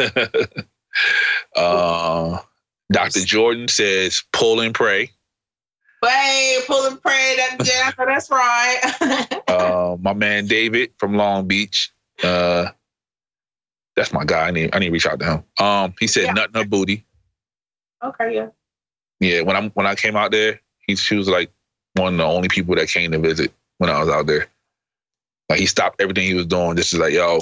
uh, 1.56 2.38
Dr. 2.92 3.20
Jordan 3.24 3.68
says 3.68 4.22
pull 4.32 4.60
and 4.60 4.74
pray. 4.74 5.10
Hey, 6.04 6.58
pull 6.66 6.84
and 6.86 7.00
pray. 7.00 7.36
That, 7.36 7.56
yeah, 7.64 8.04
that's 8.04 8.30
right. 8.30 9.38
Uh, 9.52 9.98
my 10.00 10.14
man 10.14 10.46
David 10.46 10.92
from 10.98 11.14
Long 11.14 11.46
Beach. 11.46 11.92
Uh, 12.22 12.68
that's 13.94 14.10
my 14.12 14.24
guy. 14.24 14.48
I 14.48 14.50
need 14.50 14.74
I 14.74 14.78
need 14.78 14.86
to 14.86 14.92
reach 14.92 15.06
out 15.06 15.18
to 15.18 15.24
him. 15.26 15.44
Um, 15.64 15.94
he 16.00 16.06
said 16.06 16.24
Yeah. 16.34 16.44
in 16.44 16.54
her 16.54 16.64
booty. 16.64 17.04
okay, 18.02 18.34
yeah. 18.34 18.46
Yeah, 19.20 19.42
when 19.42 19.56
I 19.56 19.68
when 19.74 19.86
I 19.86 19.94
came 19.94 20.16
out 20.16 20.30
there, 20.30 20.58
he 20.86 20.96
she 20.96 21.16
was 21.16 21.28
like 21.28 21.50
one 21.94 22.14
of 22.14 22.18
the 22.18 22.24
only 22.24 22.48
people 22.48 22.74
that 22.76 22.88
came 22.88 23.12
to 23.12 23.18
visit 23.18 23.52
when 23.78 23.90
I 23.90 24.00
was 24.00 24.08
out 24.08 24.26
there. 24.26 24.46
Like 25.50 25.60
he 25.60 25.66
stopped 25.66 26.00
everything 26.00 26.24
he 26.26 26.34
was 26.34 26.46
doing. 26.46 26.74
Just 26.76 26.94
is 26.94 26.98
like, 26.98 27.12
yo, 27.12 27.40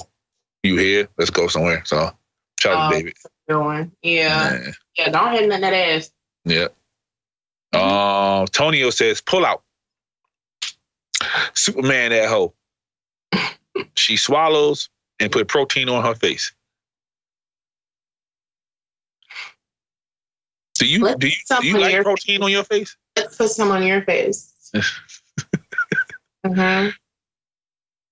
you 0.64 0.76
here? 0.76 1.08
Let's 1.16 1.30
go 1.30 1.46
somewhere. 1.46 1.82
So 1.86 2.10
shout 2.60 2.76
out 2.76 2.88
to 2.90 2.96
Oh, 2.96 2.98
David. 2.98 3.14
Doing. 3.54 3.90
Yeah. 4.02 4.50
Man, 4.50 4.74
Yeah. 4.96 5.08
Don't 5.10 5.32
hit 5.32 5.48
nothing 5.48 5.62
that 5.62 5.74
ass. 5.74 6.12
yeah. 6.44 6.68
Um, 7.72 8.46
Tonio 8.46 8.90
says 8.90 9.20
pull 9.20 9.44
out. 9.44 9.62
Superman 11.54 12.10
that 12.10 12.28
hoe. 12.28 12.54
she 13.96 14.16
swallows 14.16 14.88
and 15.18 15.32
put 15.32 15.48
protein 15.48 15.88
on 15.88 16.04
her 16.04 16.14
face. 16.14 16.52
Do 20.78 20.86
you 20.86 21.00
Let's 21.02 21.18
do 21.18 21.26
you, 21.26 21.34
do 21.60 21.66
you 21.66 21.78
like 21.78 22.02
protein 22.02 22.42
on 22.42 22.50
your 22.52 22.64
face? 22.64 22.96
Let's 23.16 23.36
put 23.36 23.50
some 23.50 23.70
on 23.72 23.82
your 23.84 24.02
face. 24.02 24.70
hmm 26.46 26.88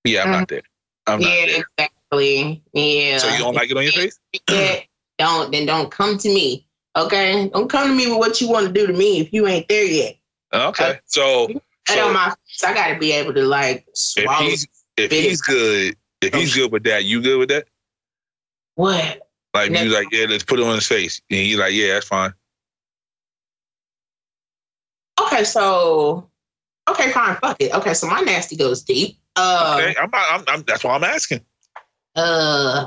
Yeah, 0.05 0.25
I'm 0.25 0.31
not 0.33 0.49
there. 0.49 0.63
I'm 1.07 1.21
not 1.21 1.31
Yeah, 1.31 1.47
there. 1.47 1.65
exactly. 1.79 2.63
Yeah. 2.73 3.19
So 3.19 3.29
you 3.29 3.39
don't 3.39 3.55
like 3.55 3.71
it 3.71 3.77
on 3.77 3.85
your 3.85 3.93
face? 3.93 4.19
Don't 5.19 5.51
then 5.53 5.67
don't 5.67 5.91
come 5.91 6.17
to 6.19 6.29
me. 6.29 6.67
Okay. 6.97 7.49
Don't 7.53 7.69
come 7.69 7.89
to 7.89 7.95
me 7.95 8.09
with 8.09 8.19
what 8.19 8.41
you 8.41 8.49
want 8.49 8.67
to 8.67 8.73
do 8.73 8.87
to 8.87 8.93
me 8.93 9.21
if 9.21 9.33
you 9.33 9.47
ain't 9.47 9.69
there 9.69 9.85
yet. 9.85 10.17
Okay. 10.53 10.99
So 11.07 11.47
And 11.49 11.61
so 11.89 12.13
my 12.13 12.35
I 12.67 12.75
gotta 12.75 12.99
be 12.99 13.13
able 13.13 13.35
to 13.35 13.43
like 13.43 13.87
swallow. 13.95 14.47
if 14.47 14.51
he's 14.51 14.69
if 14.97 15.11
he's 15.11 15.41
good, 15.41 15.97
if 16.21 16.35
he's 16.35 16.55
good 16.55 16.73
with 16.73 16.85
that, 16.85 17.05
you 17.05 17.21
good 17.23 17.39
with 17.39 17.49
that? 17.51 17.67
what? 18.75 19.23
Like 19.55 19.71
you 19.71 19.87
like, 19.87 20.07
yeah, 20.13 20.27
let's 20.29 20.45
put 20.45 20.61
it 20.61 20.67
on 20.67 20.75
his 20.77 20.87
face. 20.87 21.21
And 21.31 21.41
he's 21.41 21.57
like, 21.57 21.73
yeah, 21.73 21.95
that's 21.95 22.07
fine. 22.07 22.33
Okay, 25.21 25.43
so 25.45 26.31
okay, 26.89 27.11
fine, 27.11 27.37
fuck 27.37 27.57
it. 27.61 27.73
Okay, 27.75 27.95
so 27.95 28.07
my 28.07 28.21
nasty 28.21 28.57
goes 28.57 28.83
deep. 28.83 29.19
Uh 29.37 29.79
Okay, 29.79 29.95
I'm, 30.01 30.11
I'm, 30.13 30.45
I'm 30.47 30.63
that's 30.63 30.85
why 30.85 30.95
I'm 30.95 31.05
asking. 31.05 31.41
uh 32.15 32.87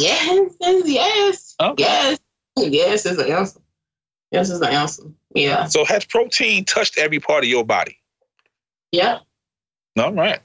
yes, 0.00 0.52
yes, 0.60 1.54
Okay. 1.60 1.82
yes, 1.82 2.18
yes 2.56 3.06
is 3.06 3.16
the 3.16 3.28
answer. 3.32 3.60
Yes 4.32 4.50
is 4.50 4.60
the 4.60 4.68
answer. 4.68 5.02
Yeah. 5.34 5.66
So 5.66 5.84
has 5.84 6.04
protein 6.04 6.64
touched 6.64 6.98
every 6.98 7.20
part 7.20 7.44
of 7.44 7.50
your 7.50 7.64
body? 7.64 7.98
Yeah. 8.92 9.18
All 9.98 10.12
right. 10.12 10.40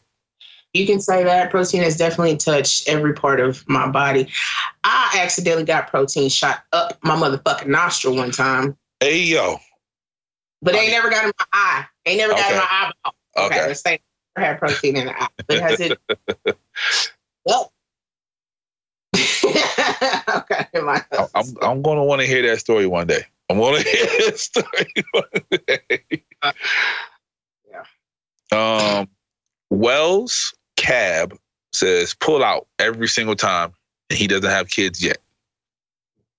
You 0.74 0.86
can 0.88 1.02
say 1.02 1.24
that 1.26 1.52
protein 1.52 1.82
has 1.84 1.98
definitely 1.98 2.38
touched 2.38 2.88
every 2.88 3.14
part 3.14 3.40
of 3.42 3.68
my 3.68 3.88
body. 3.90 4.30
I 4.86 5.20
accidentally 5.22 5.66
got 5.66 5.90
protein 5.90 6.30
shot 6.30 6.64
up 6.72 6.98
my 7.04 7.16
motherfucking 7.16 7.68
nostril 7.68 8.16
one 8.16 8.32
time, 8.32 8.78
Hey 9.02 9.20
yo. 9.24 9.58
but 10.62 10.72
they 10.74 10.84
Okay. 10.84 10.92
never 10.92 11.10
got 11.10 11.26
in 11.26 11.32
my 11.38 11.46
eye. 11.52 11.86
They 12.06 12.16
never 12.16 12.34
got 12.34 12.52
in 12.52 12.58
my 12.58 12.68
eyeball. 12.70 13.16
Okay, 13.38 13.56
Okay. 13.58 13.68
let's 13.68 13.82
say 13.82 14.00
I 14.38 14.42
had 14.42 14.60
protein 14.60 14.96
in 14.96 15.06
the 15.08 15.22
eye. 15.22 15.28
But 15.48 15.60
has 15.60 15.80
it? 15.82 16.00
yep. 17.46 17.68
okay, 19.16 20.66
my 20.82 21.04
I- 21.12 21.28
I'm 21.36 21.46
I'm 21.62 21.82
gonna 21.82 22.04
want 22.04 22.22
to 22.22 22.28
hear 22.28 22.42
that 22.44 22.60
story 22.60 22.88
one 22.88 23.08
day. 23.08 23.24
I'm 23.50 23.60
gonna 23.60 23.80
hear 23.82 24.06
that 24.06 24.40
story 24.40 24.94
one 25.12 25.60
day. 25.68 26.24
Um, 28.54 29.08
Wells 29.70 30.54
Cab 30.76 31.38
says 31.72 32.14
pull 32.14 32.44
out 32.44 32.68
every 32.80 33.08
single 33.08 33.36
time, 33.36 33.72
and 34.10 34.20
he 34.20 34.28
doesn't 34.28 34.50
have 34.50 34.68
kids 34.68 35.02
yet. 35.02 35.20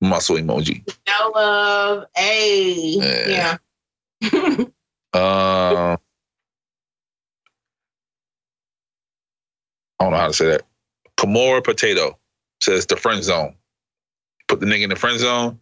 Muscle 0.02 0.36
emoji. 0.36 0.86
no 1.08 1.30
love. 1.34 2.04
Hey, 2.14 3.28
Yeah. 3.30 3.56
yeah. 4.20 4.64
Um, 5.14 5.98
I 9.98 10.04
don't 10.04 10.10
know 10.12 10.18
how 10.18 10.26
to 10.26 10.34
say 10.34 10.48
that. 10.48 10.62
Kimura 11.16 11.64
Potato 11.64 12.18
says 12.62 12.86
the 12.86 12.96
friend 12.96 13.22
zone. 13.22 13.54
Put 14.48 14.60
the 14.60 14.66
nigga 14.66 14.84
in 14.84 14.90
the 14.90 14.96
friend 14.96 15.18
zone. 15.18 15.58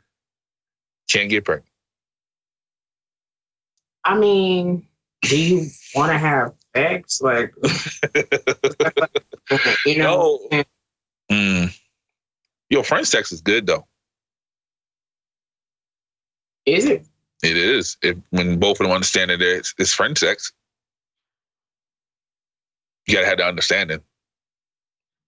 Can't 1.11 1.31
get 1.31 1.45
pregnant. 1.45 1.67
I 4.05 4.19
mean, 4.19 4.87
do 5.23 5.39
you 5.39 5.67
want 5.95 6.13
to 6.13 6.19
have 6.19 6.55
sex? 6.75 7.21
Like, 7.21 7.55
you 9.87 9.99
know, 9.99 10.41
No. 10.51 10.65
Mm. 11.31 11.79
Yo, 12.71 12.83
friend 12.83 13.07
sex 13.07 13.31
is 13.33 13.41
good 13.41 13.67
though. 13.67 13.87
is 16.67 16.87
it? 16.87 17.07
It 17.43 17.57
is. 17.57 17.97
If 18.03 18.19
when 18.31 18.59
both 18.59 18.81
of 18.81 18.87
them 18.87 18.93
understand 18.93 19.31
that 19.31 19.41
it's, 19.41 19.75
it's 19.79 19.95
friend 19.95 20.19
sex, 20.19 20.53
you 23.07 23.15
gotta 23.15 23.27
have 23.27 23.39
the 23.39 23.47
understanding. 23.47 24.01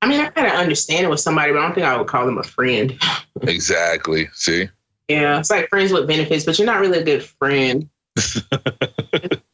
I 0.03 0.09
mean, 0.09 0.20
I 0.20 0.28
kind 0.30 0.48
of 0.48 0.55
understand 0.55 1.07
it 1.07 1.09
with 1.09 1.20
somebody, 1.20 1.53
but 1.53 1.61
I 1.61 1.62
don't 1.62 1.74
think 1.74 1.86
I 1.86 1.96
would 1.96 2.09
call 2.09 2.26
them 2.26 2.36
a 2.36 2.42
friend. 2.42 3.00
exactly. 3.42 4.28
See. 4.32 4.68
Yeah, 5.07 5.38
it's 5.38 5.48
like 5.50 5.68
friends 5.68 5.92
with 5.92 6.09
benefits, 6.09 6.44
but 6.44 6.59
you're 6.59 6.66
not 6.66 6.80
really 6.80 6.98
a 6.98 7.05
good 7.05 7.22
friend. 7.22 7.88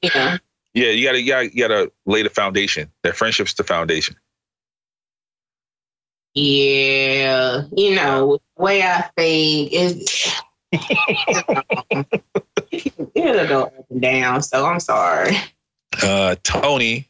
yeah, 0.02 0.38
Yeah, 0.72 0.88
you 0.88 1.04
gotta, 1.04 1.20
you 1.20 1.28
gotta, 1.28 1.54
you 1.54 1.68
gotta 1.68 1.92
lay 2.06 2.22
the 2.22 2.30
foundation. 2.30 2.90
That 3.02 3.14
friendship's 3.14 3.52
the 3.54 3.64
foundation. 3.64 4.16
yeah. 6.32 7.64
You 7.76 7.94
know, 7.94 8.38
the 8.56 8.62
way 8.62 8.82
I 8.82 9.02
think 9.16 9.72
is 9.72 10.32
it'll 13.14 13.46
go 13.46 13.62
up 13.64 13.74
and 13.90 14.00
down. 14.00 14.42
So 14.42 14.64
I'm 14.64 14.80
sorry. 14.80 15.36
Uh, 16.02 16.36
Tony 16.42 17.06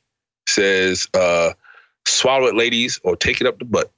says, 0.49 1.07
uh, 1.15 1.53
swallow 2.09 2.47
it, 2.47 2.57
ladies, 2.57 3.01
or 3.05 3.17
take 3.17 3.41
it 3.41 3.47
up 3.47 3.59
the 3.59 3.65
butt. 3.65 3.91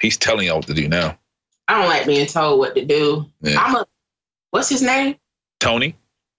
He's 0.00 0.16
telling 0.16 0.46
y'all 0.46 0.56
what 0.56 0.66
to 0.66 0.74
do 0.74 0.88
now. 0.88 1.18
I 1.68 1.78
don't 1.78 1.88
like 1.88 2.06
being 2.06 2.26
told 2.26 2.58
what 2.58 2.74
to 2.74 2.84
do. 2.84 3.26
Yeah. 3.42 3.62
I'm 3.62 3.76
a 3.76 3.86
what's 4.50 4.68
his 4.68 4.82
name? 4.82 5.16
Tony? 5.60 5.94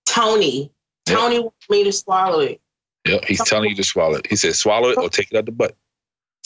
Tony. 0.05 0.71
Yep. 1.07 1.17
Tony 1.17 1.39
wants 1.39 1.69
me 1.69 1.83
to 1.83 1.91
swallow 1.91 2.39
it. 2.39 2.59
Yep, 3.07 3.25
he's 3.25 3.43
telling 3.43 3.69
you 3.69 3.75
to 3.75 3.83
swallow 3.83 4.15
it. 4.15 4.27
He 4.27 4.35
says, 4.35 4.59
swallow 4.59 4.89
it 4.89 4.97
or 4.97 5.09
take 5.09 5.31
it 5.31 5.37
up 5.37 5.45
the 5.45 5.51
butt. 5.51 5.75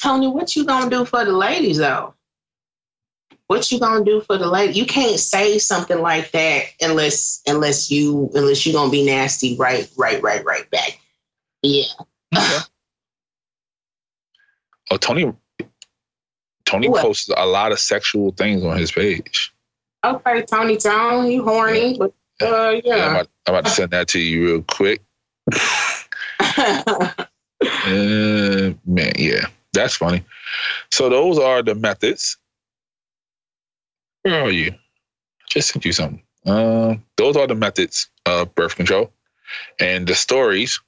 Tony, 0.02 0.28
what 0.28 0.56
you 0.56 0.66
gonna 0.66 0.90
do 0.90 1.06
for 1.06 1.26
the 1.26 1.32
ladies 1.32 1.78
though? 1.78 2.14
What 3.48 3.72
you 3.72 3.80
gonna 3.80 4.04
do 4.04 4.22
for 4.22 4.38
the 4.38 4.48
lady? 4.48 4.74
You 4.74 4.86
can't 4.86 5.20
say 5.20 5.60
something 5.60 6.00
like 6.00 6.32
that 6.32 6.66
unless 6.82 7.42
unless 7.48 7.92
you 7.92 8.30
unless 8.34 8.66
you 8.66 8.74
gonna 8.74 8.92
be 8.92 9.06
nasty 9.06 9.56
right, 9.58 9.90
right, 9.98 10.22
right, 10.22 10.44
right 10.44 10.70
back. 10.72 11.00
Yeah. 11.66 11.86
Oh, 14.92 14.98
Tony. 14.98 15.34
Tony 16.66 16.90
What? 16.90 17.02
posts 17.02 17.28
a 17.36 17.46
lot 17.48 17.72
of 17.72 17.80
sexual 17.80 18.32
things 18.34 18.64
on 18.64 18.78
his 18.78 18.92
page. 18.92 19.52
Okay, 20.04 20.44
Tony 20.44 20.78
Tone, 20.78 21.32
you 21.32 21.44
horny, 21.44 21.98
but 21.98 22.14
uh 22.40 22.80
Yeah, 22.84 23.08
I'm, 23.08 23.12
about, 23.12 23.28
I'm 23.48 23.56
about 23.56 23.66
to 23.66 23.72
send 23.72 23.90
that 23.92 24.08
to 24.10 24.20
you 24.20 24.46
real 24.46 24.62
quick. 24.62 25.02
Uh, 27.88 28.74
man, 28.86 29.14
yeah, 29.18 29.46
that's 29.74 29.96
funny. 29.96 30.24
So 30.92 31.10
those 31.10 31.40
are 31.40 31.64
the 31.64 31.74
methods. 31.74 32.38
Where 34.24 34.42
are 34.44 34.52
you? 34.52 34.74
Just 35.50 35.72
sent 35.72 35.86
you 35.86 35.94
something. 35.94 36.22
Um, 36.46 37.04
those 37.18 37.38
are 37.38 37.48
the 37.48 37.56
methods 37.56 38.08
of 38.26 38.54
birth 38.54 38.76
control, 38.76 39.12
and 39.80 40.06
the 40.06 40.16
stories. 40.16 40.80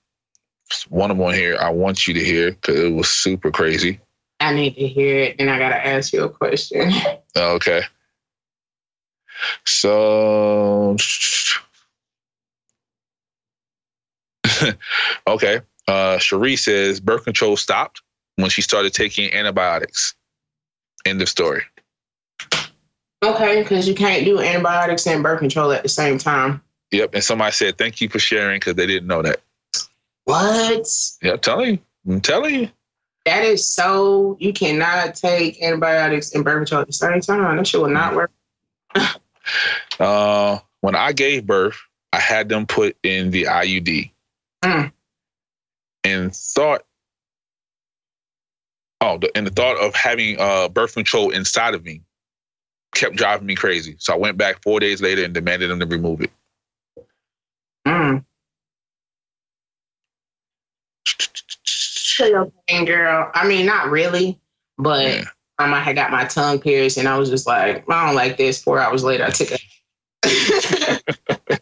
One 0.90 1.12
of 1.12 1.18
them 1.18 1.34
here. 1.34 1.58
I 1.60 1.70
want 1.70 2.08
you 2.08 2.14
to 2.14 2.24
hear 2.24 2.52
because 2.52 2.80
it 2.80 2.94
was 2.94 3.10
super 3.10 3.52
crazy. 3.52 4.00
I 4.40 4.54
need 4.54 4.76
to 4.76 4.88
hear 4.88 5.20
it, 5.20 5.36
and 5.40 5.50
I 5.50 5.58
gotta 5.58 5.86
ask 5.86 6.14
you 6.14 6.24
a 6.24 6.30
question. 6.30 6.92
Okay. 7.36 7.82
So, 9.66 10.96
okay. 15.28 15.62
Uh, 15.88 16.18
Cherie 16.18 16.56
says 16.56 17.00
birth 17.00 17.24
control 17.24 17.56
stopped 17.56 18.02
when 18.36 18.50
she 18.50 18.62
started 18.62 18.94
taking 18.94 19.34
antibiotics. 19.34 20.16
End 21.06 21.22
of 21.22 21.30
story. 21.30 21.64
Okay, 23.24 23.64
because 23.64 23.88
you 23.88 23.96
can't 23.96 24.26
do 24.26 24.40
antibiotics 24.40 25.08
and 25.08 25.24
birth 25.24 25.40
control 25.40 25.72
at 25.72 25.84
the 25.84 25.90
same 25.90 26.18
time. 26.18 26.62
Yep. 26.92 27.16
And 27.16 27.24
somebody 27.24 27.52
said, 27.52 27.78
thank 27.78 28.00
you 28.00 28.10
for 28.10 28.20
sharing 28.20 28.60
because 28.60 28.76
they 28.76 28.86
didn't 28.86 29.08
know 29.08 29.22
that. 29.22 29.42
What? 30.28 30.86
Yeah, 31.22 31.32
I'm 31.32 31.40
telling 31.40 31.70
you. 31.72 31.80
I'm 32.14 32.20
telling 32.20 32.56
you. 32.56 32.70
That 33.26 33.46
is 33.46 33.66
so. 33.66 34.36
You 34.42 34.52
cannot 34.52 35.16
take 35.16 35.62
antibiotics 35.64 36.36
and 36.36 36.44
birth 36.44 36.58
control 36.68 36.82
at 36.82 36.88
the 36.88 36.94
same 36.94 37.22
time. 37.22 37.56
That 37.56 37.66
shit 37.66 37.80
will 37.82 37.90
not 37.90 38.16
work. 38.16 38.32
Uh, 39.98 40.60
when 40.82 40.94
I 40.94 41.14
gave 41.14 41.48
birth, 41.48 41.80
I 42.12 42.20
had 42.20 42.50
them 42.50 42.66
put 42.68 42.98
in 43.04 43.32
the 43.32 43.44
IUD 43.46 44.12
Mm. 44.66 44.92
and 46.04 46.36
thought, 46.36 46.84
oh, 49.00 49.18
the, 49.18 49.32
and 49.38 49.48
the 49.48 49.52
thought 49.52 49.78
of 49.78 49.96
having 49.96 50.38
uh, 50.38 50.68
birth 50.68 50.96
control 50.96 51.30
inside 51.30 51.74
of 51.76 51.86
me 51.86 52.02
kept 52.94 53.16
driving 53.16 53.48
me 53.48 53.56
crazy. 53.56 53.96
So 54.00 54.14
I 54.14 54.18
went 54.18 54.38
back 54.38 54.62
four 54.62 54.82
days 54.82 55.02
later 55.02 55.24
and 55.24 55.34
demanded 55.34 55.70
them 55.70 55.80
to 55.80 55.86
remove 55.86 56.20
it. 56.22 56.32
Mm. 57.88 58.26
Your 62.20 62.52
pain, 62.68 62.86
girl. 62.86 63.32
I 63.34 63.48
mean, 63.48 63.66
not 63.66 63.90
really, 63.90 64.40
but 64.78 65.06
Yeah. 65.06 65.24
um, 65.60 65.74
I 65.74 65.80
had 65.82 65.96
got 65.96 66.12
my 66.12 66.26
tongue 66.26 66.60
pierced, 66.60 66.98
and 66.98 67.08
I 67.08 67.18
was 67.18 67.30
just 67.30 67.48
like, 67.48 67.84
I 67.90 68.06
don't 68.06 68.16
like 68.16 68.38
this. 68.38 68.62
Four 68.62 68.80
hours 68.80 69.04
later, 69.04 69.26
I 69.26 69.30
took 69.30 69.50
it. 69.52 69.62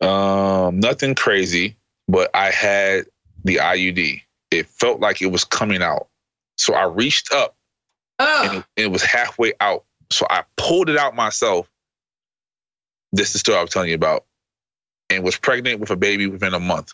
Um, 0.00 0.80
nothing 0.80 1.14
crazy, 1.14 1.76
but 2.08 2.30
I 2.34 2.50
had 2.50 3.04
the 3.44 3.56
IUD. 3.56 4.22
It 4.50 4.66
felt 4.66 5.00
like 5.00 5.20
it 5.20 5.26
was 5.26 5.44
coming 5.44 5.82
out. 5.82 6.08
So 6.56 6.74
I 6.74 6.84
reached 6.84 7.32
up 7.32 7.54
and 8.18 8.50
oh, 8.50 8.64
it, 8.76 8.84
it 8.84 8.86
was 8.90 9.02
halfway 9.02 9.52
out. 9.60 9.84
So 10.10 10.26
I 10.30 10.44
pulled 10.56 10.88
it 10.88 10.96
out 10.96 11.14
myself. 11.14 11.70
This 13.12 13.28
is 13.28 13.34
the 13.34 13.38
story 13.40 13.58
I 13.58 13.62
was 13.62 13.70
telling 13.70 13.90
you 13.90 13.94
about. 13.94 14.24
And 15.10 15.24
was 15.24 15.36
pregnant 15.36 15.80
with 15.80 15.90
a 15.90 15.96
baby 15.96 16.26
within 16.26 16.54
a 16.54 16.60
month. 16.60 16.92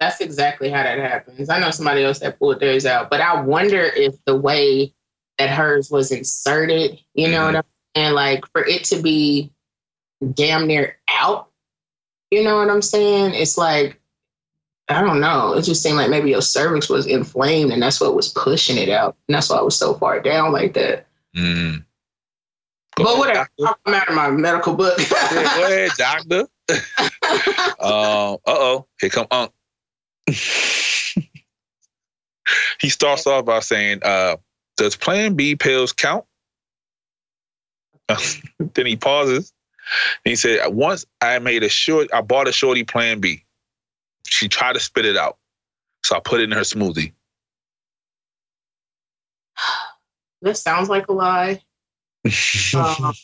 That's 0.00 0.20
exactly 0.20 0.68
how 0.70 0.82
that 0.82 0.98
happens. 0.98 1.48
I 1.48 1.58
know 1.58 1.70
somebody 1.70 2.04
else 2.04 2.18
that 2.20 2.38
pulled 2.38 2.60
theirs 2.60 2.84
out, 2.86 3.08
but 3.10 3.20
I 3.20 3.40
wonder 3.40 3.80
if 3.80 4.14
the 4.24 4.36
way 4.36 4.92
that 5.38 5.50
hers 5.50 5.90
was 5.90 6.12
inserted, 6.12 6.98
you 7.14 7.28
know 7.28 7.40
Mhm. 7.40 7.46
what 7.46 7.56
I'm 7.56 7.64
saying? 7.94 8.14
Like 8.14 8.46
for 8.52 8.64
it 8.64 8.84
to 8.84 9.00
be 9.00 9.52
damn 10.34 10.66
near 10.66 10.98
out, 11.08 11.48
you 12.30 12.42
know 12.42 12.56
what 12.56 12.70
I'm 12.70 12.82
saying? 12.82 13.34
It's 13.34 13.56
like, 13.58 14.00
I 14.88 15.00
don't 15.00 15.20
know. 15.20 15.54
It 15.54 15.62
just 15.62 15.82
seemed 15.82 15.96
like 15.96 16.10
maybe 16.10 16.30
your 16.30 16.42
cervix 16.42 16.88
was 16.88 17.06
inflamed 17.06 17.72
and 17.72 17.82
that's 17.82 18.00
what 18.00 18.14
was 18.14 18.28
pushing 18.28 18.76
it 18.78 18.88
out. 18.88 19.16
And 19.28 19.34
that's 19.34 19.50
why 19.50 19.58
it 19.58 19.64
was 19.64 19.76
so 19.76 19.94
far 19.94 20.20
down 20.20 20.52
like 20.52 20.74
that. 20.74 21.06
Mm. 21.36 21.84
Go 22.96 23.04
But 23.04 23.18
whatever. 23.18 23.48
I'm 23.86 23.94
out 23.94 24.08
of 24.08 24.14
my 24.14 24.30
medical 24.30 24.74
book. 24.74 24.96
Yeah, 24.98 25.56
Go 25.56 25.64
ahead, 25.66 25.90
doctor. 25.98 26.46
Uh 27.78 28.36
oh. 28.46 28.86
Here 29.00 29.10
come 29.10 29.26
Unc. 29.30 29.50
he 32.80 32.88
starts 32.88 33.26
off 33.26 33.44
by 33.44 33.60
saying, 33.60 34.00
uh, 34.02 34.36
does 34.76 34.96
plan 34.96 35.34
B 35.34 35.56
pills 35.56 35.92
count? 35.92 36.24
then 38.74 38.86
he 38.86 38.96
pauses. 38.96 39.52
And 40.24 40.30
he 40.30 40.36
said, 40.36 40.60
once 40.68 41.06
I 41.20 41.38
made 41.38 41.62
a 41.62 41.68
short, 41.68 42.08
I 42.12 42.20
bought 42.20 42.48
a 42.48 42.52
shorty 42.52 42.84
plan 42.84 43.20
B. 43.20 43.44
She 44.26 44.48
tried 44.48 44.72
to 44.74 44.80
spit 44.80 45.04
it 45.04 45.16
out. 45.16 45.38
So 46.04 46.16
I 46.16 46.20
put 46.20 46.40
it 46.40 46.44
in 46.44 46.52
her 46.52 46.60
smoothie. 46.62 47.12
this 50.42 50.60
sounds 50.62 50.88
like 50.88 51.08
a 51.08 51.12
lie. 51.12 51.62
Um, 52.74 53.14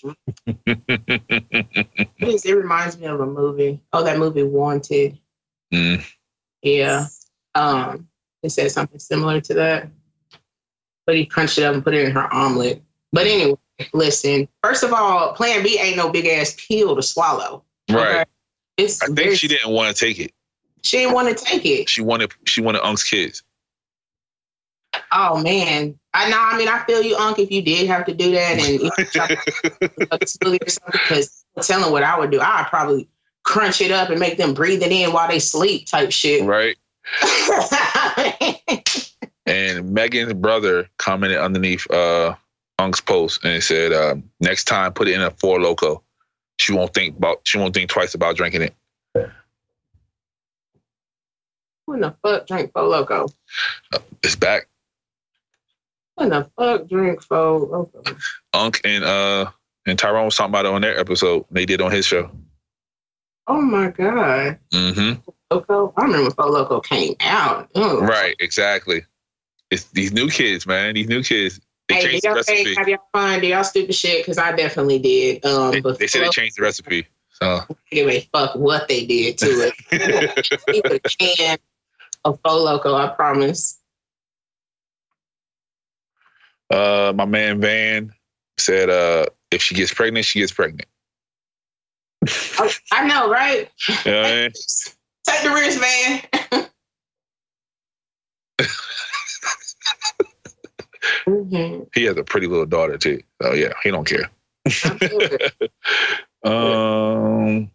it 2.16 2.56
reminds 2.56 2.98
me 2.98 3.06
of 3.06 3.20
a 3.20 3.26
movie. 3.26 3.80
Oh, 3.92 4.04
that 4.04 4.18
movie 4.18 4.44
Wanted. 4.44 5.18
Mm, 5.72 6.04
Yeah. 6.62 7.06
Um, 7.54 8.08
it 8.42 8.50
said 8.50 8.70
something 8.70 8.98
similar 8.98 9.40
to 9.42 9.54
that. 9.54 9.88
But 11.06 11.16
he 11.16 11.26
crunched 11.26 11.58
it 11.58 11.64
up 11.64 11.74
and 11.74 11.82
put 11.84 11.94
it 11.94 12.04
in 12.04 12.12
her 12.12 12.32
omelet. 12.32 12.82
But 13.12 13.26
anyway, 13.26 13.56
listen. 13.92 14.48
First 14.62 14.84
of 14.84 14.92
all, 14.92 15.32
Plan 15.34 15.62
B 15.62 15.78
ain't 15.78 15.96
no 15.96 16.10
big 16.10 16.26
ass 16.26 16.56
pill 16.68 16.94
to 16.96 17.02
swallow. 17.02 17.64
right. 17.90 18.20
okay? 18.20 18.24
It's 18.78 19.02
I 19.02 19.06
think 19.06 19.18
very- 19.18 19.36
she 19.36 19.48
didn't 19.48 19.70
want 19.72 19.94
to 19.94 20.04
take 20.04 20.18
it. 20.18 20.32
She 20.84 20.98
didn't 20.98 21.14
want 21.14 21.36
to 21.36 21.44
take 21.44 21.64
it. 21.64 21.88
She 21.88 22.00
wanted 22.02 22.32
she 22.44 22.60
wanted 22.60 22.82
Unc's 22.84 23.04
kids. 23.04 23.42
Oh 25.12 25.40
man. 25.40 25.98
I 26.14 26.28
know. 26.28 26.38
I 26.38 26.58
mean, 26.58 26.68
I 26.68 26.82
feel 26.84 27.02
you, 27.02 27.16
Unc, 27.16 27.38
if 27.38 27.50
you 27.50 27.62
did 27.62 27.86
have 27.86 28.04
to 28.06 28.14
do 28.14 28.32
that 28.32 28.58
and 28.58 28.80
you 28.80 28.84
know, 28.84 28.90
try 29.12 29.28
to 29.28 29.34
a 30.10 30.18
smoothie 30.18 30.66
or 30.66 30.70
something, 30.70 31.00
because 31.08 31.44
telling 31.62 31.90
what 31.92 32.02
I 32.02 32.18
would 32.18 32.30
do, 32.30 32.40
I'd 32.40 32.66
probably 32.68 33.08
crunch 33.44 33.80
it 33.80 33.90
up 33.90 34.10
and 34.10 34.20
make 34.20 34.38
them 34.38 34.54
breathe 34.54 34.82
it 34.82 34.92
in 34.92 35.12
while 35.12 35.28
they 35.28 35.38
sleep, 35.38 35.86
type 35.86 36.12
shit. 36.12 36.44
right. 36.44 36.76
And 39.46 39.90
Megan's 39.92 40.34
brother 40.34 40.88
commented 40.98 41.38
underneath 41.38 41.90
uh 41.90 42.34
Unc's 42.78 43.00
post 43.00 43.44
and 43.44 43.62
said, 43.62 43.92
um, 43.92 44.24
next 44.40 44.64
time 44.64 44.92
put 44.92 45.08
it 45.08 45.14
in 45.14 45.20
a 45.22 45.30
Four 45.30 45.58
Loko. 45.58 46.00
She 46.58 46.72
won't 46.72 46.94
think 46.94 47.16
about 47.16 47.40
she 47.44 47.58
won't 47.58 47.74
think 47.74 47.90
twice 47.90 48.14
about 48.14 48.36
drinking 48.36 48.62
it. 48.62 48.74
When 51.86 52.00
the 52.00 52.14
fuck 52.22 52.46
drink 52.46 52.72
Fo 52.72 52.88
Loco? 52.88 53.28
It's 54.22 54.36
back. 54.36 54.68
When 56.14 56.30
the 56.30 56.48
fuck 56.56 56.88
drink 56.88 57.22
Fo 57.22 57.58
Loco? 57.58 58.16
Unc 58.54 58.80
and 58.84 59.04
uh 59.04 59.50
and 59.86 59.98
Tyrone 59.98 60.26
was 60.26 60.36
talking 60.36 60.50
about 60.52 60.66
it 60.66 60.72
on 60.72 60.82
their 60.82 60.98
episode 60.98 61.44
they 61.50 61.66
did 61.66 61.80
on 61.80 61.90
his 61.90 62.06
show. 62.06 62.30
Oh 63.46 63.60
my 63.60 63.88
god, 63.90 64.58
Mm-hmm. 64.72 65.20
Loco! 65.50 65.92
I 65.96 66.02
remember 66.04 66.30
Fo 66.30 66.46
Loco 66.48 66.80
came 66.80 67.14
out. 67.20 67.68
Right, 67.74 68.34
exactly. 68.40 69.02
It's 69.70 69.84
these 69.90 70.12
new 70.12 70.28
kids, 70.30 70.66
man. 70.66 70.94
These 70.94 71.08
new 71.08 71.22
kids. 71.22 71.60
They 71.88 71.96
Hey, 71.96 72.02
changed 72.20 72.24
the 72.24 72.34
recipe. 72.34 72.74
have 72.76 72.88
y'all 72.88 72.98
fun? 73.12 73.40
Did 73.40 73.48
y'all 73.48 73.64
stupid 73.64 73.94
shit? 73.94 74.24
Because 74.24 74.38
I 74.38 74.52
definitely 74.52 74.98
did. 74.98 75.44
Um, 75.44 75.72
They, 75.72 75.80
but 75.80 75.98
they 75.98 76.06
said 76.06 76.22
they 76.22 76.28
changed 76.28 76.56
the 76.56 76.62
recipe. 76.62 77.06
So 77.32 77.62
give 77.90 78.08
a 78.08 78.20
fuck 78.32 78.54
what 78.54 78.86
they 78.88 79.04
did 79.04 79.36
to 79.38 79.72
it. 79.90 80.54
Keep 80.70 80.84
a 80.86 81.00
can 81.00 81.58
of 82.24 82.38
Fo 82.44 82.56
Loco, 82.56 82.94
I 82.94 83.08
promise. 83.08 83.78
uh 86.70 87.12
my 87.14 87.24
man 87.24 87.60
Van 87.60 88.12
said 88.58 88.88
uh 88.88 89.26
if 89.50 89.60
she 89.62 89.74
gets 89.74 89.92
pregnant, 89.92 90.24
she 90.24 90.38
gets 90.40 90.52
pregnant. 90.52 90.88
I, 92.28 92.72
I 92.92 93.06
know, 93.06 93.30
right? 93.30 93.68
You 94.04 94.12
know 94.12 94.20
what 94.22 94.30
I 94.30 94.34
mean? 94.42 94.50
Take 95.26 95.42
the 95.42 95.50
risk, 95.50 95.80
man. 95.80 96.22
Mhm. 101.26 101.88
He 101.94 102.04
has 102.04 102.16
a 102.16 102.24
pretty 102.24 102.46
little 102.46 102.66
daughter 102.66 102.96
too. 102.96 103.22
So 103.40 103.54
yeah, 103.54 103.72
he 103.82 103.90
don't 103.90 104.06
care. 104.06 104.30
Um. 106.44 107.70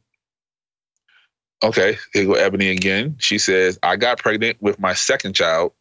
Okay, 1.63 1.97
here 2.11 2.25
go 2.25 2.33
Ebony 2.33 2.69
again. 2.69 3.15
She 3.17 3.37
says, 3.37 3.79
"I 3.81 3.95
got 3.95 4.19
pregnant 4.19 4.61
with 4.61 4.77
my 4.77 4.93
second 4.93 5.35
child 5.35 5.71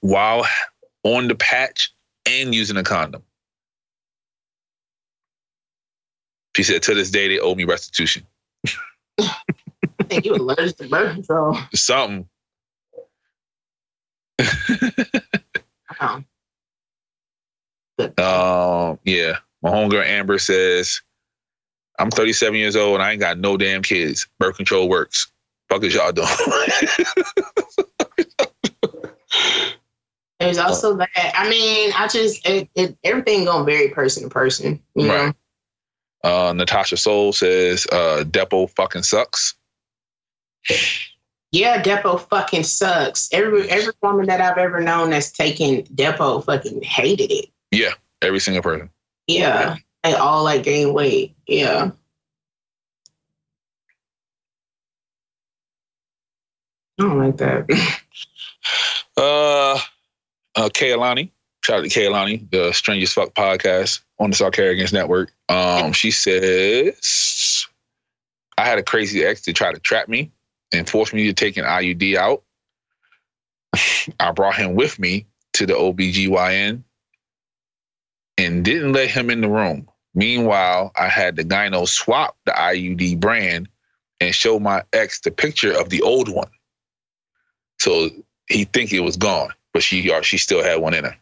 while 0.00 0.46
on 1.02 1.28
the 1.28 1.34
patch 1.34 1.94
and 2.28 2.54
using 2.54 2.76
a 2.76 2.82
condom." 2.82 3.22
She 6.56 6.62
said, 6.62 6.82
"To 6.84 6.94
this 6.94 7.10
day, 7.10 7.28
they 7.28 7.38
owe 7.38 7.54
me 7.54 7.64
restitution. 7.64 8.26
I 9.18 9.18
think 10.04 10.24
you 10.24 10.36
allergic 10.36 10.78
to 10.78 10.88
birth 10.88 11.12
control. 11.12 11.58
Something." 11.74 12.26
Wow. 16.00 16.24
Um. 18.16 18.98
Yeah, 19.04 19.34
my 19.60 19.68
homegirl 19.68 20.06
Amber 20.06 20.38
says, 20.38 21.02
"I'm 21.98 22.10
37 22.10 22.58
years 22.58 22.74
old 22.74 22.94
and 22.94 23.02
I 23.02 23.12
ain't 23.12 23.20
got 23.20 23.38
no 23.38 23.58
damn 23.58 23.82
kids. 23.82 24.26
Birth 24.38 24.56
control 24.56 24.88
works. 24.88 25.30
Fuck 25.68 25.84
is 25.84 25.92
y'all 25.92 26.10
doing?" 26.10 26.26
There's 30.40 30.56
also 30.56 30.96
that. 30.96 31.32
I 31.34 31.50
mean, 31.50 31.92
I 31.94 32.08
just 32.08 32.48
it, 32.48 32.70
it 32.74 32.96
everything 33.04 33.44
going 33.44 33.66
vary 33.66 33.90
person 33.90 34.22
to 34.22 34.30
person. 34.30 34.82
You 34.94 35.10
Right. 35.10 35.34
Uh, 36.26 36.52
Natasha 36.52 36.96
Soul 36.96 37.32
says 37.32 37.86
uh, 37.92 38.24
Depo 38.26 38.68
fucking 38.70 39.04
sucks. 39.04 39.54
yeah, 41.52 41.80
Depo 41.80 42.18
fucking 42.18 42.64
sucks. 42.64 43.28
Every 43.32 43.70
every 43.70 43.92
woman 44.02 44.26
that 44.26 44.40
I've 44.40 44.58
ever 44.58 44.80
known 44.80 45.10
that's 45.10 45.30
taken 45.30 45.84
Depo 45.84 46.44
fucking 46.44 46.82
hated 46.82 47.30
it. 47.30 47.46
Yeah, 47.70 47.92
every 48.22 48.40
single 48.40 48.60
person. 48.60 48.90
Yeah, 49.28 49.76
they 50.02 50.14
all 50.14 50.42
like 50.42 50.64
gain 50.64 50.92
weight. 50.92 51.36
Yeah. 51.46 51.92
I 56.98 57.02
don't 57.02 57.18
like 57.18 57.36
that. 57.36 57.68
Uh, 59.18 59.78
uh, 60.56 60.68
shout 61.66 61.80
out 61.80 61.84
to 61.84 61.88
Kaylani, 61.90 62.48
the 62.52 62.72
Strangest 62.72 63.12
Fuck 63.12 63.34
podcast 63.34 64.00
on 64.20 64.30
the 64.30 64.36
South 64.36 64.52
Carolinians 64.52 64.92
Network. 64.92 65.32
Um, 65.48 65.92
she 65.92 66.12
says, 66.12 67.66
I 68.56 68.64
had 68.64 68.78
a 68.78 68.84
crazy 68.84 69.24
ex 69.24 69.42
to 69.42 69.52
try 69.52 69.72
to 69.72 69.80
trap 69.80 70.08
me 70.08 70.30
and 70.72 70.88
force 70.88 71.12
me 71.12 71.24
to 71.24 71.32
take 71.32 71.56
an 71.56 71.64
IUD 71.64 72.14
out. 72.14 72.44
I 74.20 74.30
brought 74.30 74.54
him 74.54 74.76
with 74.76 75.00
me 75.00 75.26
to 75.54 75.66
the 75.66 75.72
OBGYN 75.72 76.84
and 78.38 78.64
didn't 78.64 78.92
let 78.92 79.10
him 79.10 79.28
in 79.28 79.40
the 79.40 79.48
room. 79.48 79.88
Meanwhile, 80.14 80.92
I 80.96 81.08
had 81.08 81.34
the 81.34 81.42
gyno 81.42 81.88
swap 81.88 82.36
the 82.46 82.52
IUD 82.52 83.18
brand 83.18 83.68
and 84.20 84.32
show 84.32 84.60
my 84.60 84.84
ex 84.92 85.20
the 85.20 85.32
picture 85.32 85.76
of 85.76 85.88
the 85.88 86.02
old 86.02 86.32
one. 86.32 86.50
So 87.80 88.08
he 88.48 88.64
think 88.64 88.92
it 88.92 89.00
was 89.00 89.16
gone, 89.16 89.50
but 89.72 89.82
she 89.82 90.08
she 90.22 90.38
still 90.38 90.62
had 90.62 90.80
one 90.80 90.94
in 90.94 91.04
her. 91.04 91.16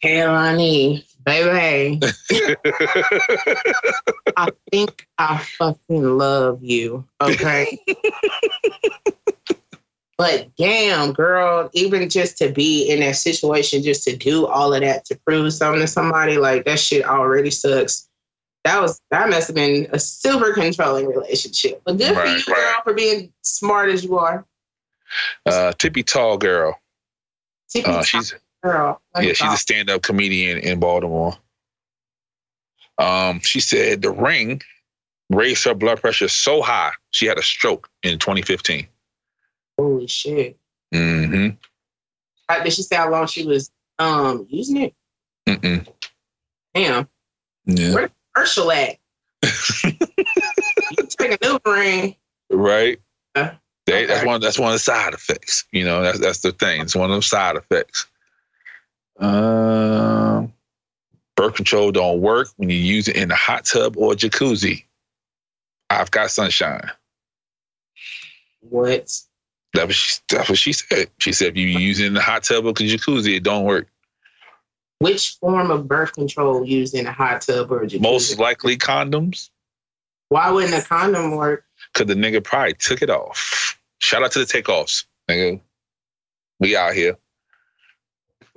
Hey, 0.00 0.24
Lonnie, 0.24 1.04
baby, 1.24 2.00
I 4.36 4.48
think 4.70 5.08
I 5.18 5.38
fucking 5.38 6.16
love 6.18 6.62
you. 6.62 7.04
Okay. 7.20 7.78
but 10.16 10.54
damn, 10.56 11.12
girl, 11.12 11.68
even 11.72 12.08
just 12.08 12.38
to 12.38 12.52
be 12.52 12.88
in 12.90 13.00
that 13.00 13.16
situation, 13.16 13.82
just 13.82 14.04
to 14.04 14.16
do 14.16 14.46
all 14.46 14.72
of 14.72 14.82
that 14.82 15.04
to 15.06 15.18
prove 15.26 15.52
something 15.52 15.80
to 15.80 15.88
somebody, 15.88 16.38
like 16.38 16.64
that 16.66 16.78
shit 16.78 17.04
already 17.04 17.50
sucks. 17.50 18.08
That 18.64 18.80
was 18.80 19.00
that 19.10 19.28
must 19.30 19.48
have 19.48 19.56
been 19.56 19.88
a 19.92 19.98
super 19.98 20.52
controlling 20.52 21.06
relationship. 21.06 21.80
But 21.84 21.98
good 21.98 22.16
Right, 22.16 22.40
for 22.40 22.50
you, 22.50 22.56
girl, 22.56 22.74
for 22.84 22.94
being 22.94 23.32
smart 23.42 23.90
as 23.90 24.04
you 24.04 24.16
are. 24.18 24.44
uh, 25.46 25.72
Tippy 25.78 26.02
Tall 26.04 26.38
girl. 26.38 26.78
Tippy 27.68 27.88
Uh, 27.88 27.94
top 27.94 28.04
she's 28.04 28.34
girl. 28.72 29.00
yeah, 29.20 29.32
she's 29.32 29.52
a 29.52 29.56
stand-up 29.56 30.02
comedian 30.02 30.58
in 30.58 30.78
Baltimore. 30.80 31.34
Um, 32.98 33.40
she 33.40 33.60
said 33.60 34.02
the 34.02 34.10
ring 34.10 34.60
raised 35.30 35.64
her 35.64 35.74
blood 35.74 36.00
pressure 36.00 36.28
so 36.28 36.62
high 36.62 36.92
she 37.10 37.26
had 37.26 37.38
a 37.38 37.42
stroke 37.42 37.88
in 38.02 38.18
2015. 38.18 38.86
holy 39.78 40.06
shit. 40.06 40.58
Mm-hmm. 40.94 41.50
Uh, 42.48 42.64
Did 42.64 42.72
she 42.72 42.82
say 42.82 42.96
how 42.96 43.10
long 43.10 43.26
she 43.26 43.46
was 43.46 43.70
um 43.98 44.46
using 44.48 44.78
it? 44.78 44.94
Mm-mm. 45.48 45.86
Damn. 46.74 47.08
Yeah. 47.66 48.06
Herschel 48.34 48.72
at? 48.72 48.96
you 49.42 49.92
take 51.08 51.32
a 51.32 51.46
new 51.46 51.58
ring. 51.66 52.16
Right. 52.50 52.98
Uh, 53.34 53.50
They, 53.86 54.06
That's 54.06 54.24
one. 54.24 54.40
That's 54.40 54.58
one 54.58 54.68
of 54.68 54.74
the 54.74 54.78
side 54.78 55.12
effects. 55.14 55.64
You 55.72 55.84
know, 55.84 56.02
that's 56.02 56.18
that's 56.18 56.40
the 56.40 56.52
thing. 56.52 56.80
It's 56.80 56.96
one 56.96 57.10
of 57.10 57.14
them 57.14 57.22
side 57.22 57.56
effects. 57.56 58.06
Um, 59.18 60.52
birth 61.36 61.54
control 61.54 61.90
don't 61.92 62.20
work 62.20 62.48
when 62.56 62.70
you 62.70 62.76
use 62.76 63.08
it 63.08 63.16
in 63.16 63.30
a 63.30 63.34
hot 63.36 63.64
tub 63.64 63.96
or 63.96 64.12
jacuzzi. 64.14 64.84
I've 65.90 66.10
got 66.10 66.30
sunshine. 66.30 66.90
What? 68.60 69.12
That 69.74 69.86
was 69.86 69.96
she, 69.96 70.16
that's 70.30 70.48
what 70.48 70.58
she 70.58 70.72
said. 70.72 71.10
She 71.18 71.32
said 71.32 71.48
if 71.48 71.56
you 71.56 71.66
use 71.66 72.00
it 72.00 72.06
in 72.06 72.14
the 72.14 72.20
hot 72.20 72.44
tub 72.44 72.64
or 72.66 72.72
jacuzzi, 72.72 73.36
it 73.36 73.42
don't 73.42 73.64
work. 73.64 73.88
Which 75.00 75.36
form 75.40 75.70
of 75.70 75.86
birth 75.86 76.12
control 76.12 76.64
used 76.64 76.94
in 76.94 77.06
a 77.06 77.12
hot 77.12 77.42
tub 77.42 77.70
or 77.70 77.82
a 77.82 77.86
jacuzzi? 77.86 78.00
Most 78.00 78.38
likely 78.38 78.76
condoms, 78.76 79.50
Why 80.28 80.50
wouldn't 80.50 80.74
a 80.74 80.86
condom 80.86 81.32
work? 81.36 81.64
because 81.92 82.06
the 82.06 82.14
nigga 82.20 82.42
probably 82.42 82.74
took 82.74 83.02
it 83.02 83.10
off. 83.10 83.78
Shout 84.00 84.22
out 84.22 84.32
to 84.32 84.40
the 84.40 84.44
takeoffs, 84.44 85.04
nigga. 85.28 85.60
We 86.60 86.76
out 86.76 86.94
here. 86.94 87.16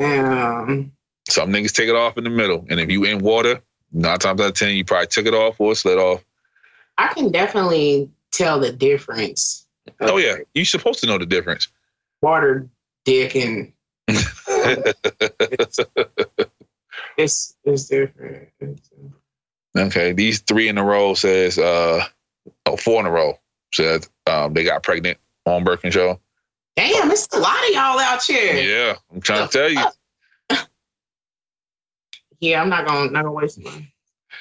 Um, 0.01 0.91
Some 1.27 1.51
niggas 1.51 1.73
take 1.73 1.89
it 1.89 1.95
off 1.95 2.17
in 2.17 2.23
the 2.23 2.29
middle, 2.29 2.65
and 2.69 2.79
if 2.79 2.89
you 2.89 3.03
in 3.03 3.19
water, 3.19 3.61
nine 3.91 4.19
times 4.19 4.41
out 4.41 4.47
of 4.47 4.53
ten, 4.55 4.75
you 4.75 4.83
probably 4.83 5.07
took 5.07 5.25
it 5.25 5.33
off 5.33 5.59
or 5.59 5.75
slid 5.75 5.97
off. 5.97 6.23
I 6.97 7.13
can 7.13 7.31
definitely 7.31 8.09
tell 8.31 8.59
the 8.59 8.71
difference. 8.71 9.67
Oh 9.99 10.17
yeah, 10.17 10.37
you're 10.53 10.65
supposed 10.65 10.99
to 11.01 11.07
know 11.07 11.17
the 11.17 11.25
difference. 11.25 11.67
Water 12.21 12.67
dick 13.05 13.35
and 13.35 13.71
it's 17.17 17.55
it's 17.63 17.87
different. 17.87 18.49
okay, 19.77 20.13
these 20.13 20.39
three 20.41 20.67
in 20.67 20.77
a 20.77 20.83
row 20.83 21.13
says, 21.13 21.57
uh, 21.57 22.03
oh, 22.65 22.77
four 22.77 22.99
in 22.99 23.05
a 23.05 23.11
row 23.11 23.37
says 23.73 24.09
um, 24.27 24.53
they 24.53 24.63
got 24.63 24.83
pregnant 24.83 25.17
on 25.45 25.63
birth 25.63 25.81
control. 25.81 26.19
Damn, 26.75 27.11
it's 27.11 27.27
a 27.33 27.39
lot 27.39 27.57
of 27.67 27.69
y'all 27.73 27.99
out 27.99 28.23
here. 28.23 28.53
Yeah, 28.55 28.95
I'm 29.13 29.21
trying 29.21 29.47
to 29.47 29.57
tell 29.57 29.69
you. 29.69 29.85
Yeah, 32.39 32.59
I'm 32.59 32.69
not 32.69 32.87
gonna 32.87 33.11
not 33.11 33.21
gonna 33.21 33.33
waste 33.33 33.59
my 33.63 33.85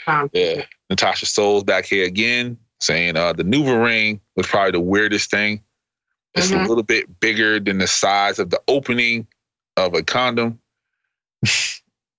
time. 0.06 0.30
Yeah, 0.32 0.64
Natasha 0.88 1.26
Souls 1.26 1.64
back 1.64 1.84
here 1.84 2.06
again 2.06 2.56
saying 2.80 3.14
uh, 3.18 3.34
the 3.34 3.42
Nuva 3.42 3.84
ring 3.84 4.22
was 4.36 4.46
probably 4.46 4.70
the 4.70 4.80
weirdest 4.80 5.30
thing. 5.30 5.62
It's 6.34 6.50
Mhm. 6.50 6.64
a 6.64 6.66
little 6.66 6.82
bit 6.82 7.20
bigger 7.20 7.60
than 7.60 7.76
the 7.76 7.86
size 7.86 8.38
of 8.38 8.48
the 8.48 8.58
opening 8.68 9.26
of 9.76 9.92
a 9.92 10.02
condom, 10.02 10.58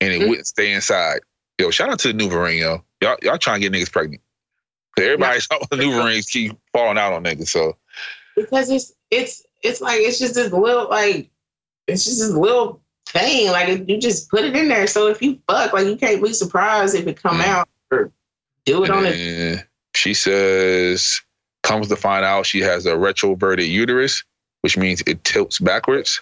and 0.01 0.14
it 0.14 0.22
Mhm. 0.22 0.30
wouldn't 0.30 0.45
stay 0.45 0.72
inside. 0.72 1.22
Yo, 1.57 1.72
shout 1.72 1.89
out 1.89 1.97
to 2.01 2.14
the 2.14 2.14
Nuva 2.14 2.43
ring, 2.43 2.59
yo. 2.59 2.86
Y'all, 3.01 3.18
y'all 3.24 3.39
trying 3.39 3.59
to 3.62 3.68
get 3.68 3.76
niggas 3.76 3.91
pregnant. 3.91 4.22
Everybody's 4.99 5.47
about 5.51 5.68
the 5.72 5.78
Nuva 5.78 6.05
rings 6.05 6.28
keep 6.28 6.55
falling 6.74 6.99
out 6.99 7.12
on 7.14 7.24
niggas. 7.24 7.47
So 7.47 7.76
because 8.36 8.70
it's 8.70 8.93
it's 9.09 9.43
it's 9.64 9.82
like 9.82 9.99
it's 10.01 10.20
just 10.20 10.36
this 10.36 10.51
little 10.51 10.89
like 10.89 11.30
it's 11.88 12.05
just 12.05 12.20
this 12.20 12.32
little 12.32 12.82
thing 13.07 13.51
like 13.51 13.88
you 13.89 13.99
just 13.99 14.30
put 14.30 14.43
it 14.43 14.55
in 14.55 14.70
there 14.70 14.88
so 14.88 15.07
if 15.07 15.22
you 15.22 15.39
fuck 15.47 15.74
like 15.74 15.86
you 15.86 15.95
can't 15.95 16.24
be 16.24 16.34
surprised 16.34 16.95
if 16.95 17.07
it 17.07 17.22
come 17.22 17.39
Mm. 17.39 17.45
out 17.45 17.70
or 17.91 18.12
do 18.66 18.84
it 18.84 18.89
on 18.89 19.05
it 19.05 19.66
she 19.95 20.14
says, 20.14 21.22
comes 21.64 21.88
to 21.89 21.95
find 21.95 22.26
out 22.26 22.45
she 22.45 22.59
has 22.62 22.86
a 22.86 22.93
retroverted 22.93 23.68
uterus, 23.70 24.24
which 24.62 24.78
means 24.78 25.01
it 25.05 25.24
tilts 25.24 25.59
backwards. 25.59 26.22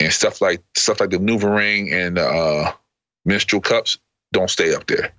And 0.00 0.12
stuff 0.12 0.40
like 0.40 0.62
stuff 0.76 1.00
like 1.00 1.10
the 1.10 1.18
Nuva 1.18 1.54
ring 1.54 1.92
and 1.92 2.18
uh, 2.18 2.72
menstrual 3.26 3.60
cups 3.60 3.98
don't 4.32 4.48
stay 4.48 4.74
up 4.74 4.86
there. 4.86 5.12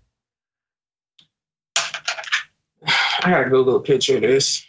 I 2.87 3.29
gotta 3.29 3.49
Google 3.49 3.75
a 3.75 3.81
picture 3.81 4.15
of 4.15 4.21
this 4.21 4.65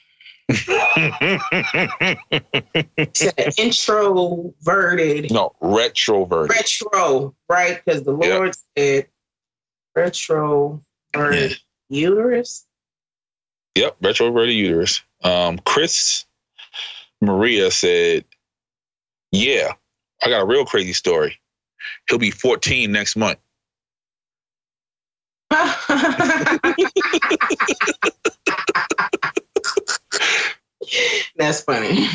introverted 3.59 5.32
no, 5.32 5.55
retroverted. 5.62 6.48
retro 6.48 7.34
right 7.48 7.80
because 7.84 8.03
the. 8.03 8.12
Lord 8.12 8.55
said 8.76 9.07
retroverted 9.96 11.61
uterus 11.88 12.66
Yep, 13.74 14.00
retroverted 14.00 14.55
uterus. 14.55 15.03
Um, 15.24 15.59
Chris 15.59 16.26
Maria 17.20 17.70
said, 17.70 18.24
"Yeah, 19.30 19.72
I 20.22 20.28
got 20.28 20.42
a 20.42 20.46
real 20.46 20.66
crazy 20.66 20.92
story. 20.92 21.38
He'll 22.09 22.18
be 22.18 22.30
14 22.30 22.92
next 22.92 23.16
month. 23.16 23.38
That's 31.37 31.61
funny. 31.62 32.07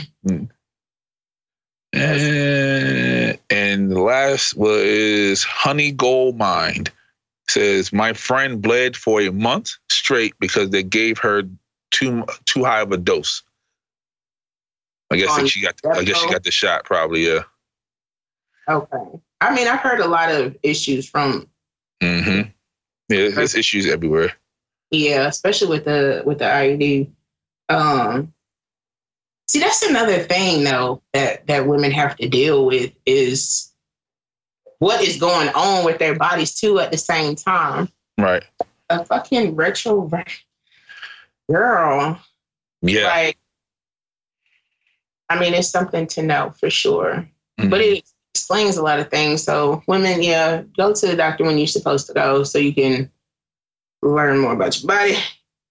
And, 1.94 3.40
and 3.50 3.92
the 3.92 4.00
last 4.00 4.56
was 4.56 5.44
Honey 5.44 5.92
Gold 5.92 6.38
Mind. 6.38 6.92
Says 7.50 7.94
my 7.94 8.12
friend 8.12 8.62
bled 8.62 8.98
for 8.98 9.22
a 9.22 9.32
month 9.32 9.72
straight 9.90 10.34
because 10.40 10.70
they 10.72 10.84
gave 10.84 11.18
her 11.20 11.44
too 11.92 12.26
too 12.46 12.66
high 12.66 12.82
of 12.82 12.92
a 12.92 12.98
dose. 12.98 13.42
I 15.10 15.16
guess 15.16 15.34
that 15.38 15.48
she 15.48 15.62
got. 15.62 15.80
I 15.96 16.04
guess 16.04 16.18
she 16.18 16.30
got 16.30 16.44
the 16.44 16.52
shot. 16.52 16.84
Probably. 16.84 17.26
Yeah. 17.26 17.44
Okay. 18.68 18.98
I 19.40 19.56
mean, 19.56 19.70
I've 19.70 19.80
heard 19.80 20.02
a 20.02 20.08
lot 20.08 20.30
of 20.30 20.58
issues 20.62 21.08
from 21.10 21.48
hmm 22.02 22.42
Yeah. 23.08 23.30
There's 23.30 23.56
issues 23.56 23.88
everywhere. 23.88 24.34
yeah, 24.92 25.28
especially 25.28 25.70
with 25.70 25.86
the 25.86 26.24
with 26.26 26.40
the 26.40 26.46
IUD. 26.46 27.10
Um, 27.70 28.34
See, 29.50 29.60
that's 29.60 29.82
another 29.84 30.20
thing 30.20 30.64
though 30.64 31.02
that 31.14 31.48
that 31.48 31.68
women 31.68 31.92
have 31.92 32.16
to 32.18 32.28
deal 32.28 32.66
with 32.66 32.92
is 33.06 33.72
what 34.80 35.02
is 35.02 35.18
going 35.18 35.50
on 35.50 35.86
with 35.86 36.00
their 36.00 36.16
bodies 36.16 36.54
too 36.54 36.80
at 36.80 36.92
the 36.92 36.98
same 36.98 37.36
time. 37.36 37.90
Right. 38.18 38.44
A 38.90 39.06
fucking 39.06 39.56
retro 39.56 40.10
girl. 41.50 42.22
Yeah. 42.82 43.06
Like, 43.06 43.38
I 45.30 45.40
mean, 45.40 45.54
it's 45.54 45.70
something 45.70 46.08
to 46.08 46.22
know 46.24 46.54
for 46.60 46.70
sure, 46.70 47.28
Mhm. 47.60 47.70
but 47.70 47.82
it 47.82 48.04
explains 48.34 48.78
a 48.78 48.84
lot 48.84 49.00
of 49.00 49.10
things. 49.10 49.44
So, 49.44 49.82
women, 49.88 50.22
yeah, 50.24 50.64
go 50.78 50.94
to 50.94 51.08
the 51.08 51.16
doctor 51.16 51.44
when 51.44 51.58
you're 51.58 51.68
supposed 51.68 52.08
to 52.08 52.14
go 52.14 52.44
so 52.44 52.60
you 52.60 52.74
can 52.74 53.12
learn 54.02 54.38
more 54.40 54.54
about 54.54 54.80
your 54.82 54.88
body. 54.88 55.18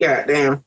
God 0.00 0.26
damn. 0.26 0.64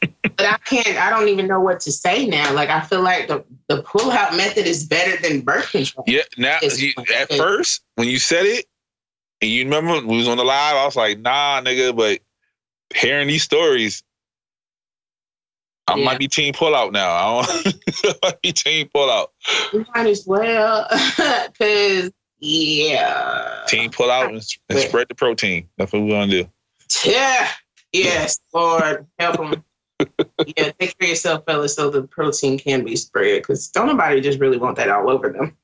But 0.00 0.46
I 0.46 0.56
can't, 0.64 0.98
I 0.98 1.10
don't 1.10 1.28
even 1.28 1.46
know 1.46 1.60
what 1.60 1.80
to 1.80 1.92
say 1.92 2.26
now. 2.26 2.52
Like, 2.52 2.68
I 2.68 2.80
feel 2.80 3.02
like 3.02 3.28
the, 3.28 3.44
the 3.68 3.82
pull 3.82 4.10
out 4.10 4.36
method 4.36 4.66
is 4.66 4.84
better 4.86 5.20
than 5.20 5.40
birth 5.40 5.70
control. 5.70 6.04
Yeah. 6.06 6.22
Now, 6.36 6.58
you, 6.62 6.92
at 7.14 7.32
first, 7.32 7.82
when 7.96 8.08
you 8.08 8.18
said 8.18 8.46
it, 8.46 8.66
and 9.40 9.50
you 9.50 9.64
remember 9.64 9.92
when 9.92 10.06
we 10.06 10.16
was 10.16 10.28
on 10.28 10.36
the 10.36 10.44
live, 10.44 10.76
I 10.76 10.84
was 10.84 10.96
like, 10.96 11.18
nah, 11.20 11.60
nigga, 11.60 11.96
but 11.96 12.20
hearing 12.94 13.28
these 13.28 13.42
stories, 13.42 14.02
I 15.86 15.96
Yeah. 15.96 16.04
might 16.04 16.18
be 16.18 16.28
team 16.28 16.52
pull 16.52 16.74
out 16.74 16.92
now. 16.92 17.10
I 17.10 17.46
don't 17.46 17.74
I 18.04 18.14
might 18.22 18.42
be 18.42 18.52
team 18.52 18.88
pull 18.92 19.10
out. 19.10 19.32
You 19.72 19.86
might 19.94 20.06
as 20.06 20.26
well, 20.26 20.86
because, 21.52 22.10
yeah. 22.40 23.64
Team 23.68 23.90
pull 23.90 24.10
out 24.10 24.30
and, 24.32 24.42
and 24.68 24.78
spread 24.78 25.08
the 25.08 25.14
protein. 25.14 25.68
That's 25.78 25.92
what 25.92 26.02
we're 26.02 26.10
gonna 26.10 26.30
do. 26.30 26.48
Yeah. 27.04 27.48
Yes, 27.92 28.38
Lord, 28.52 29.06
help 29.18 29.36
them. 29.38 29.64
Yeah, 30.00 30.70
take 30.78 30.78
care 30.78 30.94
of 31.02 31.08
yourself, 31.08 31.44
fellas, 31.46 31.74
so 31.74 31.90
the 31.90 32.02
protein 32.02 32.58
can 32.58 32.84
be 32.84 32.96
spread. 32.96 33.42
Because 33.42 33.68
don't 33.68 33.86
nobody 33.86 34.20
just 34.20 34.38
really 34.38 34.58
want 34.58 34.76
that 34.76 34.90
all 34.90 35.10
over 35.10 35.30
them. 35.30 35.56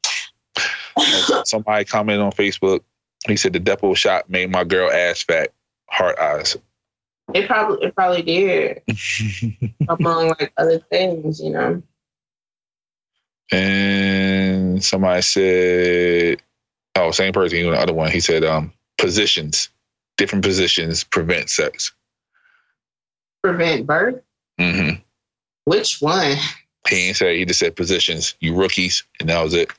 Somebody 1.45 1.85
commented 1.85 2.25
on 2.25 2.33
Facebook. 2.33 2.81
He 3.27 3.37
said 3.37 3.53
the 3.53 3.61
Depo 3.61 3.97
shot 3.97 4.29
made 4.29 4.51
my 4.51 4.65
girl 4.65 4.91
ass 4.91 5.23
fat. 5.23 5.53
Heart 5.91 6.19
eyes. 6.19 6.57
it 7.35 7.47
probably 7.47 7.87
it 7.87 7.95
probably 7.95 8.23
did, 8.23 8.83
among 9.89 10.29
like 10.29 10.53
other 10.57 10.79
things, 10.79 11.41
you 11.41 11.51
know. 11.51 11.83
and 13.53 14.85
somebody 14.85 15.23
said, 15.23 16.43
oh, 16.97 17.11
same 17.13 17.33
person, 17.33 17.59
the 17.59 17.79
other 17.79 17.93
one. 17.93 18.11
He 18.11 18.21
said, 18.21 18.45
um, 18.45 18.73
positions, 18.99 19.69
different 20.17 20.45
positions 20.45 21.05
prevent 21.05 21.51
sex. 21.51 21.93
Prevent 23.45 23.87
birth. 23.87 24.23
Mm-hmm. 24.59 25.03
Which 25.67 26.01
one? 26.01 26.37
He 26.89 27.09
ain't 27.09 27.17
say. 27.19 27.37
He 27.37 27.45
just 27.45 27.61
said 27.61 27.77
positions. 27.77 28.37
You 28.41 28.55
rookies, 28.55 29.05
and 29.21 29.29
that 29.29 29.43
was 29.43 29.53
it. 29.53 29.71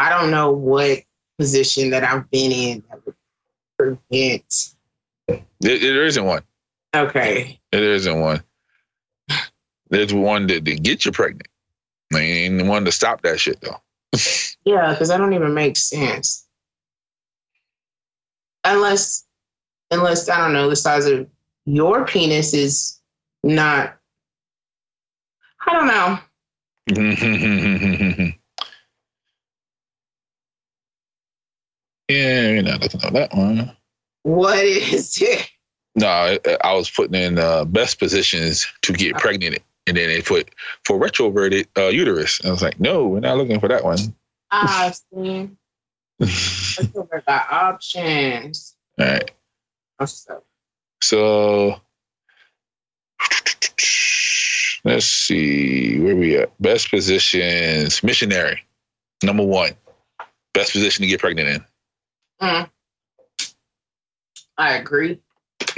I 0.00 0.10
don't 0.10 0.32
know 0.32 0.50
what 0.50 0.98
position 1.38 1.90
that 1.90 2.02
I've 2.02 2.28
been 2.32 2.50
in 2.50 2.82
that 2.90 3.06
would 3.06 3.14
prevent. 3.78 4.74
There, 5.28 5.78
there 5.78 6.04
isn't 6.04 6.24
one. 6.24 6.42
Okay. 6.96 7.60
There 7.70 7.92
isn't 7.92 8.20
one. 8.20 8.42
There's 9.90 10.12
one 10.12 10.48
that, 10.48 10.64
that 10.64 10.82
get 10.82 11.04
you 11.04 11.12
pregnant. 11.12 11.46
I 12.12 12.18
ain't 12.18 12.58
the 12.58 12.64
one 12.64 12.84
to 12.86 12.90
stop 12.90 13.22
that 13.22 13.38
shit 13.38 13.60
though. 13.60 13.80
Yeah, 14.64 14.92
because 14.92 15.10
that 15.10 15.18
don't 15.18 15.32
even 15.32 15.54
make 15.54 15.76
sense. 15.76 16.44
Unless, 18.64 19.27
unless 19.90 20.28
I 20.28 20.38
don't 20.38 20.52
know, 20.52 20.68
the 20.68 20.76
size 20.76 21.06
of 21.06 21.26
your 21.64 22.04
penis 22.04 22.54
is 22.54 23.00
not. 23.42 23.96
I 25.66 25.72
don't 25.72 25.86
know. 25.86 26.18
yeah, 32.08 32.48
you're 32.48 32.62
not 32.62 32.80
looking 32.80 33.02
at 33.02 33.12
that 33.12 33.34
one. 33.34 33.76
What 34.22 34.64
is 34.64 35.20
it? 35.20 35.50
No, 35.94 36.06
I, 36.06 36.74
was 36.74 36.88
putting 36.88 37.20
in 37.20 37.38
uh, 37.38 37.64
best 37.64 37.98
positions 37.98 38.66
to 38.82 38.92
get 38.92 39.16
pregnant, 39.16 39.58
and 39.86 39.96
then 39.96 40.08
they 40.08 40.22
put 40.22 40.50
for 40.84 40.98
retroverted 40.98 41.66
uh, 41.76 41.88
uterus. 41.88 42.40
I 42.44 42.50
was 42.50 42.62
like, 42.62 42.78
no, 42.78 43.06
we're 43.06 43.20
not 43.20 43.36
looking 43.36 43.58
for 43.58 43.68
that 43.68 43.84
one. 43.84 43.98
I 44.50 44.92
see. 44.92 45.50
Let's 46.20 46.94
look 46.94 47.10
at 47.12 47.26
the 47.26 47.54
options. 47.54 48.76
All 48.98 49.06
right. 49.06 49.30
So, 51.02 51.80
let's 54.84 55.06
see 55.06 55.98
where 56.00 56.16
we 56.16 56.36
at. 56.36 56.50
Best 56.60 56.90
positions, 56.90 58.02
missionary, 58.02 58.62
number 59.22 59.44
one. 59.44 59.72
Best 60.54 60.72
position 60.72 61.02
to 61.02 61.08
get 61.08 61.20
pregnant 61.20 61.48
in. 61.48 61.64
mm. 62.42 62.70
I 64.56 64.72
agree. 64.72 65.20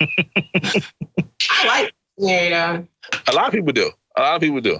I 0.00 1.66
like 1.66 1.94
yeah, 2.16 2.48
yeah. 2.48 2.82
A 3.28 3.32
lot 3.32 3.46
of 3.46 3.52
people 3.52 3.72
do. 3.72 3.90
A 4.16 4.20
lot 4.20 4.34
of 4.36 4.40
people 4.40 4.60
do. 4.60 4.78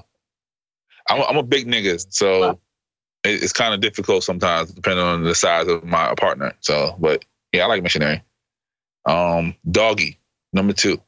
I'm, 1.08 1.22
I'm 1.28 1.36
a 1.36 1.42
big 1.42 1.66
nigga, 1.66 2.04
so 2.12 2.58
it- 3.24 3.42
it's 3.42 3.52
kind 3.52 3.72
of 3.74 3.80
difficult 3.80 4.24
sometimes, 4.24 4.72
depending 4.72 5.04
on 5.04 5.22
the 5.24 5.34
size 5.34 5.66
of 5.68 5.84
my 5.84 6.14
partner. 6.16 6.54
So, 6.60 6.96
but 6.98 7.24
yeah, 7.52 7.64
I 7.64 7.66
like 7.66 7.82
missionary. 7.82 8.22
Um, 9.06 9.54
doggy, 9.70 10.18
number 10.52 10.72
two. 10.72 11.00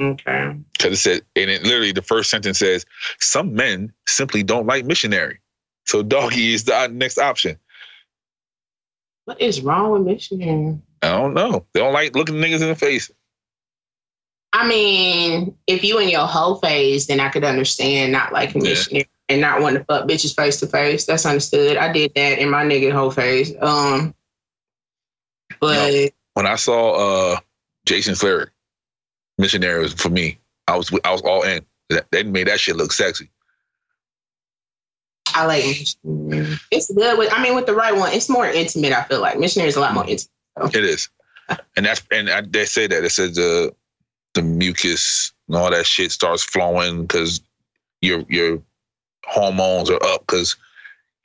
Okay. 0.00 0.54
because 0.74 0.92
it 0.92 0.96
said, 0.98 1.22
and 1.34 1.50
it 1.50 1.64
literally 1.64 1.90
the 1.90 2.02
first 2.02 2.30
sentence 2.30 2.60
says, 2.60 2.86
"Some 3.18 3.52
men 3.54 3.92
simply 4.06 4.44
don't 4.44 4.66
like 4.66 4.84
missionary." 4.84 5.40
So 5.86 6.02
doggy 6.02 6.54
is 6.54 6.64
the 6.64 6.86
next 6.88 7.18
option. 7.18 7.58
What 9.24 9.40
is 9.40 9.60
wrong 9.60 9.90
with 9.90 10.02
missionary? 10.02 10.78
I 11.02 11.08
don't 11.08 11.34
know. 11.34 11.66
They 11.72 11.80
don't 11.80 11.92
like 11.92 12.14
looking 12.14 12.36
niggas 12.36 12.62
in 12.62 12.68
the 12.68 12.76
face. 12.76 13.10
I 14.52 14.66
mean, 14.66 15.54
if 15.66 15.82
you 15.84 15.98
in 15.98 16.08
your 16.08 16.26
whole 16.26 16.56
phase, 16.56 17.06
then 17.08 17.20
I 17.20 17.28
could 17.28 17.44
understand 17.44 18.12
not 18.12 18.32
liking 18.32 18.64
Yeah. 18.64 18.70
missionary 18.70 19.08
and 19.28 19.40
not 19.40 19.60
wanting 19.60 19.80
to 19.80 19.84
fuck 19.84 20.08
bitches 20.08 20.34
face 20.34 20.60
to 20.60 20.66
face. 20.66 21.04
That's 21.06 21.26
understood. 21.26 21.76
I 21.76 21.92
did 21.92 22.12
that 22.14 22.38
in 22.38 22.50
my 22.50 22.64
nigga 22.64 22.92
whole 22.92 23.10
phase. 23.10 23.52
Um, 23.60 24.14
but 25.60 26.12
When 26.34 26.46
I 26.46 26.56
saw 26.56 27.34
uh 27.34 27.40
Jason's 27.86 28.22
Lyric, 28.22 28.50
missionary 29.38 29.80
was 29.80 29.94
for 29.94 30.10
me. 30.10 30.38
I 30.66 30.76
was 30.76 30.90
I 31.04 31.12
was 31.12 31.22
all 31.22 31.42
in. 31.42 31.64
That, 31.90 32.06
they 32.10 32.22
made 32.22 32.48
that 32.48 32.60
shit 32.60 32.76
look 32.76 32.92
sexy. 32.92 33.30
I 35.34 35.46
like 35.46 35.64
missionary. 35.64 36.56
It's 36.70 36.92
good 36.92 37.18
with. 37.18 37.32
I 37.32 37.42
mean, 37.42 37.54
with 37.54 37.66
the 37.66 37.74
right 37.74 37.94
one, 37.94 38.12
it's 38.12 38.28
more 38.28 38.46
intimate. 38.46 38.92
I 38.92 39.04
feel 39.04 39.20
like 39.20 39.38
missionary 39.38 39.68
is 39.68 39.76
a 39.76 39.80
lot 39.80 39.94
more 39.94 40.04
intimate. 40.06 40.74
It 40.74 40.84
is, 40.84 41.08
and 41.76 41.86
that's 41.86 42.02
and 42.10 42.28
I, 42.28 42.42
they 42.42 42.64
say 42.64 42.86
that 42.86 43.04
it 43.04 43.10
says 43.10 43.36
the 43.36 43.74
the 44.34 44.42
mucus 44.42 45.32
and 45.48 45.56
all 45.56 45.70
that 45.70 45.86
shit 45.86 46.12
starts 46.12 46.42
flowing 46.42 47.02
because 47.02 47.40
your 48.00 48.24
your 48.28 48.60
hormones 49.24 49.90
are 49.90 50.02
up 50.02 50.20
because 50.20 50.56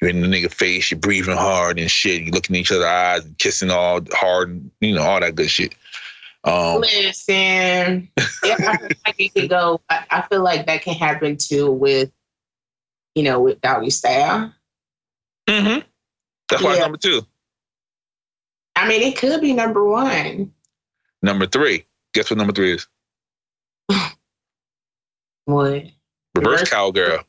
you're 0.03 0.09
in 0.11 0.21
the 0.21 0.27
nigga 0.27 0.53
face, 0.53 0.91
you're 0.91 0.99
breathing 0.99 1.35
hard 1.37 1.79
and 1.79 1.89
shit. 1.89 2.21
You 2.23 2.31
looking 2.31 2.55
in 2.55 2.61
each 2.61 2.71
other's 2.71 2.83
eyes, 2.85 3.25
and 3.25 3.37
kissing 3.37 3.71
all 3.71 4.01
hard, 4.11 4.49
and 4.49 4.69
you 4.81 4.93
know 4.95 5.01
all 5.03 5.19
that 5.19 5.35
good 5.35 5.49
shit. 5.49 5.73
Um, 6.43 6.81
Listen, 6.81 8.09
yeah, 8.43 8.55
I 8.59 8.77
feel 8.77 8.89
like 9.05 9.15
it 9.17 9.33
could 9.33 9.49
go. 9.49 9.79
I, 9.89 10.03
I 10.11 10.21
feel 10.23 10.43
like 10.43 10.65
that 10.65 10.81
can 10.81 10.93
happen 10.93 11.37
too 11.37 11.71
with, 11.71 12.11
you 13.15 13.23
know, 13.23 13.39
with 13.39 13.61
doggy 13.61 13.89
style. 13.91 14.53
Mm-hmm. 15.47 15.79
That's 16.49 16.61
why 16.61 16.73
Yeah. 16.75 16.81
number 16.81 16.97
two. 16.97 17.21
I 18.75 18.89
mean, 18.89 19.01
it 19.03 19.15
could 19.17 19.39
be 19.39 19.53
number 19.53 19.85
one. 19.87 20.51
Number 21.21 21.45
three. 21.45 21.85
Guess 22.13 22.29
what 22.29 22.37
number 22.37 22.51
three 22.53 22.73
is? 22.73 22.87
What? 25.45 25.71
Reverse 25.73 25.91
Reverse- 26.35 26.69
cowgirl. 26.69 27.23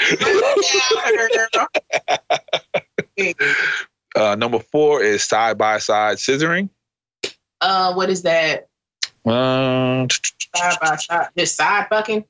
I 0.00 1.12
know 1.54 1.66
it. 3.16 3.36
Uh, 4.16 4.34
number 4.36 4.58
four 4.60 5.02
is 5.02 5.24
side 5.24 5.58
by 5.58 5.78
side 5.78 6.18
scissoring. 6.18 6.68
uh, 7.60 7.92
what 7.94 8.10
is 8.10 8.22
that? 8.22 8.68
Um, 9.24 10.08
Side 10.56 10.76
by 10.80 10.96
side, 10.96 11.28
just 11.36 11.56
side 11.56 11.86
fucking. 11.88 12.24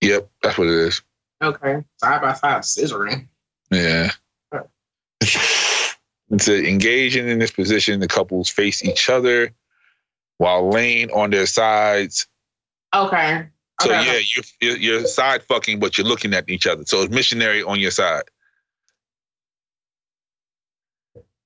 yep, 0.00 0.28
that's 0.42 0.56
what 0.56 0.68
it 0.68 0.74
is. 0.74 1.02
Okay, 1.42 1.82
side 1.98 2.22
by 2.22 2.32
side 2.34 2.62
scissoring. 2.62 3.28
Yeah. 3.70 4.10
Right. 4.52 4.66
It 6.30 6.48
engaging 6.66 7.28
in 7.28 7.38
this 7.38 7.50
position, 7.50 8.00
the 8.00 8.08
couples 8.08 8.48
face 8.48 8.82
each 8.84 9.08
other 9.10 9.52
while 10.38 10.68
laying 10.70 11.10
on 11.12 11.30
their 11.30 11.46
sides. 11.46 12.26
Okay. 12.94 13.46
So 13.84 13.90
okay. 13.90 14.04
yeah, 14.06 14.20
you're, 14.34 14.44
you're 14.60 15.00
you're 15.00 15.06
side 15.06 15.42
fucking, 15.42 15.78
but 15.78 15.98
you're 15.98 16.06
looking 16.06 16.32
at 16.32 16.48
each 16.48 16.66
other. 16.66 16.84
So 16.86 17.02
it's 17.02 17.12
missionary 17.12 17.62
on 17.62 17.78
your 17.80 17.90
side. 17.90 18.22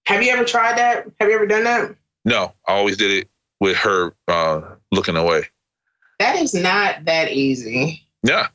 Have 0.07 0.23
you 0.23 0.31
ever 0.31 0.45
tried 0.45 0.79
that? 0.79 1.05
Have 1.19 1.29
you 1.29 1.35
ever 1.35 1.47
done 1.47 1.65
that? 1.65 1.95
No, 2.25 2.53
I 2.67 2.73
always 2.75 2.97
did 2.97 3.11
it 3.11 3.29
with 3.61 3.77
her 3.79 4.15
uh, 4.29 4.61
looking 4.93 5.17
away. 5.17 5.43
That 6.21 6.37
is 6.37 6.55
not 6.55 7.05
that 7.07 7.33
easy. 7.33 8.07
Yeah. 8.23 8.49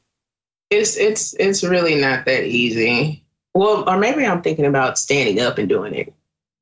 It's 0.70 0.98
it's 0.98 1.34
it's 1.40 1.64
really 1.64 1.96
not 1.96 2.26
that 2.26 2.46
easy. 2.46 3.24
Well, 3.54 3.88
or 3.88 3.98
maybe 3.98 4.26
I'm 4.26 4.42
thinking 4.42 4.66
about 4.66 4.98
standing 4.98 5.40
up 5.40 5.58
and 5.58 5.70
doing 5.70 5.94
it. 5.94 6.14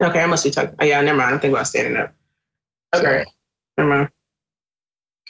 Okay, 0.03 0.21
I 0.21 0.25
must 0.25 0.43
be 0.43 0.51
talking. 0.51 0.75
Oh, 0.79 0.85
yeah, 0.85 0.99
never 1.01 1.17
mind. 1.17 1.35
I'm 1.35 1.39
thinking 1.39 1.55
about 1.55 1.67
standing 1.67 1.95
up. 1.95 2.13
Okay, 2.93 3.23
never 3.77 3.89
mind. 3.89 4.09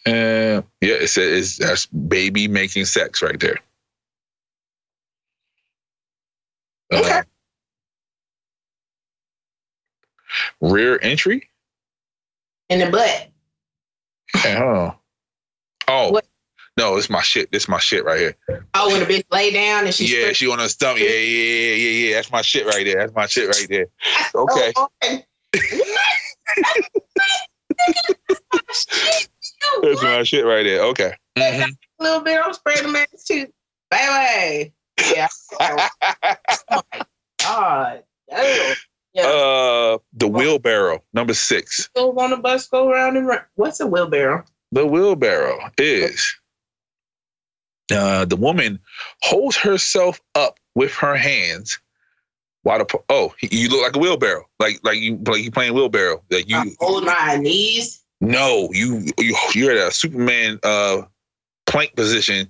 And 0.05 0.63
yeah, 0.81 0.95
it 0.95 1.07
says 1.09 1.37
it's, 1.37 1.57
that's 1.57 1.85
baby 1.85 2.47
making 2.47 2.85
sex 2.85 3.21
right 3.21 3.39
there. 3.39 3.59
Okay. 6.91 7.19
Uh, 7.19 7.23
rear 10.61 10.99
entry. 11.01 11.49
In 12.69 12.79
the 12.79 12.89
butt. 12.89 13.27
Hey, 14.33 14.55
hold 14.55 14.77
on. 14.77 14.95
Oh, 15.87 16.11
What? 16.11 16.25
no, 16.77 16.95
it's 16.95 17.09
my 17.09 17.21
shit. 17.21 17.51
This 17.51 17.67
my 17.67 17.79
shit 17.79 18.03
right 18.05 18.19
here. 18.19 18.35
Oh, 18.73 18.89
when 18.91 19.01
the 19.01 19.05
bitch 19.05 19.25
lay 19.31 19.51
down 19.51 19.85
and 19.85 19.93
she 19.93 20.05
yeah, 20.05 20.31
she 20.31 20.49
on 20.49 20.59
her 20.59 20.69
stomach. 20.69 21.01
Yeah, 21.01 21.09
yeah, 21.09 21.15
yeah, 21.15 21.75
yeah, 21.75 22.07
yeah. 22.09 22.15
That's 22.15 22.31
my 22.31 22.41
shit 22.41 22.65
right 22.65 22.85
there. 22.85 22.95
That's 22.97 23.13
my 23.13 23.27
shit 23.27 23.47
right 23.47 23.67
there. 23.69 23.87
Okay. 24.33 24.73
Oh, 24.75 24.89
okay. 25.03 25.25
That's 29.81 30.01
my 30.03 30.23
shit 30.23 30.45
right 30.45 30.63
there. 30.63 30.81
Okay. 30.83 31.13
Mhm. 31.37 31.69
a 31.99 32.03
little 32.03 32.21
bit. 32.21 32.39
I'm 32.43 32.53
spraying 32.53 32.83
the 32.83 32.89
man's 32.89 33.23
too. 33.25 33.47
Baby. 33.89 34.73
Yeah. 35.13 35.27
Oh 36.69 36.81
my 36.93 37.01
God. 37.43 38.03
Damn. 38.29 38.75
Yeah. 39.13 39.23
uh, 39.23 39.97
the 40.13 40.27
wheelbarrow, 40.27 41.03
number 41.13 41.33
six. 41.33 41.89
go 41.95 42.11
on 42.17 42.29
the 42.29 42.37
bus, 42.37 42.67
go 42.67 42.89
around 42.89 43.17
and 43.17 43.27
run. 43.27 43.39
What's 43.55 43.79
a 43.81 43.87
wheelbarrow? 43.87 44.45
The 44.71 44.85
wheelbarrow 44.85 45.59
is 45.77 46.33
uh, 47.93 48.23
the 48.25 48.37
woman 48.37 48.79
holds 49.21 49.57
herself 49.57 50.21
up 50.35 50.59
with 50.75 50.93
her 50.93 51.15
hands 51.17 51.77
while 52.63 52.77
the 52.77 52.99
oh 53.09 53.33
you 53.41 53.67
look 53.67 53.81
like 53.81 53.95
a 53.95 53.99
wheelbarrow 53.99 54.45
like 54.59 54.79
like 54.83 54.99
you 54.99 55.19
like 55.25 55.43
you 55.43 55.51
playing 55.51 55.73
wheelbarrow 55.73 56.23
like 56.29 56.47
you 56.47 56.57
I 56.57 56.65
hold 56.79 57.03
my 57.05 57.35
knees. 57.37 58.00
No 58.21 58.69
you 58.71 59.05
you 59.19 59.35
you're 59.53 59.71
at 59.71 59.87
a 59.87 59.91
Superman 59.91 60.59
uh 60.63 61.01
plank 61.65 61.95
position 61.95 62.49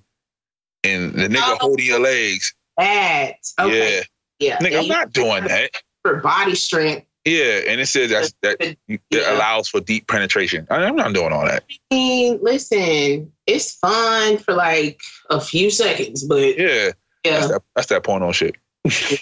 and 0.84 1.14
the 1.14 1.28
nigga 1.28 1.42
Oh. 1.44 1.58
holding 1.62 1.86
your 1.86 2.00
legs 2.00 2.54
That. 2.78 3.34
Okay. 3.60 3.98
yeah 3.98 4.02
Yeah. 4.40 4.58
nigga 4.60 4.66
And 4.68 4.76
I'm 4.76 4.88
not 4.88 5.14
doing 5.14 5.44
that 5.46 5.72
For 6.04 6.16
body 6.18 6.56
strength. 6.56 7.08
yeah 7.26 7.62
and 7.68 7.80
it 7.80 7.86
says 7.88 8.10
that's 8.12 8.34
that 8.42 8.58
it 8.60 8.78
Yeah. 9.10 9.34
allows 9.36 9.70
for 9.70 9.80
deep 9.80 10.08
penetration 10.08 10.68
I- 10.70 10.84
I'm 10.84 10.96
not 10.96 11.14
doing 11.14 11.32
all 11.32 11.46
that 11.46 11.64
I 11.92 11.96
mean, 11.96 12.40
listen, 12.42 13.32
it's 13.48 13.76
fun 13.76 14.38
for 14.40 14.54
like 14.54 15.00
a 15.30 15.40
few 15.40 15.70
seconds, 15.70 16.24
but 16.26 16.58
yeah 16.58 16.92
yeah. 17.24 17.32
that's 17.40 17.48
that, 17.50 17.62
that's 17.76 17.88
that 17.88 18.04
porno 18.04 18.32
shit 18.32 18.56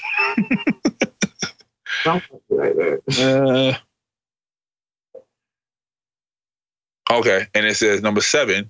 Don't 2.05 2.23
do 2.49 2.57
like 2.57 2.75
that. 2.75 3.01
Uh, 3.19 3.77
okay, 7.11 7.47
and 7.53 7.65
it 7.65 7.75
says 7.75 8.01
number 8.01 8.21
seven, 8.21 8.69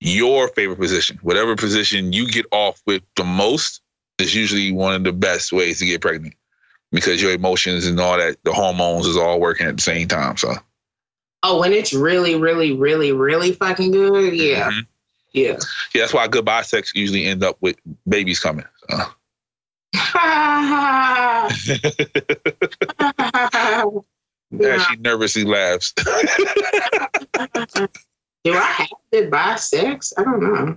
your 0.00 0.48
favorite 0.48 0.78
position, 0.78 1.18
whatever 1.22 1.56
position 1.56 2.12
you 2.12 2.28
get 2.28 2.46
off 2.52 2.82
with 2.86 3.02
the 3.16 3.24
most, 3.24 3.80
is 4.18 4.34
usually 4.34 4.72
one 4.72 4.94
of 4.94 5.04
the 5.04 5.12
best 5.12 5.52
ways 5.52 5.78
to 5.78 5.86
get 5.86 6.00
pregnant 6.00 6.34
because 6.90 7.22
your 7.22 7.32
emotions 7.32 7.86
and 7.86 7.98
all 7.98 8.18
that, 8.18 8.36
the 8.44 8.52
hormones 8.52 9.06
is 9.06 9.16
all 9.16 9.40
working 9.40 9.66
at 9.66 9.76
the 9.76 9.82
same 9.82 10.08
time. 10.08 10.36
So 10.36 10.54
Oh, 11.44 11.58
when 11.58 11.72
it's 11.72 11.92
really, 11.92 12.36
really, 12.36 12.72
really, 12.72 13.10
really 13.12 13.52
fucking 13.52 13.90
good. 13.90 14.34
Yeah. 14.34 14.70
Mhm. 14.70 14.86
Yeah. 15.32 15.52
yeah, 15.94 16.02
that's 16.02 16.14
why 16.14 16.28
goodbye 16.28 16.62
sex 16.62 16.92
usually 16.94 17.24
end 17.24 17.42
up 17.42 17.56
with 17.60 17.76
babies 18.08 18.38
coming. 18.38 18.66
So. 18.90 18.96
Yeah. 24.52 24.74
And 24.74 24.82
she 24.82 24.96
nervously 24.96 25.44
laughs. 25.44 25.92
Do 28.44 28.54
I 28.54 28.60
have 28.60 28.88
to 29.12 29.28
buy 29.30 29.54
sex? 29.56 30.12
I 30.18 30.24
don't 30.24 30.42
know. 30.42 30.76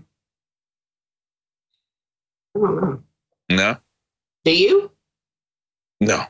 I 2.55 2.59
don't 2.59 2.81
know. 2.81 3.03
no, 3.49 3.77
Do 4.45 4.55
you? 4.55 4.91
no. 5.99 6.23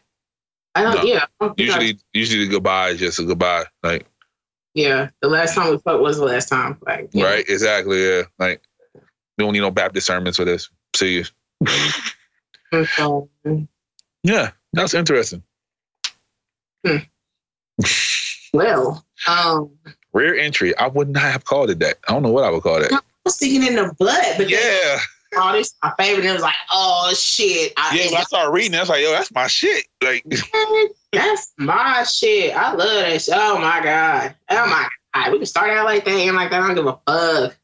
I 0.73 0.81
don't. 0.83 0.95
No. 0.95 1.03
Yeah. 1.03 1.25
I 1.39 1.45
don't 1.45 1.55
think 1.57 1.69
I- 1.69 1.73
Usually, 1.79 1.99
usually 2.13 2.45
the 2.45 2.51
goodbye 2.51 2.89
is 2.89 2.99
just 2.99 3.19
a 3.19 3.23
goodbye. 3.23 3.65
Like 3.83 4.07
yeah. 4.73 5.09
The 5.21 5.29
last 5.29 5.55
time 5.55 5.69
we 5.71 5.77
fucked 5.77 6.01
was 6.01 6.17
the 6.17 6.25
last 6.25 6.49
time. 6.49 6.77
Like. 6.85 7.09
right, 7.13 7.45
exactly. 7.47 8.03
Yeah, 8.05 8.23
like 8.39 8.61
we 9.37 9.43
don't 9.45 9.53
need 9.53 9.59
no 9.61 9.71
Baptist 9.71 10.07
sermons 10.07 10.35
for 10.37 10.45
this. 10.45 10.69
See 10.95 11.13
you. 11.15 11.25
Yeah, 14.23 14.51
that's 14.73 14.93
interesting. 14.95 15.43
Hmm. 16.85 16.97
Well, 18.53 19.05
um, 19.27 19.71
Rear 20.13 20.35
entry. 20.35 20.75
I 20.77 20.87
would 20.87 21.09
not 21.09 21.23
have 21.23 21.43
called 21.45 21.69
it 21.69 21.79
that. 21.79 21.97
I 22.07 22.13
don't 22.13 22.23
know 22.23 22.31
what 22.31 22.45
I 22.45 22.49
would 22.51 22.63
call 22.63 22.79
that. 22.79 22.91
I 22.93 22.99
was 23.25 23.37
thinking 23.37 23.63
in 23.67 23.75
the 23.75 23.93
butt, 23.99 24.23
but 24.37 24.47
then, 24.47 24.49
Yeah. 24.49 24.99
oh, 25.35 25.51
this 25.51 25.67
is 25.67 25.75
my 25.83 25.91
favorite. 25.99 26.21
And 26.21 26.29
it 26.29 26.33
was 26.33 26.41
like, 26.41 26.55
oh 26.71 27.13
shit. 27.17 27.73
I, 27.75 27.97
Yeah, 27.97 28.11
when 28.11 28.21
I 28.21 28.23
started 28.23 28.51
reading, 28.51 28.75
I 28.75 28.79
was 28.79 28.89
like, 28.89 29.01
yo, 29.03 29.11
that's 29.11 29.33
my 29.33 29.47
shit. 29.47 29.85
Like, 30.01 30.23
That's 31.11 31.53
my 31.57 32.03
shit. 32.03 32.55
I 32.55 32.71
love 32.73 32.77
that 32.89 33.21
shit. 33.21 33.33
Oh 33.37 33.57
my 33.57 33.81
god. 33.83 34.35
Oh 34.49 34.67
my 34.67 34.87
god. 35.13 35.31
We 35.33 35.39
can 35.39 35.45
start 35.45 35.69
out 35.71 35.85
like 35.85 36.05
that 36.05 36.11
and 36.11 36.35
like 36.35 36.49
that. 36.51 36.61
I 36.61 36.67
don't 36.67 36.75
give 36.75 36.85
a 36.87 36.99
fuck. 37.07 37.57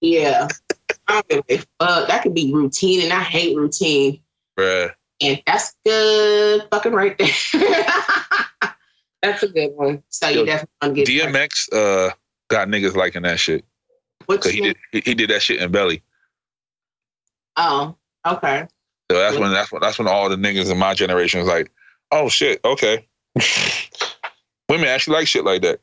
Yeah. 0.00 0.48
I 1.08 1.22
don't 1.30 1.46
give 1.48 1.60
a 1.80 1.84
fuck. 1.84 2.08
That 2.08 2.22
could 2.22 2.34
be 2.34 2.52
routine, 2.52 3.02
and 3.02 3.12
I 3.12 3.20
hate 3.22 3.56
routine. 3.56 4.20
bruh. 4.58 4.90
And 5.20 5.40
that's 5.46 5.74
good 5.84 6.66
fucking 6.72 6.92
right 6.92 7.16
there. 7.18 7.28
that's 9.24 9.42
a 9.42 9.48
good 9.48 9.72
one. 9.74 10.02
So 10.08 10.28
you 10.28 10.40
Yo, 10.40 10.46
definitely 10.46 10.70
want 10.82 10.96
to 10.96 11.04
get 11.04 11.32
DMX 11.32 11.72
uh 11.72 12.12
got 12.48 12.68
niggas 12.68 12.94
liking 12.94 13.22
that 13.22 13.38
shit. 13.38 13.64
What 14.26 14.44
he 14.44 14.60
did 14.60 14.76
he, 14.92 15.00
he 15.00 15.14
did 15.14 15.30
that 15.30 15.42
shit 15.42 15.60
in 15.60 15.70
belly. 15.70 16.02
Oh, 17.56 17.96
okay. 18.26 18.66
So 19.10 19.18
that's 19.18 19.36
when 19.36 19.52
that's 19.52 19.70
when 19.70 19.80
that's 19.80 19.98
when 19.98 20.08
all 20.08 20.28
the 20.28 20.36
niggas 20.36 20.70
in 20.70 20.78
my 20.78 20.94
generation 20.94 21.40
was 21.40 21.48
like, 21.48 21.70
oh 22.10 22.28
shit, 22.28 22.60
okay. 22.64 23.06
Women 24.68 24.88
actually 24.88 25.16
like 25.16 25.26
shit 25.26 25.44
like 25.44 25.62
that. 25.62 25.80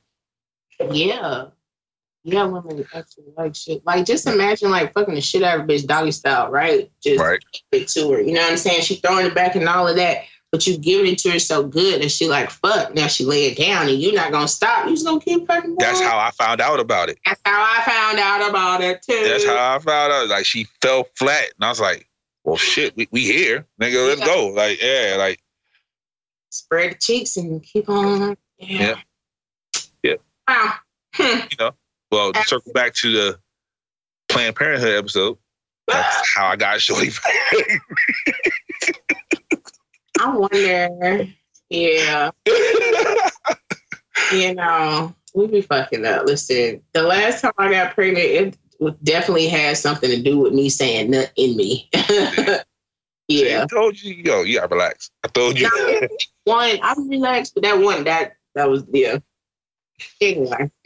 Yeah. 0.91 1.45
Yeah, 2.23 2.45
women 2.45 2.85
actually 2.93 3.25
like 3.35 3.55
shit. 3.55 3.83
Like, 3.85 4.05
just 4.05 4.27
imagine 4.27 4.69
like 4.69 4.93
fucking 4.93 5.15
the 5.15 5.21
shit 5.21 5.41
out 5.41 5.59
of 5.59 5.65
a 5.65 5.67
bitch 5.67 5.87
doggy 5.87 6.11
style, 6.11 6.51
right? 6.51 6.91
Just 7.01 7.19
Right. 7.19 7.43
it 7.71 7.87
to 7.89 8.11
her. 8.11 8.21
You 8.21 8.33
know 8.33 8.41
what 8.41 8.51
I'm 8.51 8.57
saying? 8.57 8.81
She 8.81 8.95
throwing 8.95 9.25
it 9.25 9.33
back 9.33 9.55
and 9.55 9.67
all 9.67 9.87
of 9.87 9.95
that, 9.95 10.23
but 10.51 10.67
you 10.67 10.77
giving 10.77 11.13
it 11.13 11.19
to 11.19 11.31
her 11.31 11.39
so 11.39 11.63
good 11.63 12.01
and 12.01 12.11
she 12.11 12.27
like 12.27 12.49
fuck. 12.49 12.93
Now 12.93 13.07
she 13.07 13.23
lay 13.25 13.45
it 13.45 13.57
down 13.57 13.87
and 13.87 13.97
you're 13.99 14.13
not 14.13 14.31
gonna 14.31 14.47
stop. 14.47 14.85
You 14.85 14.91
just 14.93 15.05
gonna 15.05 15.19
keep 15.19 15.47
fucking. 15.47 15.75
That's 15.79 15.99
going. 15.99 16.09
how 16.11 16.17
I 16.19 16.31
found 16.31 16.59
out 16.61 16.79
about 16.79 17.09
it. 17.09 17.17
That's 17.25 17.41
how 17.45 17.61
I 17.61 17.81
found 17.83 18.19
out 18.19 18.49
about 18.49 18.81
it 18.81 19.01
too. 19.01 19.23
That's 19.23 19.45
how 19.45 19.75
I 19.75 19.79
found 19.79 20.11
out. 20.13 20.27
Like 20.27 20.45
she 20.45 20.65
fell 20.81 21.07
flat. 21.15 21.45
And 21.57 21.65
I 21.65 21.69
was 21.69 21.79
like, 21.79 22.07
well 22.43 22.57
shit, 22.57 22.95
we, 22.97 23.07
we 23.11 23.21
here. 23.23 23.65
Nigga, 23.81 24.07
let's 24.07 24.19
Yeah. 24.21 24.25
go. 24.27 24.47
Like, 24.49 24.81
yeah, 24.81 25.15
like 25.17 25.39
spread 26.49 26.91
the 26.91 26.95
cheeks 26.95 27.37
and 27.37 27.63
keep 27.63 27.87
on. 27.89 28.35
Yeah. 28.57 28.95
Yeah. 30.03 30.15
Wow. 30.47 30.73
Hmm. 31.13 31.39
well, 32.11 32.33
to 32.33 32.43
circle 32.43 32.73
back 32.73 32.93
to 32.95 33.11
the 33.11 33.39
Planned 34.29 34.55
Parenthood 34.55 34.97
episode. 34.97 35.37
That's 35.87 36.35
how 36.35 36.47
I 36.47 36.55
got 36.55 36.79
shorty. 36.81 37.09
I 40.21 40.35
wonder. 40.35 41.27
Yeah. 41.69 42.31
You 44.31 44.55
know, 44.55 45.13
we 45.33 45.47
be 45.47 45.61
fucking 45.61 46.05
up. 46.05 46.25
Listen, 46.25 46.81
the 46.93 47.01
last 47.01 47.41
time 47.41 47.51
I 47.57 47.69
got 47.69 47.93
pregnant, 47.93 48.57
it 48.79 49.03
definitely 49.03 49.47
had 49.47 49.77
something 49.77 50.09
to 50.09 50.21
do 50.21 50.37
with 50.37 50.53
me 50.53 50.69
saying 50.69 51.11
nut 51.11 51.31
in 51.35 51.57
me. 51.57 51.89
yeah. 53.27 53.63
I 53.63 53.65
told 53.69 54.01
you, 54.01 54.13
yo, 54.13 54.43
you 54.43 54.59
gotta 54.59 54.73
relax. 54.73 55.11
I 55.23 55.27
told 55.27 55.59
you. 55.59 55.69
Now, 56.01 56.07
one, 56.45 56.79
I'm 56.81 57.09
relaxed, 57.09 57.55
but 57.55 57.63
that 57.63 57.79
one, 57.79 58.05
that 58.05 58.33
that 58.55 58.69
was 58.69 58.85
yeah. 58.93 59.17
Anyway, 60.21 60.71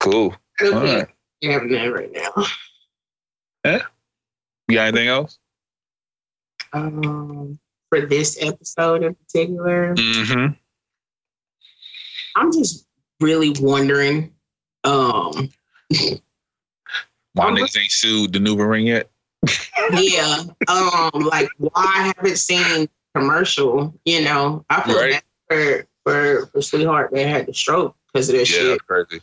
cool. 0.00 0.34
All 0.62 0.70
right. 0.72 1.08
that 1.42 1.92
right 1.92 2.12
now. 2.12 2.44
Yeah. 3.64 3.82
You 4.68 4.76
got 4.76 4.88
anything 4.88 5.08
else? 5.08 5.38
Um, 6.72 7.58
for 7.90 8.00
this 8.00 8.38
episode 8.40 9.02
in 9.02 9.14
particular, 9.14 9.94
Mm-hmm. 9.94 10.52
I'm 12.36 12.52
just 12.52 12.86
really 13.20 13.52
wondering. 13.60 14.32
Um, 14.84 15.50
Um, 17.38 17.54
niggas 17.56 17.78
ain't 17.78 17.90
sued 17.90 18.32
the 18.32 18.40
new 18.40 18.56
ring 18.56 18.86
yet. 18.86 19.10
yeah. 19.92 20.42
Um, 20.68 21.10
like 21.30 21.48
why 21.58 21.70
I 21.76 22.12
haven't 22.16 22.36
seen 22.38 22.88
commercial. 23.14 23.94
You 24.04 24.22
know, 24.24 24.64
I 24.70 24.82
feel 24.82 24.96
Right. 24.96 25.12
bad 25.12 25.22
for 25.48 25.86
for 26.04 26.46
for 26.46 26.62
sweetheart 26.62 27.10
that 27.12 27.26
had 27.28 27.46
the 27.46 27.54
stroke 27.54 27.96
because 28.12 28.28
of 28.28 28.36
this 28.36 28.50
Yeah, 28.50 28.58
shit. 28.58 28.68
that's 28.68 28.82
crazy. 28.82 29.22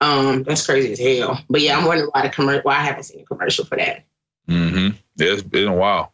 Um, 0.00 0.42
that's 0.42 0.64
crazy 0.66 0.92
as 0.92 0.98
hell. 0.98 1.40
But 1.48 1.60
yeah, 1.60 1.78
I'm 1.78 1.84
wondering 1.86 2.10
why 2.12 2.22
the 2.22 2.30
commercial. 2.30 2.62
Why 2.62 2.76
I 2.76 2.82
haven't 2.82 3.04
seen 3.04 3.20
a 3.20 3.24
commercial 3.24 3.64
for 3.64 3.76
that. 3.76 4.04
Mm-hmm. 4.48 4.96
Yeah, 5.16 5.32
it's 5.32 5.42
been 5.42 5.68
a 5.68 5.74
while. 5.74 6.12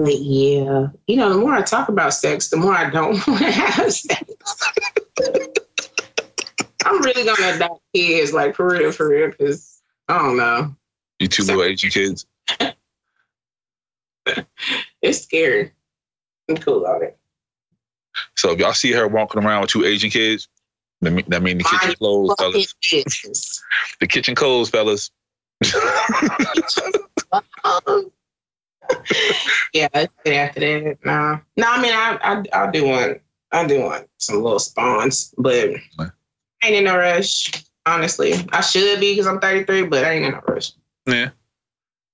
But 0.00 0.20
yeah, 0.20 0.86
you 1.08 1.16
know, 1.16 1.32
the 1.32 1.38
more 1.38 1.54
I 1.54 1.62
talk 1.62 1.88
about 1.88 2.14
sex, 2.14 2.50
the 2.50 2.56
more 2.56 2.72
I 2.72 2.88
don't 2.88 3.14
want 3.26 3.40
to 3.40 3.50
have 3.50 3.92
sex. 3.92 4.32
I'm 6.84 7.02
really 7.02 7.24
gonna 7.24 7.56
adopt 7.56 7.82
kids, 7.92 8.32
like 8.32 8.54
for 8.54 8.70
real, 8.70 8.92
for 8.92 9.08
real, 9.08 9.30
because 9.30 9.82
I 10.06 10.18
don't 10.18 10.36
know. 10.36 10.72
You 11.18 11.26
two 11.26 11.42
little 11.42 11.64
Asian 11.64 11.90
kids. 11.90 12.26
It's 15.00 15.22
scary. 15.22 15.72
I'm 16.50 16.58
cool 16.58 16.84
on 16.84 17.02
it. 17.02 17.16
So 18.36 18.50
if 18.50 18.58
y'all 18.58 18.74
see 18.74 18.92
her 18.92 19.08
walking 19.08 19.42
around 19.42 19.62
with 19.62 19.70
two 19.70 19.86
Asian 19.86 20.10
kids, 20.10 20.48
that 21.00 21.12
mean, 21.12 21.24
that 21.28 21.42
mean 21.42 21.58
the 21.58 21.64
kitchen 21.64 21.94
closed, 21.94 22.34
fellas. 22.38 22.74
The 24.00 24.06
kitchen 24.06 24.34
closed, 24.34 24.70
fellas. 24.70 25.10
Yeah, 29.74 29.88
let's 29.94 30.12
get 30.24 30.34
after 30.48 30.60
that. 30.60 30.98
No, 31.04 31.40
no. 31.56 31.66
I 31.68 31.82
mean, 31.82 31.92
I, 31.92 32.18
I, 32.22 32.64
I 32.66 32.70
do 32.70 32.84
want, 32.86 33.20
I 33.52 33.66
do 33.66 33.80
want 33.82 34.08
some 34.18 34.42
little 34.42 34.58
spawns, 34.58 35.34
but 35.38 35.70
I 35.98 36.08
ain't 36.64 36.76
in 36.76 36.84
no 36.84 36.96
rush. 36.96 37.52
Honestly, 37.86 38.34
I 38.52 38.60
should 38.60 39.00
be 39.00 39.12
because 39.12 39.26
I'm 39.26 39.40
33, 39.40 39.84
but 39.84 40.04
I 40.04 40.12
ain't 40.12 40.24
in 40.26 40.32
no 40.32 40.40
rush. 40.48 40.72
yeah. 41.06 41.30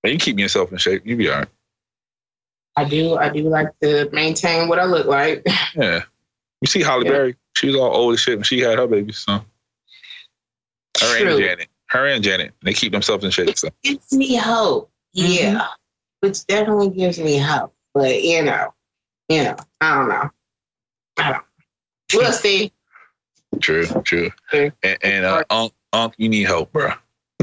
And 0.03 0.13
you 0.13 0.19
keep 0.19 0.39
yourself 0.39 0.71
in 0.71 0.79
shape. 0.79 1.07
You 1.07 1.17
be 1.17 1.31
all 1.31 1.39
right. 1.39 1.49
I 2.77 2.85
do, 2.85 3.17
I 3.17 3.29
do 3.31 3.43
like 3.49 3.69
to 3.83 4.11
maintain 4.13 4.69
what 4.69 4.79
I 4.79 4.85
look 4.85 5.07
like. 5.07 5.47
Yeah. 5.75 6.03
You 6.61 6.67
see 6.67 6.83
Halle 6.83 7.05
Yeah. 7.05 7.11
Berry? 7.13 7.37
She 7.57 7.67
was 7.69 7.77
all 7.77 7.95
old 7.95 8.15
as 8.15 8.21
shit 8.21 8.37
when 8.37 8.43
she 8.45 8.59
had 8.61 8.79
her 8.79 8.87
baby. 8.87 9.13
So 9.13 9.33
her 9.33 11.19
True. 11.19 11.29
and 11.31 11.39
Janet. 11.39 11.69
Her 11.87 12.07
and 12.07 12.23
Janet. 12.25 12.53
They 12.63 12.73
keep 12.73 12.93
themselves 12.93 13.25
in 13.25 13.31
shape. 13.31 13.57
So 13.59 13.69
gives 13.83 14.13
me 14.13 14.35
hope. 14.37 14.91
Mm-hmm. 15.17 15.33
Yeah, 15.57 15.67
which 16.25 16.47
definitely 16.47 16.89
gives 16.91 17.19
me 17.19 17.37
hope. 17.39 17.75
But 17.93 18.23
you 18.23 18.43
know, 18.43 18.73
you 19.29 19.45
know, 19.45 19.57
I 19.81 19.95
don't 19.95 20.09
know. 20.09 20.31
I 21.19 21.33
don't. 21.33 21.45
We'll 22.15 22.33
see. 22.33 22.73
true, 23.61 23.87
true. 24.05 24.31
Okay. 24.49 24.73
And, 24.83 24.99
and 25.03 25.25
uh, 25.25 25.45
Unc, 25.51 25.73
Unc, 25.93 26.15
you 26.17 26.29
need 26.29 26.45
help, 26.45 26.73
bro. 26.73 26.93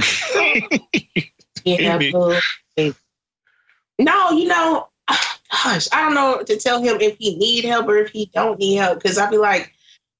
Yeah, 1.63 1.99
Maybe. 1.99 2.11
No, 3.99 4.32
you 4.32 4.47
know, 4.47 4.88
gosh, 5.07 5.88
I 5.93 6.01
don't 6.01 6.15
know 6.15 6.41
to 6.41 6.57
tell 6.57 6.82
him 6.82 6.99
if 6.99 7.17
he 7.19 7.36
need 7.36 7.65
help 7.65 7.88
or 7.88 7.97
if 7.97 8.09
he 8.09 8.32
don't 8.34 8.57
need 8.57 8.77
help 8.77 8.97
because 9.03 9.19
I'd 9.19 9.29
be 9.29 9.38
like, 9.38 9.71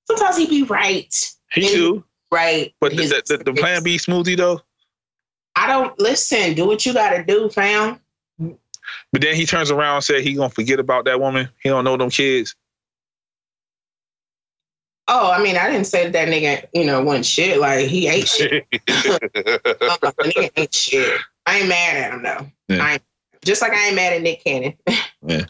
sometimes 0.06 0.38
he'd 0.38 0.50
be 0.52 0.62
right, 0.64 1.12
He 1.54 1.62
Maybe. 1.62 1.74
do. 1.74 2.04
right. 2.32 2.72
But 2.80 2.92
the, 2.96 3.02
His- 3.02 3.10
the, 3.10 3.38
the, 3.38 3.44
the 3.46 3.54
Plan 3.54 3.82
B 3.82 3.98
smoothie 3.98 4.38
though. 4.38 4.62
I 5.56 5.66
don't 5.68 6.00
listen. 6.00 6.54
Do 6.54 6.68
what 6.68 6.86
you 6.86 6.94
got 6.94 7.10
to 7.10 7.24
do, 7.24 7.50
fam. 7.50 8.00
But 9.12 9.22
then 9.22 9.36
he 9.36 9.46
turns 9.46 9.72
around 9.72 9.96
and 9.96 10.04
said 10.04 10.22
he 10.22 10.34
gonna 10.34 10.50
forget 10.50 10.80
about 10.80 11.06
that 11.06 11.20
woman. 11.20 11.50
He 11.62 11.70
don't 11.70 11.84
know 11.84 11.98
them 11.98 12.10
kids. 12.10 12.56
Oh, 15.08 15.32
I 15.32 15.44
mean, 15.44 15.58
I 15.58 15.70
didn't 15.70 15.88
say 15.88 16.06
that, 16.06 16.14
that 16.14 16.28
nigga, 16.30 16.68
you 16.74 16.86
know, 16.86 17.02
wasn't 17.02 17.26
shit. 17.26 17.60
Like 17.60 17.88
he 17.88 18.08
ate 18.08 18.28
shit. 18.28 18.66
I'm 18.72 19.98
like, 20.02 20.16
the 20.16 20.34
nigga 20.36 20.52
ain't 20.56 20.74
shit. 20.74 21.20
I 21.46 21.60
ain't 21.60 21.70
mad 21.70 21.98
at 21.98 22.14
him 22.14 22.24
though. 22.24 22.76
Yeah. 22.76 22.84
I 22.86 22.92
ain't, 22.94 23.04
just 23.44 23.62
like 23.62 23.74
I 23.74 23.88
ain't 23.88 23.96
mad 23.96 24.14
at 24.14 24.22
Nick 24.22 24.44
Cannon. 24.44 24.74
Yeah. 25.24 25.46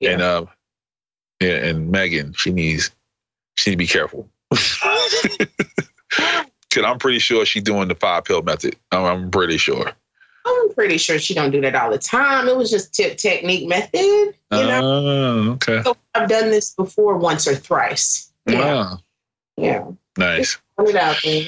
Yeah. 0.00 0.12
And 0.12 0.22
uh, 0.22 0.46
yeah, 1.40 1.56
and 1.56 1.90
Megan, 1.90 2.32
she 2.32 2.52
needs 2.52 2.90
she 3.56 3.70
need 3.70 3.74
to 3.74 3.78
be 3.78 3.86
careful. 3.86 4.26
Cause 6.70 6.84
I'm 6.84 6.98
pretty 6.98 7.18
sure 7.18 7.44
she's 7.44 7.62
doing 7.62 7.88
the 7.88 7.94
five 7.94 8.24
pill 8.24 8.42
method. 8.42 8.76
I'm, 8.92 9.04
I'm 9.04 9.30
pretty 9.30 9.58
sure. 9.58 9.92
I'm 10.46 10.72
pretty 10.74 10.96
sure 10.98 11.18
she 11.18 11.34
don't 11.34 11.50
do 11.50 11.60
that 11.60 11.74
all 11.74 11.90
the 11.90 11.98
time. 11.98 12.48
It 12.48 12.56
was 12.56 12.70
just 12.70 12.94
tip 12.94 13.18
technique 13.18 13.68
method. 13.68 13.98
You 14.00 14.34
know, 14.50 14.80
Oh, 14.82 15.50
okay. 15.52 15.82
so 15.82 15.96
I've 16.14 16.28
done 16.28 16.50
this 16.50 16.74
before 16.74 17.16
once 17.18 17.46
or 17.46 17.54
thrice. 17.54 18.32
Yeah, 18.46 18.58
Wow. 18.58 18.98
yeah. 19.56 19.84
Nice. 20.16 20.58
Put 20.76 20.88
it 20.88 20.96
out 20.96 21.16
there. 21.22 21.44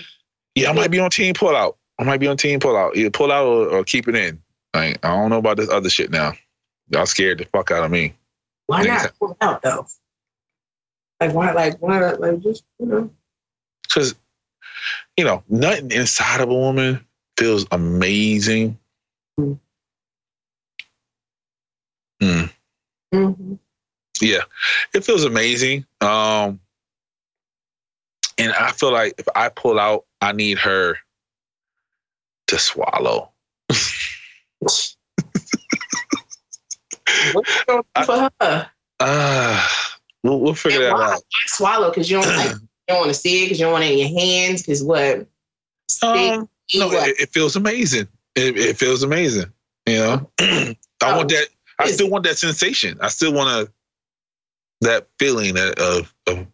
Yeah, 0.55 0.71
I 0.71 0.73
might 0.73 0.91
be 0.91 1.01
on 1.01 1.11
team 1.11 1.35
pull 1.35 1.57
out. 1.57 1.79
I 1.99 2.05
might 2.05 2.21
be 2.21 2.27
on 2.29 2.37
team 2.37 2.61
pull 2.61 2.77
out. 2.77 2.97
Either 2.97 3.11
pull 3.11 3.33
out 3.33 3.47
or, 3.47 3.69
or 3.69 3.85
keep 3.85 4.09
it 4.09 4.15
in. 4.15 4.41
Like, 4.75 5.05
I 5.05 5.09
don't 5.17 5.31
know 5.31 5.39
about 5.39 5.57
this 5.57 5.71
other 5.71 5.89
shit 5.91 6.11
now. 6.11 6.33
Y'all 6.91 7.07
scared 7.07 7.39
the 7.39 7.45
fuck 7.47 7.71
out 7.71 7.85
of 7.85 7.91
me. 7.91 8.15
Why 8.67 8.85
Niggas- 8.85 8.87
not 9.05 9.13
pull 9.19 9.37
out 9.41 9.63
though? 9.63 9.87
Like 11.21 11.33
why? 11.35 11.53
Like 11.53 11.79
why? 11.81 11.99
not? 12.01 12.21
Like 12.21 12.41
just 12.41 12.65
you 12.79 12.87
know. 12.87 13.11
Cause, 13.93 14.15
you 15.17 15.25
know, 15.25 15.43
nothing 15.49 15.91
inside 15.93 16.41
of 16.41 16.49
a 16.51 16.55
woman 16.55 17.05
feels 17.39 17.67
amazing. 17.73 18.79
Mm. 19.41 19.59
Mm. 22.23 22.51
mhm. 23.15 23.59
yeah 24.21 24.43
it 24.95 25.05
feels 25.05 25.25
amazing 25.25 25.85
um 26.01 26.61
and 28.39 28.53
i 28.53 28.71
feel 28.73 28.93
like 28.93 29.15
if 29.19 29.27
i 29.35 29.49
pull 29.49 29.81
out 29.81 30.05
i 30.21 30.33
need 30.33 30.59
her 30.59 30.97
to 32.47 32.59
swallow 32.59 33.31
What 37.33 37.47
you 37.49 37.63
gonna 37.67 37.83
do 37.95 38.05
for 38.05 38.31
her? 38.41 38.71
uh 39.01 39.69
we'll, 40.23 40.41
we'll 40.41 40.55
figure 40.55 40.85
And 40.87 40.97
that 40.99 41.01
why? 41.01 41.07
out 41.15 41.23
Why 41.23 41.41
swallow 41.47 41.89
because 41.91 42.11
you 42.11 42.21
don't 42.21 42.37
like, 42.37 42.51
you 42.51 42.59
don't 42.89 42.99
want 42.99 43.09
to 43.09 43.15
see 43.15 43.43
it 43.43 43.47
because 43.47 43.59
you 43.59 43.65
don't 43.67 43.73
want 43.73 43.85
it 43.85 43.93
in 43.93 43.99
your 43.99 44.21
hands 44.21 44.63
because 44.63 44.83
what? 44.85 45.27
um, 46.03 46.49
no 46.75 46.87
what? 46.89 47.09
it, 47.09 47.21
it 47.21 47.29
feels 47.31 47.57
amazing 47.57 48.07
it, 48.35 48.57
it 48.57 48.77
feels 48.77 49.03
amazing 49.03 49.53
you 49.87 49.97
know 49.97 50.31
i 50.41 50.77
Oh, 51.03 51.17
want 51.17 51.29
that 51.31 51.47
i 51.79 51.91
still 51.91 52.11
want 52.11 52.25
that 52.25 52.39
sensation 52.39 52.99
i 53.01 53.09
still 53.09 53.33
want 53.33 53.67
to 53.67 53.73
that 54.83 55.09
feeling 55.19 55.57
of, 55.59 55.75
of 55.79 56.15
of 56.27 56.47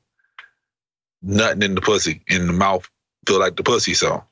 nothing 1.23 1.63
in 1.63 1.75
the 1.75 1.81
pussy 1.81 2.23
in 2.29 2.47
the 2.47 2.53
mouth 2.53 2.89
feel 3.27 3.39
like 3.39 3.57
the 3.57 3.63
pussy 3.63 3.95
so 3.95 4.23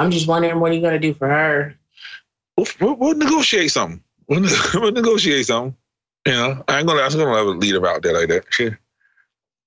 I'm 0.00 0.12
just 0.12 0.28
wondering 0.28 0.60
what 0.60 0.70
are 0.70 0.74
you 0.74 0.80
gonna 0.80 1.00
do 1.00 1.12
for 1.12 1.28
her? 1.28 1.74
we'll, 2.58 2.66
we'll, 2.80 2.94
we'll 2.96 3.14
negotiate 3.14 3.70
something. 3.70 4.02
We'll, 4.28 4.42
we'll 4.74 4.92
negotiate 4.92 5.46
something. 5.46 5.76
You 6.26 6.32
know, 6.32 6.64
I 6.68 6.78
ain't 6.78 6.86
gonna, 6.86 7.00
I'm 7.00 7.12
gonna 7.12 7.36
ever 7.36 7.50
lead 7.50 7.74
out 7.84 8.02
there 8.02 8.12
like 8.12 8.28
that. 8.28 8.76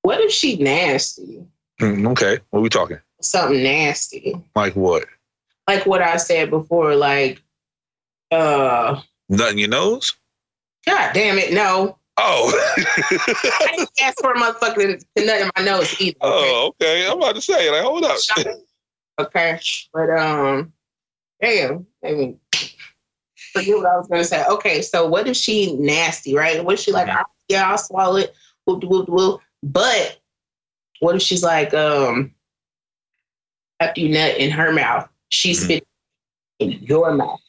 What 0.04 0.20
if 0.22 0.32
she 0.32 0.58
nasty? 0.58 1.44
Mm, 1.80 2.12
okay, 2.12 2.40
what 2.50 2.62
we 2.62 2.70
talking? 2.70 3.00
Something 3.22 3.64
nasty. 3.64 4.36
Like 4.56 4.76
what? 4.76 5.06
Like 5.72 5.86
what 5.86 6.02
I 6.02 6.18
said 6.18 6.50
before, 6.50 6.96
like 6.98 7.42
uh 8.30 9.00
Nothing 9.30 9.60
your 9.60 9.70
nose? 9.70 10.14
God 10.86 11.14
damn 11.14 11.38
it, 11.38 11.54
no. 11.54 11.98
Oh. 12.18 12.74
I 12.78 13.68
didn't 13.78 13.90
ask 14.02 14.20
for 14.20 14.34
a 14.34 14.36
motherfucking 14.36 15.02
nut 15.16 15.42
in 15.42 15.50
my 15.56 15.64
nose 15.64 15.96
either. 16.02 16.18
Okay? 16.22 16.52
oh, 16.52 16.74
okay. 16.82 17.08
I'm 17.08 17.18
about 17.18 17.36
to 17.36 17.42
say, 17.42 17.72
like, 17.72 17.84
hold 17.84 18.04
up. 18.04 18.18
okay. 19.20 19.60
But 19.94 20.10
um 20.10 20.74
damn, 21.42 21.88
I 22.06 22.12
mean 22.12 22.40
forget 23.54 23.78
what 23.78 23.86
I 23.86 23.98
was 23.98 24.08
gonna 24.10 24.26
say. 24.26 24.44
Okay, 24.46 24.82
so 24.82 25.08
what 25.08 25.26
if 25.30 25.38
she 25.38 25.74
nasty, 25.78 26.36
right? 26.36 26.62
What 26.66 26.74
if 26.74 26.80
she 26.82 26.92
like, 26.92 27.08
Mhm. 27.08 27.24
yeah, 27.48 27.72
I'll 27.72 27.78
swallow 27.78 28.18
it, 28.18 28.36
whoop 28.66 28.84
whoop 28.84 29.08
whoop. 29.08 29.40
But 29.64 30.20
what 31.00 31.16
if 31.16 31.22
she's 31.22 31.44
like, 31.44 31.74
um, 31.74 32.34
after 33.80 34.02
you 34.02 34.10
nut 34.10 34.36
in 34.38 34.52
her 34.52 34.74
mouth, 34.74 35.08
she 35.32 35.52
Mhm. 35.52 35.56
spit 35.64 35.88
in 36.60 36.72
your 36.84 37.12
mouth. 37.14 37.40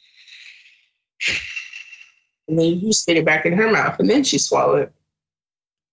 And 2.47 2.59
then 2.59 2.79
you 2.79 2.91
spit 2.91 3.17
it 3.17 3.25
back 3.25 3.45
in 3.45 3.53
her 3.53 3.71
mouth, 3.71 3.99
and 3.99 4.09
then 4.09 4.23
she 4.23 4.37
swallowed 4.37 4.83
it. 4.83 4.93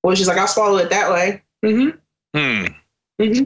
Well, 0.02 0.16
she's 0.16 0.26
like, 0.28 0.38
I'll 0.38 0.48
swallow 0.48 0.78
it 0.78 0.90
that 0.90 1.10
way. 1.10 1.42
Mm-hmm. 1.64 1.90
Hmm. 2.36 2.66
Mm-hmm. 3.22 3.44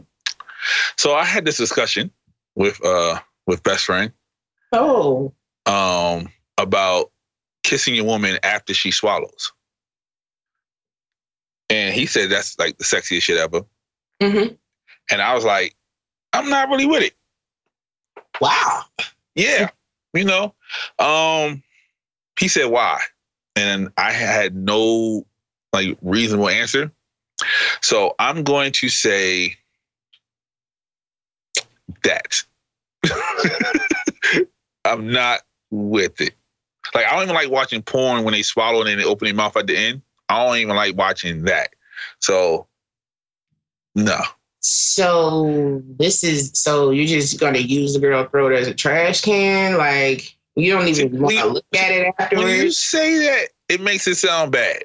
So 0.97 1.15
I 1.15 1.25
had 1.25 1.45
this 1.45 1.57
discussion 1.59 2.11
with 2.55 2.83
uh 2.85 3.19
with 3.47 3.63
best 3.65 3.85
friend 3.85 4.13
Oh, 4.73 5.33
um 5.67 6.29
about 6.57 7.11
kissing 7.65 7.99
a 7.99 8.05
woman 8.05 8.39
after 8.45 8.73
she 8.73 8.91
swallows. 8.91 9.53
And 11.71 11.93
he 11.95 12.07
said 12.07 12.31
that's 12.31 12.59
like 12.59 12.79
the 12.79 12.85
sexiest 12.85 13.23
shit 13.23 13.39
ever. 13.39 13.63
mm-hmm. 14.23 14.55
And 15.11 15.21
I 15.21 15.35
was 15.35 15.45
like, 15.45 15.75
I'm 16.33 16.49
not 16.49 16.69
really 16.69 16.87
with 16.87 17.03
it. 17.03 17.15
Wow. 18.41 18.83
Yeah. 19.35 19.71
You 20.13 20.25
know, 20.25 20.55
um, 20.99 21.63
he 22.39 22.47
said 22.47 22.67
why, 22.67 23.01
and 23.57 23.91
I 23.97 24.13
had 24.13 24.55
no 24.55 25.27
like 25.73 25.99
reasonable 26.03 26.49
answer. 26.49 26.93
So 27.83 28.15
I'm 28.21 28.45
going 28.45 28.71
to 28.73 28.89
say 28.89 29.57
that 32.05 32.45
I'm 34.85 35.11
not 35.11 35.41
with 35.71 36.21
it. 36.21 36.35
Like 36.95 37.07
I 37.07 37.15
don't 37.15 37.25
even 37.25 37.35
like 37.35 37.51
watching 37.51 37.83
porn 37.83 38.23
when 38.25 38.35
they 38.35 38.43
swallow 38.43 38.83
and 38.83 39.01
they 39.01 39.05
open 39.05 39.27
their 39.27 39.35
mouth 39.35 39.57
at 39.57 39.67
the 39.67 39.77
end. 39.77 40.03
I 40.29 40.47
don't 40.47 40.59
even 40.59 40.77
like 40.77 40.97
watching 40.97 41.43
that. 41.45 41.71
So 42.21 42.69
No. 43.95 44.21
So 44.67 45.83
this 45.99 46.25
is 46.25 46.51
so 46.55 46.91
you're 46.91 47.07
just 47.07 47.39
gonna 47.39 47.59
use 47.59 47.93
the 47.93 48.01
girl, 48.01 48.25
throw 48.25 48.49
it 48.49 48.59
as 48.59 48.67
a 48.67 48.73
trash 48.73 49.21
can, 49.21 49.77
like 49.77 50.35
you 50.57 50.73
don't 50.73 50.89
even 50.89 51.21
want 51.21 51.37
to 51.37 51.47
look 51.49 51.67
at 51.75 51.91
it 51.91 52.15
afterwards. 52.19 52.47
When 52.47 52.63
you 52.63 52.71
say 52.71 53.19
that, 53.19 53.49
it 53.69 53.83
makes 53.83 54.07
it 54.07 54.15
sound 54.15 54.53
bad. 54.53 54.85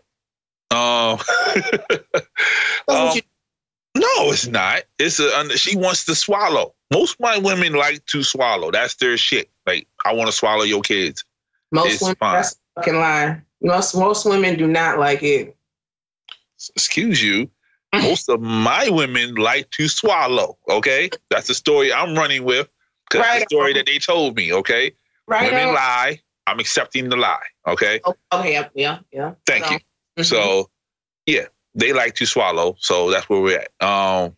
Um, 0.72 1.19
um, 2.89 3.15
you- 3.15 3.22
no, 3.95 4.31
it's 4.31 4.47
not. 4.47 4.84
It's 4.97 5.18
a 5.19 5.57
she 5.57 5.77
wants 5.77 6.03
to 6.06 6.15
swallow. 6.15 6.76
Most 6.91 7.18
my 7.22 7.38
women 7.38 7.72
like 7.72 8.06
to 8.07 8.22
swallow. 8.22 8.72
That's 8.72 8.95
their 8.95 9.15
shit. 9.15 9.49
Like 9.65 9.88
I 10.06 10.11
want 10.11 10.27
to 10.27 10.34
swallow 10.34 10.64
your 10.64 10.81
kids. 10.81 11.23
most 11.72 11.93
it's 11.93 12.01
women, 12.01 12.18
fine. 12.18 12.35
that's 12.35 12.51
a 12.76 12.81
fucking 12.81 12.95
lie. 12.95 13.41
Most 13.61 13.95
most 13.95 14.26
women 14.26 14.57
do 14.57 14.68
not 14.68 14.99
like 14.99 15.23
it. 15.23 15.56
Excuse 16.76 17.23
you. 17.23 17.49
Most 17.93 18.29
of 18.29 18.39
my 18.41 18.87
women 18.89 19.35
like 19.35 19.69
to 19.71 19.87
swallow. 19.87 20.57
Okay, 20.69 21.09
that's 21.29 21.47
the 21.47 21.53
story 21.55 21.91
I'm 21.91 22.15
running 22.15 22.43
with. 22.43 22.69
Cause 23.09 23.21
Right 23.21 23.39
the 23.39 23.55
story 23.55 23.73
that 23.73 23.87
they 23.87 23.97
told 23.97 24.35
me. 24.35 24.53
Okay, 24.53 24.91
Right? 25.27 25.51
women 25.51 25.69
on? 25.69 25.73
lie. 25.75 26.21
I'm 26.45 26.59
accepting 26.59 27.09
the 27.09 27.15
lie. 27.17 27.39
Okay, 27.67 27.99
Oh, 28.05 28.13
okay. 28.33 28.63
Yeah. 28.75 28.99
Yeah. 29.11 29.33
Thank 29.45 29.65
No. 29.65 29.71
you. 29.71 29.79
Mhm. 30.19 30.25
So, 30.25 30.69
yeah, 31.25 31.45
they 31.75 31.93
like 31.93 32.15
to 32.15 32.25
swallow. 32.25 32.75
So 32.79 33.09
that's 33.11 33.27
where 33.29 33.39
we're 33.41 33.59
at. 33.59 33.71
Um, 33.85 34.35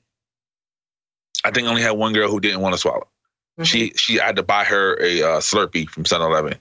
I 1.43 1.51
think 1.51 1.67
I 1.67 1.69
only 1.69 1.81
had 1.81 1.91
one 1.91 2.13
girl 2.13 2.29
who 2.29 2.39
didn't 2.39 2.61
want 2.61 2.73
to 2.73 2.77
swallow. 2.77 3.07
Mhm. 3.59 3.65
She 3.65 3.93
she 3.95 4.19
I 4.19 4.27
had 4.27 4.35
to 4.37 4.43
buy 4.43 4.63
her 4.63 4.97
a 5.01 5.21
uh, 5.23 5.39
Slurpee 5.41 5.89
from 5.89 6.03
7-Eleven. 6.05 6.57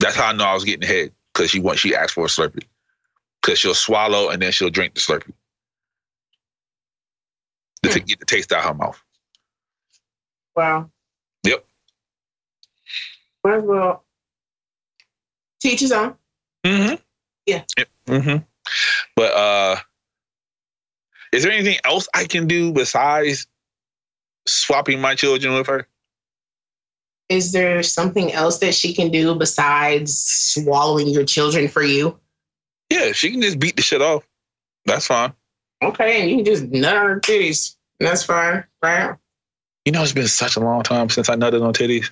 That's 0.00 0.16
how 0.16 0.28
I 0.28 0.32
know 0.32 0.44
I 0.44 0.54
was 0.54 0.64
getting 0.64 0.86
head 0.86 1.12
because 1.34 1.50
she 1.50 1.60
want 1.60 1.78
she 1.78 1.94
asked 1.94 2.14
for 2.14 2.24
a 2.24 2.28
Slurpee 2.28 2.64
because 3.42 3.58
she'll 3.58 3.74
swallow 3.74 4.28
and 4.30 4.40
then 4.40 4.52
she'll 4.52 4.70
drink 4.70 4.94
the 4.94 5.00
Slurpee 5.00 5.32
to 7.82 7.90
Hmm. 7.90 8.04
get 8.04 8.18
the 8.20 8.26
taste 8.26 8.52
out 8.52 8.64
her 8.64 8.74
mouth. 8.74 9.02
Wow. 10.54 10.90
Yep. 11.44 11.64
Well, 13.44 13.60
well, 13.62 14.04
teach 15.60 15.80
his 15.80 15.92
own. 15.92 16.16
Mm-hmm. 16.64 16.94
Yeah. 17.46 17.64
Mm-hmm. 18.06 18.42
But 19.14 19.32
uh, 19.34 19.76
is 21.32 21.42
there 21.42 21.52
anything 21.52 21.78
else 21.84 22.08
I 22.14 22.24
can 22.24 22.46
do 22.48 22.72
besides 22.72 23.46
swapping 24.46 25.00
my 25.00 25.14
children 25.14 25.54
with 25.54 25.66
her? 25.68 25.86
Is 27.28 27.52
there 27.52 27.82
something 27.82 28.32
else 28.32 28.58
that 28.58 28.74
she 28.74 28.94
can 28.94 29.10
do 29.10 29.34
besides 29.34 30.16
swallowing 30.18 31.08
your 31.08 31.24
children 31.24 31.68
for 31.68 31.82
you? 31.82 32.18
Yeah, 32.90 33.12
she 33.12 33.32
can 33.32 33.42
just 33.42 33.58
beat 33.58 33.76
the 33.76 33.82
shit 33.82 34.00
off. 34.00 34.26
That's 34.84 35.06
fine. 35.06 35.32
Okay, 35.82 36.20
and 36.22 36.30
you 36.30 36.36
can 36.36 36.44
just 36.44 36.64
nut 36.64 36.96
on 36.96 37.06
her 37.06 37.20
titties. 37.20 37.76
That's 38.00 38.22
fine, 38.22 38.64
right? 38.82 39.14
You 39.84 39.92
know, 39.92 40.02
it's 40.02 40.12
been 40.12 40.26
such 40.26 40.56
a 40.56 40.60
long 40.60 40.82
time 40.82 41.08
since 41.08 41.28
I 41.28 41.36
nutted 41.36 41.62
on 41.64 41.72
titties. 41.72 42.10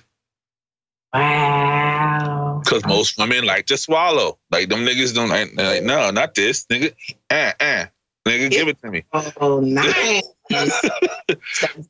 Wow. 1.13 2.61
Because 2.63 2.85
most 2.85 3.17
women 3.17 3.45
like 3.45 3.65
to 3.67 3.77
swallow. 3.77 4.37
Like 4.51 4.69
them 4.69 4.85
niggas 4.85 5.13
don't 5.13 5.29
like, 5.29 5.53
like 5.55 5.83
no, 5.83 6.09
not 6.11 6.35
this. 6.35 6.65
Nigga, 6.65 6.93
uh, 7.29 7.51
uh. 7.59 7.85
Nigga, 8.25 8.49
give 8.49 8.67
it 8.67 8.81
to 8.81 8.89
me. 8.89 9.03
Oh, 9.39 9.59
nice. 9.59 10.23
That's 10.49 10.81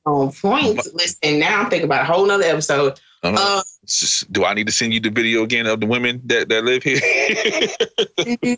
on 0.06 0.32
point. 0.34 0.80
Listen, 0.94 1.40
now 1.40 1.62
I'm 1.62 1.70
thinking 1.70 1.86
about 1.86 2.02
a 2.02 2.06
whole 2.06 2.26
nother 2.26 2.44
episode. 2.44 3.00
Uh, 3.24 3.34
Uh, 3.38 3.62
just- 3.86 4.32
do 4.34 4.44
I 4.44 4.54
need 4.54 4.68
to 4.68 4.74
send 4.74 4.94
you 4.94 5.00
the 5.00 5.10
video 5.10 5.44
again 5.44 5.66
of 5.66 5.80
the 5.80 5.86
women 5.86 6.22
that, 6.26 6.50
that 6.50 6.66
live 6.66 6.84
here? 6.84 7.00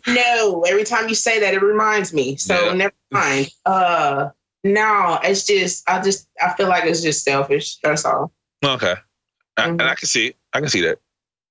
no, 0.08 0.62
every 0.66 0.84
time 0.84 1.08
you 1.08 1.14
say 1.14 1.38
that, 1.40 1.54
it 1.54 1.62
reminds 1.62 2.12
me. 2.12 2.36
So 2.36 2.66
Yeah. 2.66 2.72
never 2.74 2.94
mind. 3.12 3.50
Uh, 3.64 4.30
no, 4.64 5.20
it's 5.22 5.44
just 5.44 5.88
I 5.88 6.00
just 6.02 6.28
I 6.42 6.52
feel 6.54 6.66
like 6.68 6.84
it's 6.84 7.00
just 7.00 7.24
selfish. 7.24 7.76
That's 7.78 8.04
all. 8.04 8.32
okay. 8.64 8.94
I- 9.56 9.66
Mhm. 9.68 9.70
and 9.70 9.82
I 9.82 9.94
can 9.94 10.08
see 10.08 10.28
it. 10.28 10.36
I 10.52 10.58
can 10.60 10.68
see 10.68 10.80
that. 10.82 10.98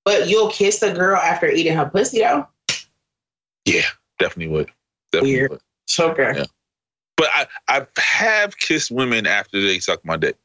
But 0.04 0.28
you'll 0.28 0.50
kiss 0.52 0.82
a 0.84 0.94
girl 0.94 1.18
after 1.18 1.48
eating 1.50 1.76
her 1.76 1.86
pussy 1.86 2.20
though. 2.20 2.48
Yeah, 3.66 3.84
definitely 4.20 4.48
would. 4.54 4.70
Definitely 5.12 5.36
Weird. 5.38 5.52
would. 5.52 5.62
It's 5.88 6.00
okay. 6.00 6.34
Yeah. 6.36 6.46
But 7.16 7.30
I, 7.34 7.48
I 7.68 7.88
have 8.00 8.58
kissed 8.58 8.92
women 8.92 9.26
after 9.26 9.60
they 9.62 9.80
suck 9.80 10.04
my 10.06 10.18
dick. 10.18 10.36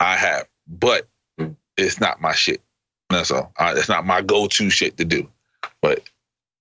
I 0.00 0.16
have, 0.16 0.46
but 0.68 1.08
Mm. 1.38 1.54
it's 1.76 2.00
not 2.00 2.20
my 2.20 2.32
shit. 2.32 2.62
That's 3.10 3.30
all. 3.30 3.52
Uh, 3.58 3.74
it's 3.76 3.88
not 3.90 4.06
my 4.06 4.22
go-to 4.22 4.70
shit 4.70 4.96
to 4.96 5.04
do. 5.04 5.28
But 5.82 6.02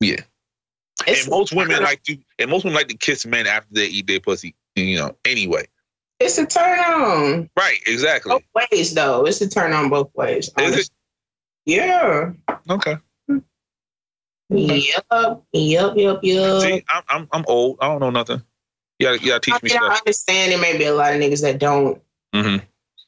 yeah, 0.02 0.18
It's, 1.08 1.22
and 1.24 1.32
most 1.32 1.54
women 1.54 1.82
like 1.82 2.04
to, 2.04 2.18
and 2.40 2.50
most 2.52 2.66
women 2.66 2.76
like 2.76 2.90
to 2.90 2.98
kiss 2.98 3.26
men 3.26 3.48
after 3.48 3.70
they 3.74 3.86
eat 3.86 4.08
their 4.08 4.20
pussy. 4.20 4.54
You 4.76 4.98
know, 4.98 5.16
anyway. 5.26 5.66
it's 6.20 6.38
a 6.38 6.46
turn 6.46 6.80
on 6.80 7.50
Right? 7.58 7.78
Exactly. 7.88 8.32
both 8.32 8.70
ways 8.72 8.94
though. 8.94 9.26
It's 9.26 9.40
a 9.42 9.48
turn 9.48 9.72
on 9.72 9.90
both 9.90 10.14
ways. 10.16 10.50
Is 10.60 10.78
it. 10.78 10.90
Yeah. 11.66 12.32
okay? 12.70 12.98
Yep. 14.50 15.06
Yep. 15.54 15.94
Yep. 15.96 16.20
Yep. 16.24 16.62
See, 16.62 16.84
I'm, 16.90 17.04
I'm 17.10 17.28
I'm 17.32 17.46
old. 17.48 17.78
I 17.82 17.88
don't 17.88 18.00
know 18.00 18.10
nothing. 18.12 18.42
You 19.00 19.08
gotta, 19.08 19.20
you 19.20 19.28
gotta 19.28 19.52
I 19.52 19.60
teach 19.60 19.64
me 19.64 19.80
mean, 19.80 19.92
I 19.92 19.96
understand 19.96 20.52
there 20.52 20.60
may 20.60 20.78
be 20.78 20.86
a 20.86 20.94
lot 20.94 21.14
of 21.14 21.20
niggas 21.20 21.42
that 21.42 21.60
don't, 21.60 22.02
hmm 22.34 22.58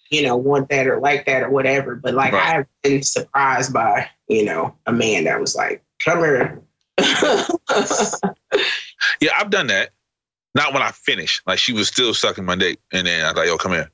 you 0.09 0.21
know, 0.21 0.37
want 0.37 0.69
that 0.69 0.87
or 0.87 1.01
like 1.01 1.25
that 1.25 1.43
or 1.43 1.49
whatever. 1.49 1.95
But 1.95 2.13
like, 2.13 2.31
Right. 2.31 2.59
I've 2.59 2.65
been 2.81 3.03
surprised 3.03 3.73
by, 3.73 4.09
you 4.29 4.45
know, 4.45 4.73
a 4.85 4.93
man 4.93 5.25
that 5.25 5.39
was 5.39 5.55
like, 5.55 5.83
"Come 6.03 6.19
here." 6.19 6.61
Yeah, 9.19 9.31
I've 9.37 9.49
done 9.49 9.67
that. 9.67 9.91
Not 10.55 10.73
when 10.73 10.81
I 10.81 10.91
finished. 10.91 11.41
Like 11.45 11.59
she 11.59 11.73
was 11.73 11.87
still 11.87 12.13
sucking 12.13 12.45
my 12.45 12.55
dick, 12.55 12.79
and 12.91 13.05
then 13.05 13.23
I 13.23 13.29
was 13.29 13.37
like, 13.37 13.47
"Yo, 13.47 13.57
come 13.57 13.73
here." 13.73 13.91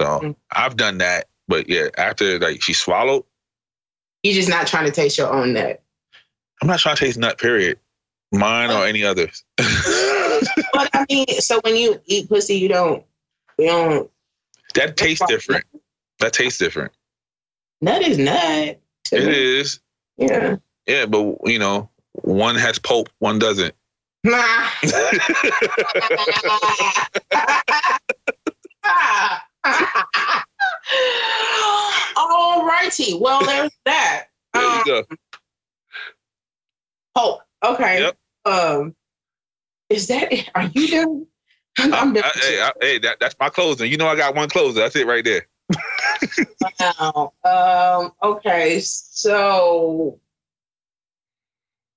So 0.00 0.20
Mm. 0.20 0.36
I've 0.52 0.76
done 0.76 0.98
that. 0.98 1.26
But 1.48 1.68
yeah, 1.68 1.88
after 1.96 2.38
like 2.38 2.62
she 2.62 2.72
swallowed, 2.72 3.24
You're 4.22 4.34
just 4.34 4.48
not 4.48 4.66
trying 4.66 4.86
to 4.86 4.92
taste 4.92 5.18
your 5.18 5.32
own 5.32 5.52
nut. 5.52 5.82
I'm 6.62 6.68
not 6.68 6.78
trying 6.80 6.96
to 6.96 7.04
taste 7.04 7.18
nut. 7.18 7.38
Period. 7.38 7.78
Mine 8.32 8.70
or 8.70 8.86
any 8.86 9.04
others. 9.04 9.44
But 10.74 10.90
I 10.92 11.06
mean, 11.08 11.26
so 11.40 11.60
when 11.64 11.76
you 11.76 11.98
eat 12.04 12.28
pussy, 12.28 12.56
you 12.56 12.68
don't, 12.68 13.02
you 13.58 13.66
don't. 13.68 14.10
that 14.74 14.98
tastes 14.98 15.24
different. 15.26 15.64
That 16.20 16.34
tastes 16.34 16.58
different. 16.58 16.92
Nut 17.80 18.02
is 18.02 18.18
nut. 18.18 18.78
It 19.12 19.24
me. 19.26 19.58
is. 19.60 19.80
Yeah. 20.18 20.56
Yeah, 20.86 21.06
but 21.06 21.38
you 21.44 21.58
know, 21.58 21.88
one 22.12 22.54
has 22.56 22.78
pulp, 22.78 23.08
one 23.18 23.38
doesn't. 23.38 23.74
Nah. 24.24 24.68
All 32.16 32.66
righty. 32.66 33.14
Well, 33.18 33.44
there's 33.44 33.70
that. 33.84 34.24
there 34.54 34.62
you 34.62 34.68
Um, 34.68 34.82
go. 34.86 35.02
Hope. 37.16 37.40
Okay. 37.64 38.00
Yep. 38.02 38.16
Um, 38.44 38.94
is 39.88 40.06
that? 40.08 40.32
Are 40.54 40.70
you 40.74 40.88
done? 40.88 41.26
I'm, 41.78 41.94
I'm 41.94 42.12
done. 42.12 42.24
I- 42.24 42.38
hey, 42.38 42.60
I- 42.60 42.72
hey, 42.80 42.98
that, 42.98 43.18
that's 43.20 43.34
my 43.40 43.48
closing. 43.48 43.90
You 43.90 43.96
know, 43.96 44.06
I 44.06 44.16
got 44.16 44.34
one 44.34 44.48
closer. 44.48 44.80
That's 44.80 44.94
it 44.96 45.06
right 45.06 45.24
there. 45.24 45.46
wow. 46.80 47.32
Um, 47.44 48.12
okay, 48.22 48.78
so 48.80 50.20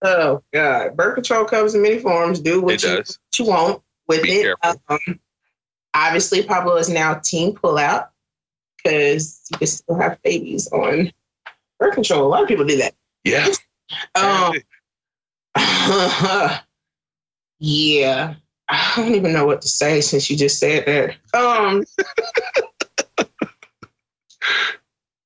oh 0.02 0.44
god, 0.52 0.98
birth 0.98 1.16
control 1.16 1.46
comes 1.46 1.76
in 1.76 1.82
many 1.84 2.00
forms. 2.00 2.40
Do 2.40 2.62
what 2.62 2.82
you, 2.82 2.96
what 2.96 3.20
you 3.38 3.46
want 3.46 3.82
with 4.08 4.24
Be 4.24 4.32
it. 4.32 4.56
Um, 4.64 5.20
obviously, 5.94 6.44
Pablo 6.44 6.78
is 6.78 6.90
now 6.90 7.14
team 7.16 7.54
pullout 7.54 8.08
because 8.78 9.42
you 9.52 9.58
can 9.60 9.68
still 9.68 10.00
have 10.00 10.20
babies 10.24 10.68
on 10.72 11.12
birth 11.78 11.94
control. 11.94 12.26
A 12.26 12.30
lot 12.30 12.42
of 12.42 12.48
people 12.48 12.66
do 12.66 12.78
that. 12.78 12.96
Yeah. 13.24 13.50
Um, 14.16 14.54
yeah, 17.60 18.36
I 18.68 18.94
don't 18.96 19.16
even 19.16 19.34
know 19.34 19.46
what 19.46 19.62
to 19.62 19.68
say 19.68 20.02
since 20.02 20.30
you 20.30 20.38
just 20.38 20.60
said 20.60 20.86
that. 20.86 21.16
Um, 21.38 21.84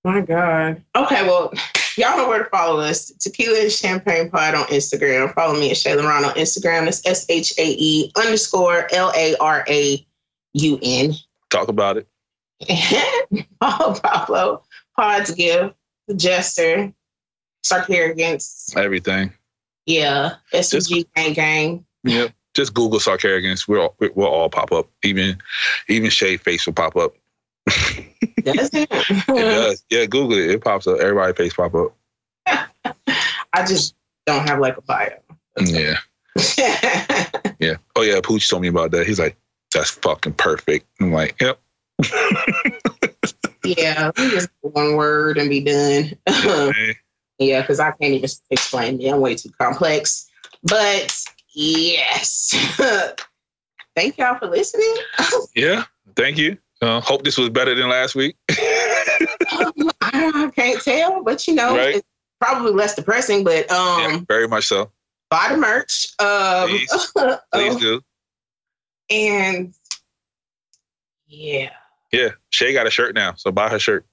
my 0.03 0.22
God. 0.22 0.84
Okay, 0.95 1.23
well, 1.23 1.53
y'all 1.97 2.18
know 2.18 2.27
where 2.27 2.43
to 2.43 2.49
follow 2.49 2.80
us. 2.80 3.11
Tequila 3.19 3.61
and 3.61 3.72
Champagne 3.72 4.30
Pod 4.30 4.55
on 4.55 4.65
Instagram. 4.68 5.34
Follow 5.34 5.53
me 5.53 5.72
at 5.72 5.77
Shayla 5.77 6.03
Ron 6.03 6.26
on 6.26 6.34
Instagram. 6.35 6.85
That's 6.85 7.05
S 7.05 7.26
H 7.30 7.53
A 7.57 7.76
E 7.77 8.11
underscore 8.18 8.88
L 8.93 9.11
A 9.15 9.35
R 9.38 9.65
A 9.68 10.05
U 10.53 10.80
N. 10.81 11.14
Talk 11.49 11.68
about 11.68 11.97
it. 11.97 12.07
Follow 13.60 13.93
Pablo, 13.99 14.64
Pod's 14.97 15.31
Gift, 15.31 15.76
The 16.07 16.15
Jester, 16.15 16.93
Sarcarigance. 17.65 18.76
Everything. 18.77 19.34
Yeah, 19.85 20.35
it's 20.51 20.73
SG 20.73 21.05
Gang 21.15 21.34
Gang. 21.34 21.85
Yep. 22.03 22.34
Just 22.53 22.73
Google 22.73 22.99
Sarcarigans. 22.99 23.68
We'll 23.68 23.81
all, 23.81 23.95
we'll 23.99 24.27
all 24.27 24.49
pop 24.49 24.72
up. 24.72 24.88
Even 25.03 25.38
even 25.88 26.10
Shade 26.10 26.41
face 26.41 26.65
will 26.65 26.73
pop 26.73 26.95
up. 26.95 27.15
Does 27.68 28.69
it? 28.73 28.89
It 28.91 29.26
does. 29.27 29.84
Yeah, 29.89 30.05
Google 30.05 30.38
it. 30.38 30.51
It 30.51 30.64
pops 30.64 30.85
up. 30.85 30.99
Everybody 30.99 31.34
face 31.34 31.53
pop 31.53 31.73
up. 31.73 31.95
I 33.53 33.65
just 33.65 33.95
don't 34.26 34.47
have 34.47 34.60
like 34.60 34.77
a 34.77 34.81
bio. 34.81 35.11
Yeah. 35.60 35.97
Yeah. 37.64 37.77
Oh 37.95 38.01
yeah, 38.01 38.19
Pooch 38.22 38.49
told 38.49 38.61
me 38.61 38.68
about 38.68 38.91
that. 38.91 39.07
He's 39.07 39.19
like, 39.19 39.38
that's 39.73 39.91
fucking 39.91 40.34
perfect. 40.34 40.85
I'm 40.99 41.14
like, 41.14 41.39
yep. 41.39 41.60
yeah, 43.64 44.11
just 44.18 44.49
one 44.61 44.97
word 44.97 45.38
and 45.38 45.49
be 45.49 45.61
done. 45.61 46.11
Okay. 46.27 46.97
Yeah, 47.39 47.61
because 47.61 47.80
I 47.80 47.91
can't 47.91 48.14
even 48.14 48.30
explain 48.49 48.97
me. 48.97 49.10
I'm 49.10 49.22
way 49.22 49.35
too 49.35 49.51
complex. 49.60 50.30
But 50.64 51.15
yes. 51.53 52.53
Thank 53.95 54.18
y'all 54.18 54.38
for 54.39 54.47
listening. 54.47 54.95
yeah. 55.55 55.84
Thank 56.15 56.38
you. 56.38 56.57
Uh, 56.81 56.99
hope 56.99 57.23
this 57.23 57.38
was 57.38 57.49
better 57.49 57.76
than 57.76 57.89
last 57.89 58.15
week. 58.15 58.35
I 58.49 60.51
can't 60.55 60.81
tell, 60.81 61.23
but 61.23 61.47
you 61.47 61.53
know, 61.55 61.77
Right. 61.77 61.95
it's 61.97 62.07
probably 62.41 62.72
less 62.73 62.95
depressing. 62.95 63.43
But 63.43 63.72
um, 63.72 63.99
yeah, 63.99 64.19
very 64.27 64.47
much 64.47 64.68
so. 64.68 64.91
buy 65.30 65.49
the 65.51 65.57
merch. 65.57 66.07
Um, 66.19 66.69
Please. 66.69 67.11
Please 67.53 67.73
um, 67.76 67.80
do. 67.80 68.01
and 69.10 69.73
yeah, 71.27 71.69
Yeah. 72.11 72.30
Shay 72.49 72.73
got 72.73 72.88
a 72.88 72.91
shirt 72.91 73.15
now, 73.15 73.34
so 73.35 73.51
buy 73.51 73.69
her 73.69 73.80
shirt. 73.80 74.05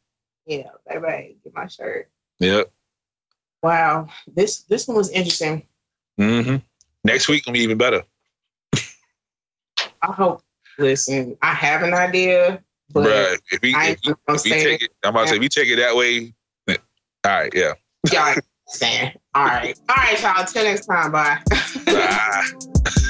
yeah, 0.47 0.69
baby, 0.89 1.37
get 1.45 1.55
my 1.55 1.67
shirt. 1.67 2.09
Yep. 2.39 2.71
Wow, 3.63 4.09
this 4.27 4.63
this 4.63 4.89
one 4.89 4.97
was 4.97 5.11
interesting. 5.11 5.63
Mm-hmm. 6.19 6.57
Next 7.05 7.29
week 7.29 7.45
gonna 7.45 7.55
be 7.55 7.61
even 7.61 7.79
better. 7.79 8.03
I 10.03 10.13
hope. 10.13 10.43
Listen, 10.79 11.37
I 11.43 11.53
have 11.53 11.83
an 11.83 11.93
idea, 11.93 12.63
but 12.93 13.07
right. 13.07 13.39
If 13.51 13.61
we, 13.61 13.75
if, 13.77 14.01
gonna 14.03 14.17
if 14.29 14.41
say 14.41 14.65
take 14.65 14.83
it, 14.83 14.91
I'm 15.05 15.11
about 15.11 15.25
to 15.25 15.29
say, 15.29 15.37
if 15.37 15.43
you 15.43 15.49
take 15.51 15.69
it 15.69 15.77
that 15.77 15.95
way, 15.95 16.33
all 16.69 16.77
right, 17.25 17.53
yeah. 17.55 17.73
y'all 18.11 18.35
understand. 18.67 19.19
All 19.35 19.45
right, 19.45 19.79
all 19.91 19.97
right, 19.97 20.23
y'all. 20.23 20.45
Till 20.47 20.65
next 20.65 20.87
time. 20.87 21.13
Bye. 21.13 21.39
Bye. 21.85 22.45